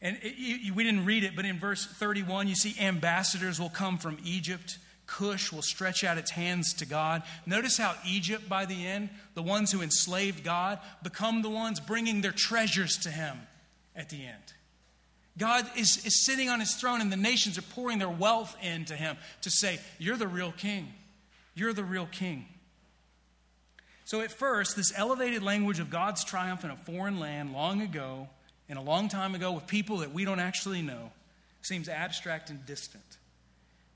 And 0.00 0.18
it, 0.22 0.34
you, 0.36 0.74
we 0.74 0.84
didn't 0.84 1.04
read 1.04 1.24
it, 1.24 1.36
but 1.36 1.44
in 1.44 1.58
verse 1.58 1.86
31, 1.86 2.48
you 2.48 2.54
see 2.54 2.74
ambassadors 2.82 3.60
will 3.60 3.70
come 3.70 3.98
from 3.98 4.18
Egypt. 4.24 4.78
Cush 5.06 5.52
will 5.52 5.62
stretch 5.62 6.02
out 6.02 6.18
its 6.18 6.30
hands 6.30 6.72
to 6.74 6.86
God. 6.86 7.22
Notice 7.46 7.76
how 7.76 7.94
Egypt, 8.06 8.48
by 8.48 8.64
the 8.64 8.86
end, 8.86 9.10
the 9.34 9.42
ones 9.42 9.70
who 9.70 9.82
enslaved 9.82 10.42
God, 10.42 10.78
become 11.02 11.42
the 11.42 11.50
ones 11.50 11.80
bringing 11.80 12.20
their 12.20 12.32
treasures 12.32 12.96
to 12.98 13.10
him 13.10 13.38
at 13.94 14.08
the 14.08 14.24
end. 14.24 14.54
God 15.36 15.68
is, 15.76 16.04
is 16.06 16.24
sitting 16.24 16.48
on 16.48 16.60
his 16.60 16.74
throne, 16.74 17.00
and 17.00 17.10
the 17.10 17.16
nations 17.16 17.58
are 17.58 17.62
pouring 17.62 17.98
their 17.98 18.08
wealth 18.08 18.56
into 18.62 18.94
him 18.94 19.16
to 19.42 19.50
say, 19.50 19.80
You're 19.98 20.16
the 20.16 20.28
real 20.28 20.52
king. 20.52 20.92
You're 21.54 21.72
the 21.72 21.84
real 21.84 22.08
king. 22.10 22.46
So, 24.04 24.20
at 24.20 24.30
first, 24.30 24.76
this 24.76 24.92
elevated 24.96 25.42
language 25.42 25.80
of 25.80 25.90
God's 25.90 26.24
triumph 26.24 26.64
in 26.64 26.70
a 26.70 26.76
foreign 26.76 27.18
land 27.18 27.52
long 27.52 27.80
ago, 27.80 28.28
and 28.68 28.78
a 28.78 28.82
long 28.82 29.08
time 29.08 29.34
ago, 29.34 29.52
with 29.52 29.66
people 29.66 29.98
that 29.98 30.12
we 30.12 30.24
don't 30.24 30.40
actually 30.40 30.82
know, 30.82 31.10
seems 31.62 31.88
abstract 31.88 32.50
and 32.50 32.64
distant. 32.66 33.04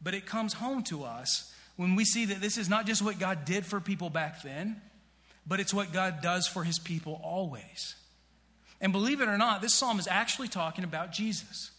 But 0.03 0.15
it 0.15 0.27
comes 0.27 0.55
home 0.55 0.83
to 0.85 1.05
us 1.05 1.53
when 1.77 1.95
we 1.95 2.05
see 2.05 2.27
that 2.27 2.41
this 2.41 2.59
is 2.59 2.69
not 2.69 2.87
just 2.87 3.03
what 3.03 3.19
God 3.19 3.45
did 3.45 3.65
for 3.65 3.81
people 3.81 4.11
back 4.11 4.43
then, 4.43 4.81
but 5.47 5.61
it's 5.61 5.73
what 5.73 5.93
God 5.93 6.21
does 6.23 6.47
for 6.47 6.65
his 6.65 6.79
people 6.79 7.21
always. 7.23 7.95
And 8.81 8.93
believe 8.93 9.21
it 9.21 9.29
or 9.29 9.39
not, 9.39 9.63
this 9.63 9.75
psalm 9.75 9.99
is 9.99 10.07
actually 10.07 10.49
talking 10.49 10.85
about 10.85 11.13
Jesus, 11.13 11.71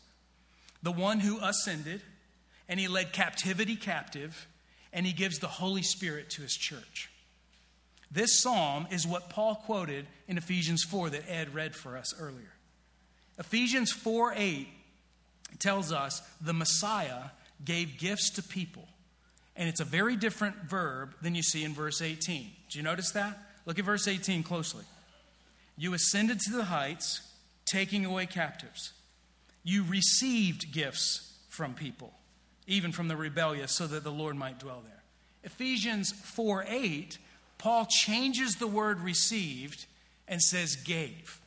the 0.83 0.91
one 0.91 1.19
who 1.19 1.39
ascended, 1.41 2.01
and 2.67 2.79
he 2.79 2.87
led 2.87 3.13
captivity 3.13 3.75
captive, 3.75 4.47
and 4.91 5.05
he 5.05 5.13
gives 5.13 5.39
the 5.39 5.47
Holy 5.47 5.83
Spirit 5.83 6.29
to 6.31 6.41
his 6.41 6.55
church. 6.55 7.09
This 8.11 8.41
psalm 8.41 8.87
is 8.89 9.05
what 9.05 9.29
Paul 9.29 9.55
quoted 9.55 10.07
in 10.27 10.37
Ephesians 10.37 10.83
4 10.83 11.11
that 11.11 11.29
Ed 11.29 11.53
read 11.53 11.75
for 11.75 11.95
us 11.95 12.13
earlier. 12.19 12.53
Ephesians 13.37 13.91
4 13.91 14.33
8 14.35 14.67
tells 15.59 15.91
us 15.91 16.21
the 16.41 16.53
Messiah 16.53 17.29
gave 17.63 17.97
gifts 17.97 18.29
to 18.31 18.43
people. 18.43 18.87
And 19.55 19.67
it's 19.67 19.81
a 19.81 19.85
very 19.85 20.15
different 20.15 20.55
verb 20.69 21.15
than 21.21 21.35
you 21.35 21.43
see 21.43 21.63
in 21.63 21.73
verse 21.73 22.01
18. 22.01 22.49
Do 22.69 22.77
you 22.79 22.83
notice 22.83 23.11
that? 23.11 23.37
Look 23.65 23.77
at 23.77 23.85
verse 23.85 24.07
18 24.07 24.43
closely. 24.43 24.85
You 25.77 25.93
ascended 25.93 26.39
to 26.41 26.51
the 26.51 26.65
heights, 26.65 27.21
taking 27.65 28.05
away 28.05 28.25
captives. 28.25 28.93
You 29.63 29.83
received 29.83 30.71
gifts 30.71 31.37
from 31.49 31.73
people, 31.73 32.13
even 32.67 32.91
from 32.91 33.07
the 33.07 33.17
rebellious, 33.17 33.75
so 33.75 33.87
that 33.87 34.03
the 34.03 34.11
Lord 34.11 34.35
might 34.35 34.59
dwell 34.59 34.81
there. 34.85 35.03
Ephesians 35.43 36.11
4 36.11 36.65
8 36.67 37.17
Paul 37.59 37.85
changes 37.85 38.55
the 38.55 38.67
word 38.67 39.01
received 39.01 39.85
and 40.27 40.41
says 40.41 40.77
gave. 40.77 41.39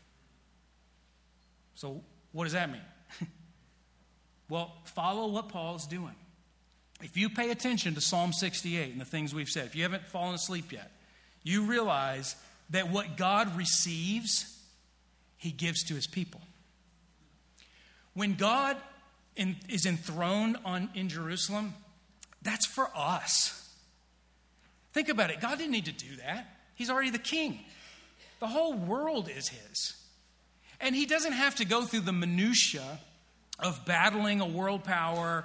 So, 1.74 2.02
what 2.30 2.44
does 2.44 2.52
that 2.52 2.70
mean? 2.70 2.82
well, 4.52 4.70
follow 4.84 5.28
what 5.28 5.48
Paul's 5.48 5.86
doing. 5.86 6.14
If 7.00 7.16
you 7.16 7.30
pay 7.30 7.52
attention 7.52 7.94
to 7.94 8.02
Psalm 8.02 8.34
68 8.34 8.92
and 8.92 9.00
the 9.00 9.06
things 9.06 9.34
we've 9.34 9.48
said, 9.48 9.64
if 9.64 9.74
you 9.74 9.82
haven't 9.82 10.04
fallen 10.08 10.34
asleep 10.34 10.72
yet, 10.72 10.92
you 11.42 11.62
realize 11.62 12.36
that 12.68 12.90
what 12.90 13.16
God 13.16 13.56
receives, 13.56 14.62
he 15.38 15.52
gives 15.52 15.84
to 15.84 15.94
his 15.94 16.06
people. 16.06 16.42
When 18.12 18.34
God 18.34 18.76
in, 19.36 19.56
is 19.70 19.86
enthroned 19.86 20.58
on, 20.66 20.90
in 20.94 21.08
Jerusalem, 21.08 21.72
that's 22.42 22.66
for 22.66 22.90
us. 22.94 23.74
Think 24.92 25.08
about 25.08 25.30
it. 25.30 25.40
God 25.40 25.56
didn't 25.56 25.72
need 25.72 25.86
to 25.86 25.92
do 25.92 26.16
that. 26.16 26.58
He's 26.74 26.90
already 26.90 27.08
the 27.08 27.18
king. 27.18 27.58
The 28.38 28.48
whole 28.48 28.74
world 28.74 29.30
is 29.34 29.48
his. 29.48 29.96
And 30.78 30.94
he 30.94 31.06
doesn't 31.06 31.32
have 31.32 31.54
to 31.54 31.64
go 31.64 31.86
through 31.86 32.00
the 32.00 32.12
minutiae 32.12 32.98
of 33.62 33.84
battling 33.84 34.40
a 34.40 34.46
world 34.46 34.84
power, 34.84 35.44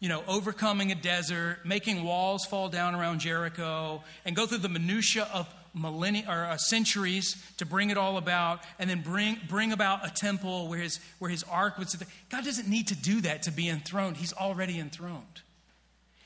you 0.00 0.08
know, 0.08 0.22
overcoming 0.26 0.92
a 0.92 0.94
desert, 0.94 1.58
making 1.64 2.04
walls 2.04 2.44
fall 2.44 2.68
down 2.68 2.94
around 2.94 3.20
Jericho, 3.20 4.02
and 4.24 4.36
go 4.36 4.46
through 4.46 4.58
the 4.58 4.68
minutiae 4.68 5.28
of 5.32 5.52
millennia 5.74 6.24
or 6.28 6.44
uh, 6.44 6.56
centuries 6.56 7.36
to 7.58 7.66
bring 7.66 7.90
it 7.90 7.96
all 7.96 8.16
about, 8.16 8.60
and 8.78 8.88
then 8.88 9.02
bring 9.02 9.38
bring 9.48 9.72
about 9.72 10.06
a 10.06 10.10
temple 10.10 10.68
where 10.68 10.78
his 10.78 11.00
where 11.18 11.30
his 11.30 11.42
ark 11.44 11.78
would 11.78 11.90
sit. 11.90 12.02
God 12.30 12.44
doesn't 12.44 12.68
need 12.68 12.88
to 12.88 12.94
do 12.94 13.20
that 13.22 13.42
to 13.42 13.52
be 13.52 13.68
enthroned. 13.68 14.16
He's 14.16 14.32
already 14.32 14.78
enthroned. 14.78 15.42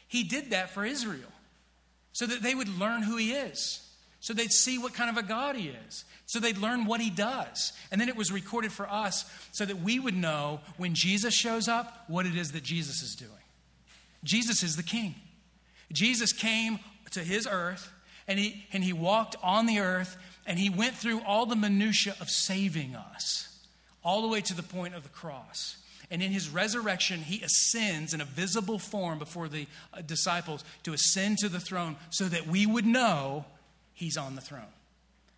He 0.07 0.25
did 0.25 0.51
that 0.51 0.71
for 0.71 0.85
Israel 0.85 1.33
so 2.13 2.27
that 2.27 2.43
they 2.43 2.55
would 2.55 2.69
learn 2.69 3.03
who 3.03 3.17
he 3.17 3.33
is, 3.33 3.81
so 4.23 4.33
they'd 4.33 4.53
see 4.53 4.79
what 4.79 4.95
kind 4.95 5.11
of 5.11 5.17
a 5.17 5.27
God 5.27 5.57
he 5.57 5.75
is, 5.89 6.05
so 6.27 6.39
they'd 6.39 6.57
learn 6.57 6.87
what 6.87 7.01
he 7.01 7.11
does. 7.11 7.73
And 7.91 8.01
then 8.01 8.09
it 8.09 8.17
was 8.17 8.31
recorded 8.31 8.71
for 8.71 8.89
us 8.89 9.29
so 9.51 9.65
that 9.65 9.81
we 9.81 9.99
would 9.99 10.17
know 10.17 10.61
when 10.77 10.95
Jesus 10.95 11.35
shows 11.35 11.67
up 11.67 12.05
what 12.07 12.25
it 12.25 12.37
is 12.37 12.53
that 12.53 12.63
Jesus 12.63 13.03
is 13.03 13.17
doing. 13.17 13.33
Jesus 14.23 14.63
is 14.63 14.77
the 14.77 14.85
king. 14.85 15.17
Jesus 15.91 16.33
came 16.33 16.79
to 17.11 17.21
his 17.21 17.49
earth 17.51 17.93
and 18.29 18.39
he, 18.39 18.65
and 18.73 18.85
he 18.85 18.93
walked 18.93 19.35
on 19.43 19.67
the 19.67 19.81
earth 19.81 20.17
and 20.47 20.57
he 20.57 20.71
went 20.71 20.95
through 20.95 21.21
all 21.27 21.45
the 21.45 21.57
minutiae 21.57 22.15
of 22.21 22.31
saving 22.31 22.95
us, 22.95 23.49
all 24.05 24.23
the 24.23 24.29
way 24.29 24.41
to 24.41 24.55
the 24.55 24.63
point 24.63 24.95
of 24.95 25.03
the 25.03 25.09
cross. 25.09 25.79
And 26.13 26.23
in 26.23 26.31
his 26.31 26.49
resurrection, 26.49 27.23
he 27.23 27.43
ascends 27.43 28.15
in 28.15 28.21
a 28.21 28.25
visible 28.25 28.79
form 28.79 29.19
before 29.19 29.49
the 29.49 29.67
uh, 29.93 30.03
disciples 30.03 30.63
to 30.85 30.93
ascend 30.93 31.39
to 31.39 31.49
the 31.49 31.59
throne 31.59 31.97
so 32.11 32.27
that 32.27 32.47
we 32.47 32.67
would 32.67 32.87
know 32.87 33.47
he's 33.95 34.17
on 34.17 34.35
the 34.35 34.41
throne, 34.41 34.73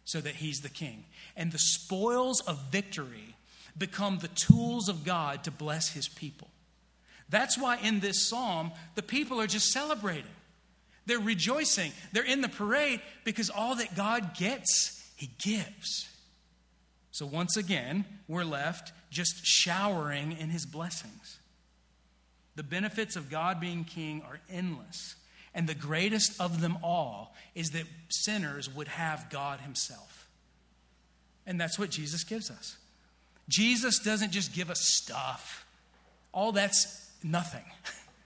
so 0.05 0.21
that 0.21 0.37
he's 0.37 0.61
the 0.61 0.69
king. 0.69 1.05
And 1.37 1.53
the 1.53 1.59
spoils 1.59 2.41
of 2.41 2.59
victory 2.71 3.35
become 3.77 4.19
the 4.19 4.29
tools 4.29 4.89
of 4.89 5.05
God 5.05 5.45
to 5.45 5.51
bless 5.51 5.93
his 5.93 6.09
people. 6.09 6.49
That's 7.29 7.59
why 7.59 7.79
in 7.79 8.01
this 8.01 8.29
psalm, 8.29 8.73
the 8.95 9.03
people 9.03 9.41
are 9.41 9.47
just 9.47 9.73
celebrating. 9.73 10.25
They're 11.07 11.19
rejoicing. 11.19 11.93
They're 12.13 12.25
in 12.25 12.41
the 12.41 12.49
parade 12.49 13.01
because 13.25 13.51
all 13.51 13.77
that 13.77 13.97
God 13.97 14.37
gets, 14.37 15.11
he 15.17 15.31
gives. 15.39 16.09
So 17.11 17.27
once 17.27 17.57
again, 17.57 18.05
we're 18.29 18.45
left 18.45 18.93
just 19.11 19.45
showering 19.45 20.33
in 20.33 20.51
his 20.51 20.67
blessings. 20.67 21.39
The 22.57 22.63
benefits 22.63 23.17
of 23.17 23.31
God 23.31 23.61
being 23.61 23.85
king 23.85 24.23
are 24.27 24.39
endless. 24.51 25.17
And 25.55 25.69
the 25.69 25.75
greatest 25.75 26.41
of 26.41 26.61
them 26.61 26.79
all 26.83 27.35
is 27.55 27.71
that 27.71 27.85
sinners 28.09 28.69
would 28.75 28.89
have 28.89 29.31
God 29.31 29.61
himself. 29.61 30.27
And 31.47 31.61
that's 31.61 31.79
what 31.79 31.91
Jesus 31.91 32.25
gives 32.25 32.51
us. 32.51 32.77
Jesus 33.49 33.99
doesn't 33.99 34.33
just 34.33 34.55
give 34.55 34.71
us 34.71 34.81
stuff, 34.81 35.67
all 36.33 36.53
that's 36.53 37.11
nothing, 37.23 37.65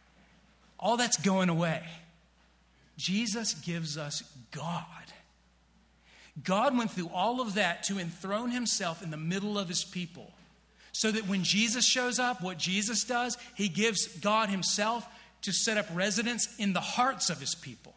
all 0.78 0.96
that's 0.96 1.16
going 1.16 1.48
away. 1.48 1.82
Jesus 2.96 3.54
gives 3.54 3.98
us 3.98 4.22
God. 4.50 4.84
God 6.44 6.76
went 6.76 6.92
through 6.92 7.10
all 7.12 7.40
of 7.40 7.54
that 7.54 7.82
to 7.84 7.98
enthrone 7.98 8.50
himself 8.50 9.02
in 9.02 9.10
the 9.10 9.16
middle 9.16 9.58
of 9.58 9.68
his 9.68 9.84
people. 9.84 10.32
So 10.92 11.10
that 11.12 11.28
when 11.28 11.44
Jesus 11.44 11.84
shows 11.84 12.18
up, 12.18 12.42
what 12.42 12.58
Jesus 12.58 13.04
does, 13.04 13.36
he 13.54 13.68
gives 13.68 14.06
God 14.18 14.48
himself 14.48 15.06
to 15.42 15.52
set 15.52 15.76
up 15.76 15.86
residence 15.92 16.48
in 16.58 16.72
the 16.72 16.80
hearts 16.80 17.30
of 17.30 17.40
his 17.40 17.54
people. 17.54 17.94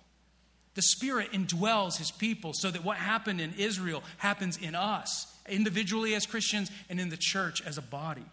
The 0.73 0.81
Spirit 0.81 1.31
indwells 1.31 1.97
his 1.97 2.11
people 2.11 2.53
so 2.53 2.71
that 2.71 2.83
what 2.83 2.97
happened 2.97 3.41
in 3.41 3.53
Israel 3.57 4.03
happens 4.17 4.57
in 4.57 4.73
us, 4.75 5.27
individually 5.49 6.15
as 6.15 6.25
Christians 6.25 6.71
and 6.89 6.99
in 6.99 7.09
the 7.09 7.17
church 7.17 7.61
as 7.65 7.77
a 7.77 7.81
body. 7.81 8.25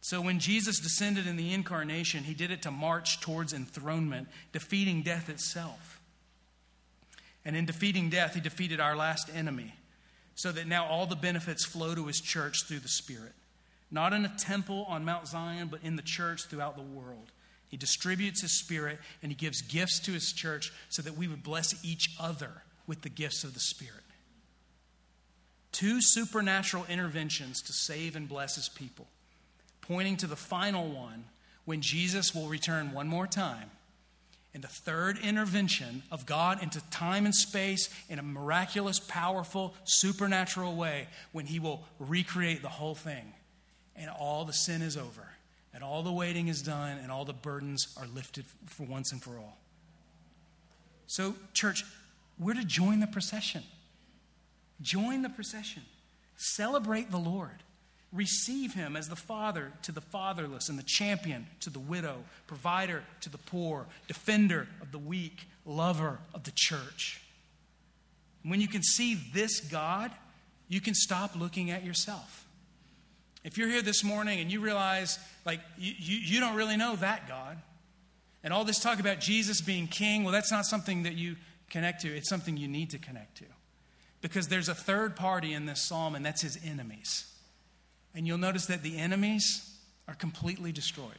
So 0.00 0.20
when 0.20 0.40
Jesus 0.40 0.80
descended 0.80 1.26
in 1.26 1.36
the 1.36 1.52
incarnation, 1.52 2.24
he 2.24 2.34
did 2.34 2.50
it 2.50 2.62
to 2.62 2.70
march 2.70 3.20
towards 3.20 3.52
enthronement, 3.52 4.28
defeating 4.52 5.02
death 5.02 5.28
itself. 5.28 6.00
And 7.44 7.54
in 7.54 7.66
defeating 7.66 8.08
death, 8.08 8.34
he 8.34 8.40
defeated 8.40 8.80
our 8.80 8.96
last 8.96 9.30
enemy, 9.34 9.74
so 10.34 10.50
that 10.52 10.66
now 10.66 10.86
all 10.86 11.06
the 11.06 11.16
benefits 11.16 11.64
flow 11.64 11.94
to 11.94 12.06
his 12.06 12.20
church 12.20 12.64
through 12.66 12.80
the 12.80 12.88
Spirit. 12.88 13.32
Not 13.92 14.12
in 14.12 14.24
a 14.24 14.34
temple 14.36 14.86
on 14.88 15.04
Mount 15.04 15.28
Zion, 15.28 15.68
but 15.70 15.80
in 15.84 15.94
the 15.94 16.02
church 16.02 16.46
throughout 16.46 16.76
the 16.76 16.82
world. 16.82 17.30
He 17.68 17.76
distributes 17.76 18.42
his 18.42 18.58
Spirit 18.58 18.98
and 19.22 19.30
he 19.30 19.36
gives 19.36 19.62
gifts 19.62 20.00
to 20.00 20.12
his 20.12 20.32
church 20.32 20.72
so 20.88 21.02
that 21.02 21.16
we 21.16 21.28
would 21.28 21.42
bless 21.42 21.84
each 21.84 22.10
other 22.18 22.50
with 22.86 23.02
the 23.02 23.08
gifts 23.08 23.44
of 23.44 23.54
the 23.54 23.60
Spirit. 23.60 24.02
Two 25.70 25.98
supernatural 26.00 26.86
interventions 26.88 27.62
to 27.62 27.72
save 27.72 28.16
and 28.16 28.28
bless 28.28 28.56
his 28.56 28.68
people, 28.68 29.06
pointing 29.80 30.16
to 30.18 30.26
the 30.26 30.36
final 30.36 30.88
one 30.88 31.24
when 31.64 31.80
Jesus 31.80 32.34
will 32.34 32.48
return 32.48 32.92
one 32.92 33.08
more 33.08 33.26
time 33.26 33.70
and 34.54 34.62
the 34.62 34.68
third 34.68 35.18
intervention 35.18 36.02
of 36.10 36.26
God 36.26 36.62
into 36.62 36.80
time 36.90 37.24
and 37.24 37.34
space 37.34 37.88
in 38.08 38.18
a 38.18 38.22
miraculous, 38.22 38.98
powerful, 39.00 39.74
supernatural 39.84 40.76
way 40.76 41.08
when 41.32 41.46
He 41.46 41.58
will 41.58 41.84
recreate 41.98 42.60
the 42.60 42.68
whole 42.68 42.94
thing. 42.94 43.32
And 43.96 44.10
all 44.10 44.44
the 44.44 44.52
sin 44.52 44.82
is 44.82 44.96
over, 44.96 45.28
and 45.74 45.84
all 45.84 46.02
the 46.02 46.12
waiting 46.12 46.48
is 46.48 46.62
done, 46.62 46.98
and 46.98 47.12
all 47.12 47.24
the 47.24 47.32
burdens 47.32 47.94
are 47.96 48.06
lifted 48.14 48.46
for 48.66 48.84
once 48.84 49.12
and 49.12 49.22
for 49.22 49.36
all. 49.36 49.58
So, 51.06 51.34
church, 51.52 51.84
we're 52.38 52.54
to 52.54 52.64
join 52.64 53.00
the 53.00 53.06
procession. 53.06 53.62
Join 54.80 55.22
the 55.22 55.28
procession. 55.28 55.82
Celebrate 56.36 57.10
the 57.10 57.18
Lord. 57.18 57.62
Receive 58.12 58.74
him 58.74 58.96
as 58.96 59.08
the 59.08 59.16
father 59.16 59.72
to 59.82 59.92
the 59.92 60.00
fatherless 60.00 60.68
and 60.68 60.78
the 60.78 60.82
champion 60.82 61.46
to 61.60 61.70
the 61.70 61.78
widow, 61.78 62.24
provider 62.46 63.04
to 63.20 63.30
the 63.30 63.38
poor, 63.38 63.86
defender 64.08 64.68
of 64.80 64.92
the 64.92 64.98
weak, 64.98 65.46
lover 65.64 66.18
of 66.34 66.44
the 66.44 66.52
church. 66.54 67.22
When 68.42 68.60
you 68.60 68.68
can 68.68 68.82
see 68.82 69.14
this 69.32 69.60
God, 69.60 70.10
you 70.68 70.80
can 70.80 70.94
stop 70.94 71.36
looking 71.36 71.70
at 71.70 71.84
yourself. 71.84 72.46
If 73.44 73.58
you're 73.58 73.68
here 73.68 73.82
this 73.82 74.04
morning 74.04 74.40
and 74.40 74.52
you 74.52 74.60
realize, 74.60 75.18
like, 75.44 75.60
you, 75.76 75.92
you, 75.98 76.18
you 76.18 76.40
don't 76.40 76.54
really 76.54 76.76
know 76.76 76.96
that 76.96 77.28
God, 77.28 77.58
and 78.44 78.52
all 78.52 78.64
this 78.64 78.78
talk 78.78 79.00
about 79.00 79.20
Jesus 79.20 79.60
being 79.60 79.86
king, 79.86 80.24
well, 80.24 80.32
that's 80.32 80.52
not 80.52 80.64
something 80.64 81.04
that 81.04 81.14
you 81.14 81.36
connect 81.70 82.02
to. 82.02 82.14
It's 82.14 82.28
something 82.28 82.56
you 82.56 82.68
need 82.68 82.90
to 82.90 82.98
connect 82.98 83.38
to. 83.38 83.44
Because 84.20 84.48
there's 84.48 84.68
a 84.68 84.74
third 84.74 85.16
party 85.16 85.52
in 85.52 85.66
this 85.66 85.82
psalm, 85.82 86.14
and 86.14 86.24
that's 86.24 86.42
his 86.42 86.58
enemies. 86.64 87.26
And 88.14 88.26
you'll 88.26 88.38
notice 88.38 88.66
that 88.66 88.82
the 88.82 88.98
enemies 88.98 89.76
are 90.06 90.14
completely 90.14 90.70
destroyed. 90.70 91.18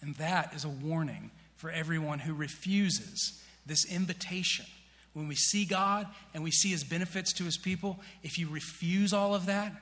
And 0.00 0.14
that 0.16 0.54
is 0.54 0.64
a 0.64 0.68
warning 0.68 1.30
for 1.56 1.70
everyone 1.70 2.18
who 2.18 2.34
refuses 2.34 3.42
this 3.64 3.84
invitation. 3.84 4.66
When 5.12 5.28
we 5.28 5.34
see 5.34 5.64
God 5.64 6.06
and 6.34 6.44
we 6.44 6.50
see 6.50 6.68
his 6.68 6.84
benefits 6.84 7.32
to 7.34 7.44
his 7.44 7.56
people, 7.56 7.98
if 8.22 8.38
you 8.38 8.48
refuse 8.48 9.12
all 9.12 9.34
of 9.34 9.46
that, 9.46 9.72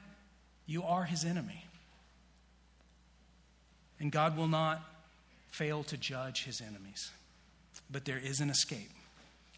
you 0.66 0.82
are 0.82 1.04
his 1.04 1.24
enemy. 1.24 1.64
And 4.00 4.10
God 4.10 4.36
will 4.36 4.48
not 4.48 4.82
fail 5.50 5.84
to 5.84 5.96
judge 5.96 6.44
his 6.44 6.60
enemies. 6.60 7.10
But 7.90 8.04
there 8.04 8.18
is 8.18 8.40
an 8.40 8.50
escape, 8.50 8.90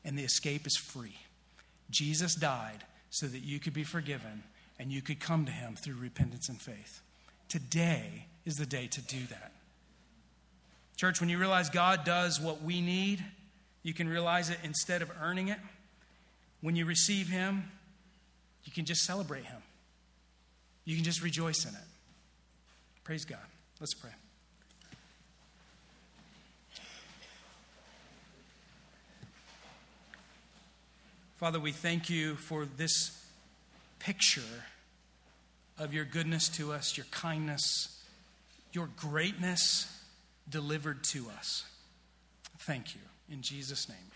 and 0.04 0.18
the 0.18 0.24
escape 0.24 0.66
is 0.66 0.76
free. 0.76 1.16
Jesus 1.90 2.34
died 2.34 2.84
so 3.10 3.26
that 3.26 3.40
you 3.40 3.58
could 3.58 3.72
be 3.72 3.84
forgiven 3.84 4.42
and 4.78 4.92
you 4.92 5.02
could 5.02 5.20
come 5.20 5.44
to 5.46 5.52
Him 5.52 5.74
through 5.74 5.94
repentance 5.94 6.48
and 6.48 6.60
faith. 6.60 7.00
Today 7.48 8.26
is 8.44 8.56
the 8.56 8.66
day 8.66 8.88
to 8.88 9.00
do 9.00 9.20
that. 9.30 9.52
Church, 10.96 11.20
when 11.20 11.28
you 11.28 11.38
realize 11.38 11.70
God 11.70 12.04
does 12.04 12.40
what 12.40 12.62
we 12.62 12.80
need, 12.80 13.22
you 13.82 13.94
can 13.94 14.08
realize 14.08 14.50
it 14.50 14.58
instead 14.64 15.02
of 15.02 15.10
earning 15.22 15.48
it. 15.48 15.58
When 16.60 16.74
you 16.74 16.86
receive 16.86 17.28
Him, 17.28 17.70
you 18.64 18.72
can 18.72 18.84
just 18.84 19.04
celebrate 19.04 19.44
Him. 19.44 19.62
You 20.86 20.94
can 20.94 21.04
just 21.04 21.22
rejoice 21.22 21.66
in 21.66 21.74
it. 21.74 21.80
Praise 23.04 23.26
God. 23.26 23.38
Let's 23.80 23.92
pray. 23.92 24.10
Father, 31.36 31.60
we 31.60 31.72
thank 31.72 32.08
you 32.08 32.36
for 32.36 32.64
this 32.64 33.22
picture 33.98 34.40
of 35.78 35.92
your 35.92 36.06
goodness 36.06 36.48
to 36.48 36.72
us, 36.72 36.96
your 36.96 37.04
kindness, 37.10 38.02
your 38.72 38.88
greatness 38.96 39.92
delivered 40.48 41.04
to 41.04 41.26
us. 41.36 41.64
Thank 42.60 42.94
you. 42.94 43.00
In 43.30 43.42
Jesus' 43.42 43.88
name. 43.88 44.15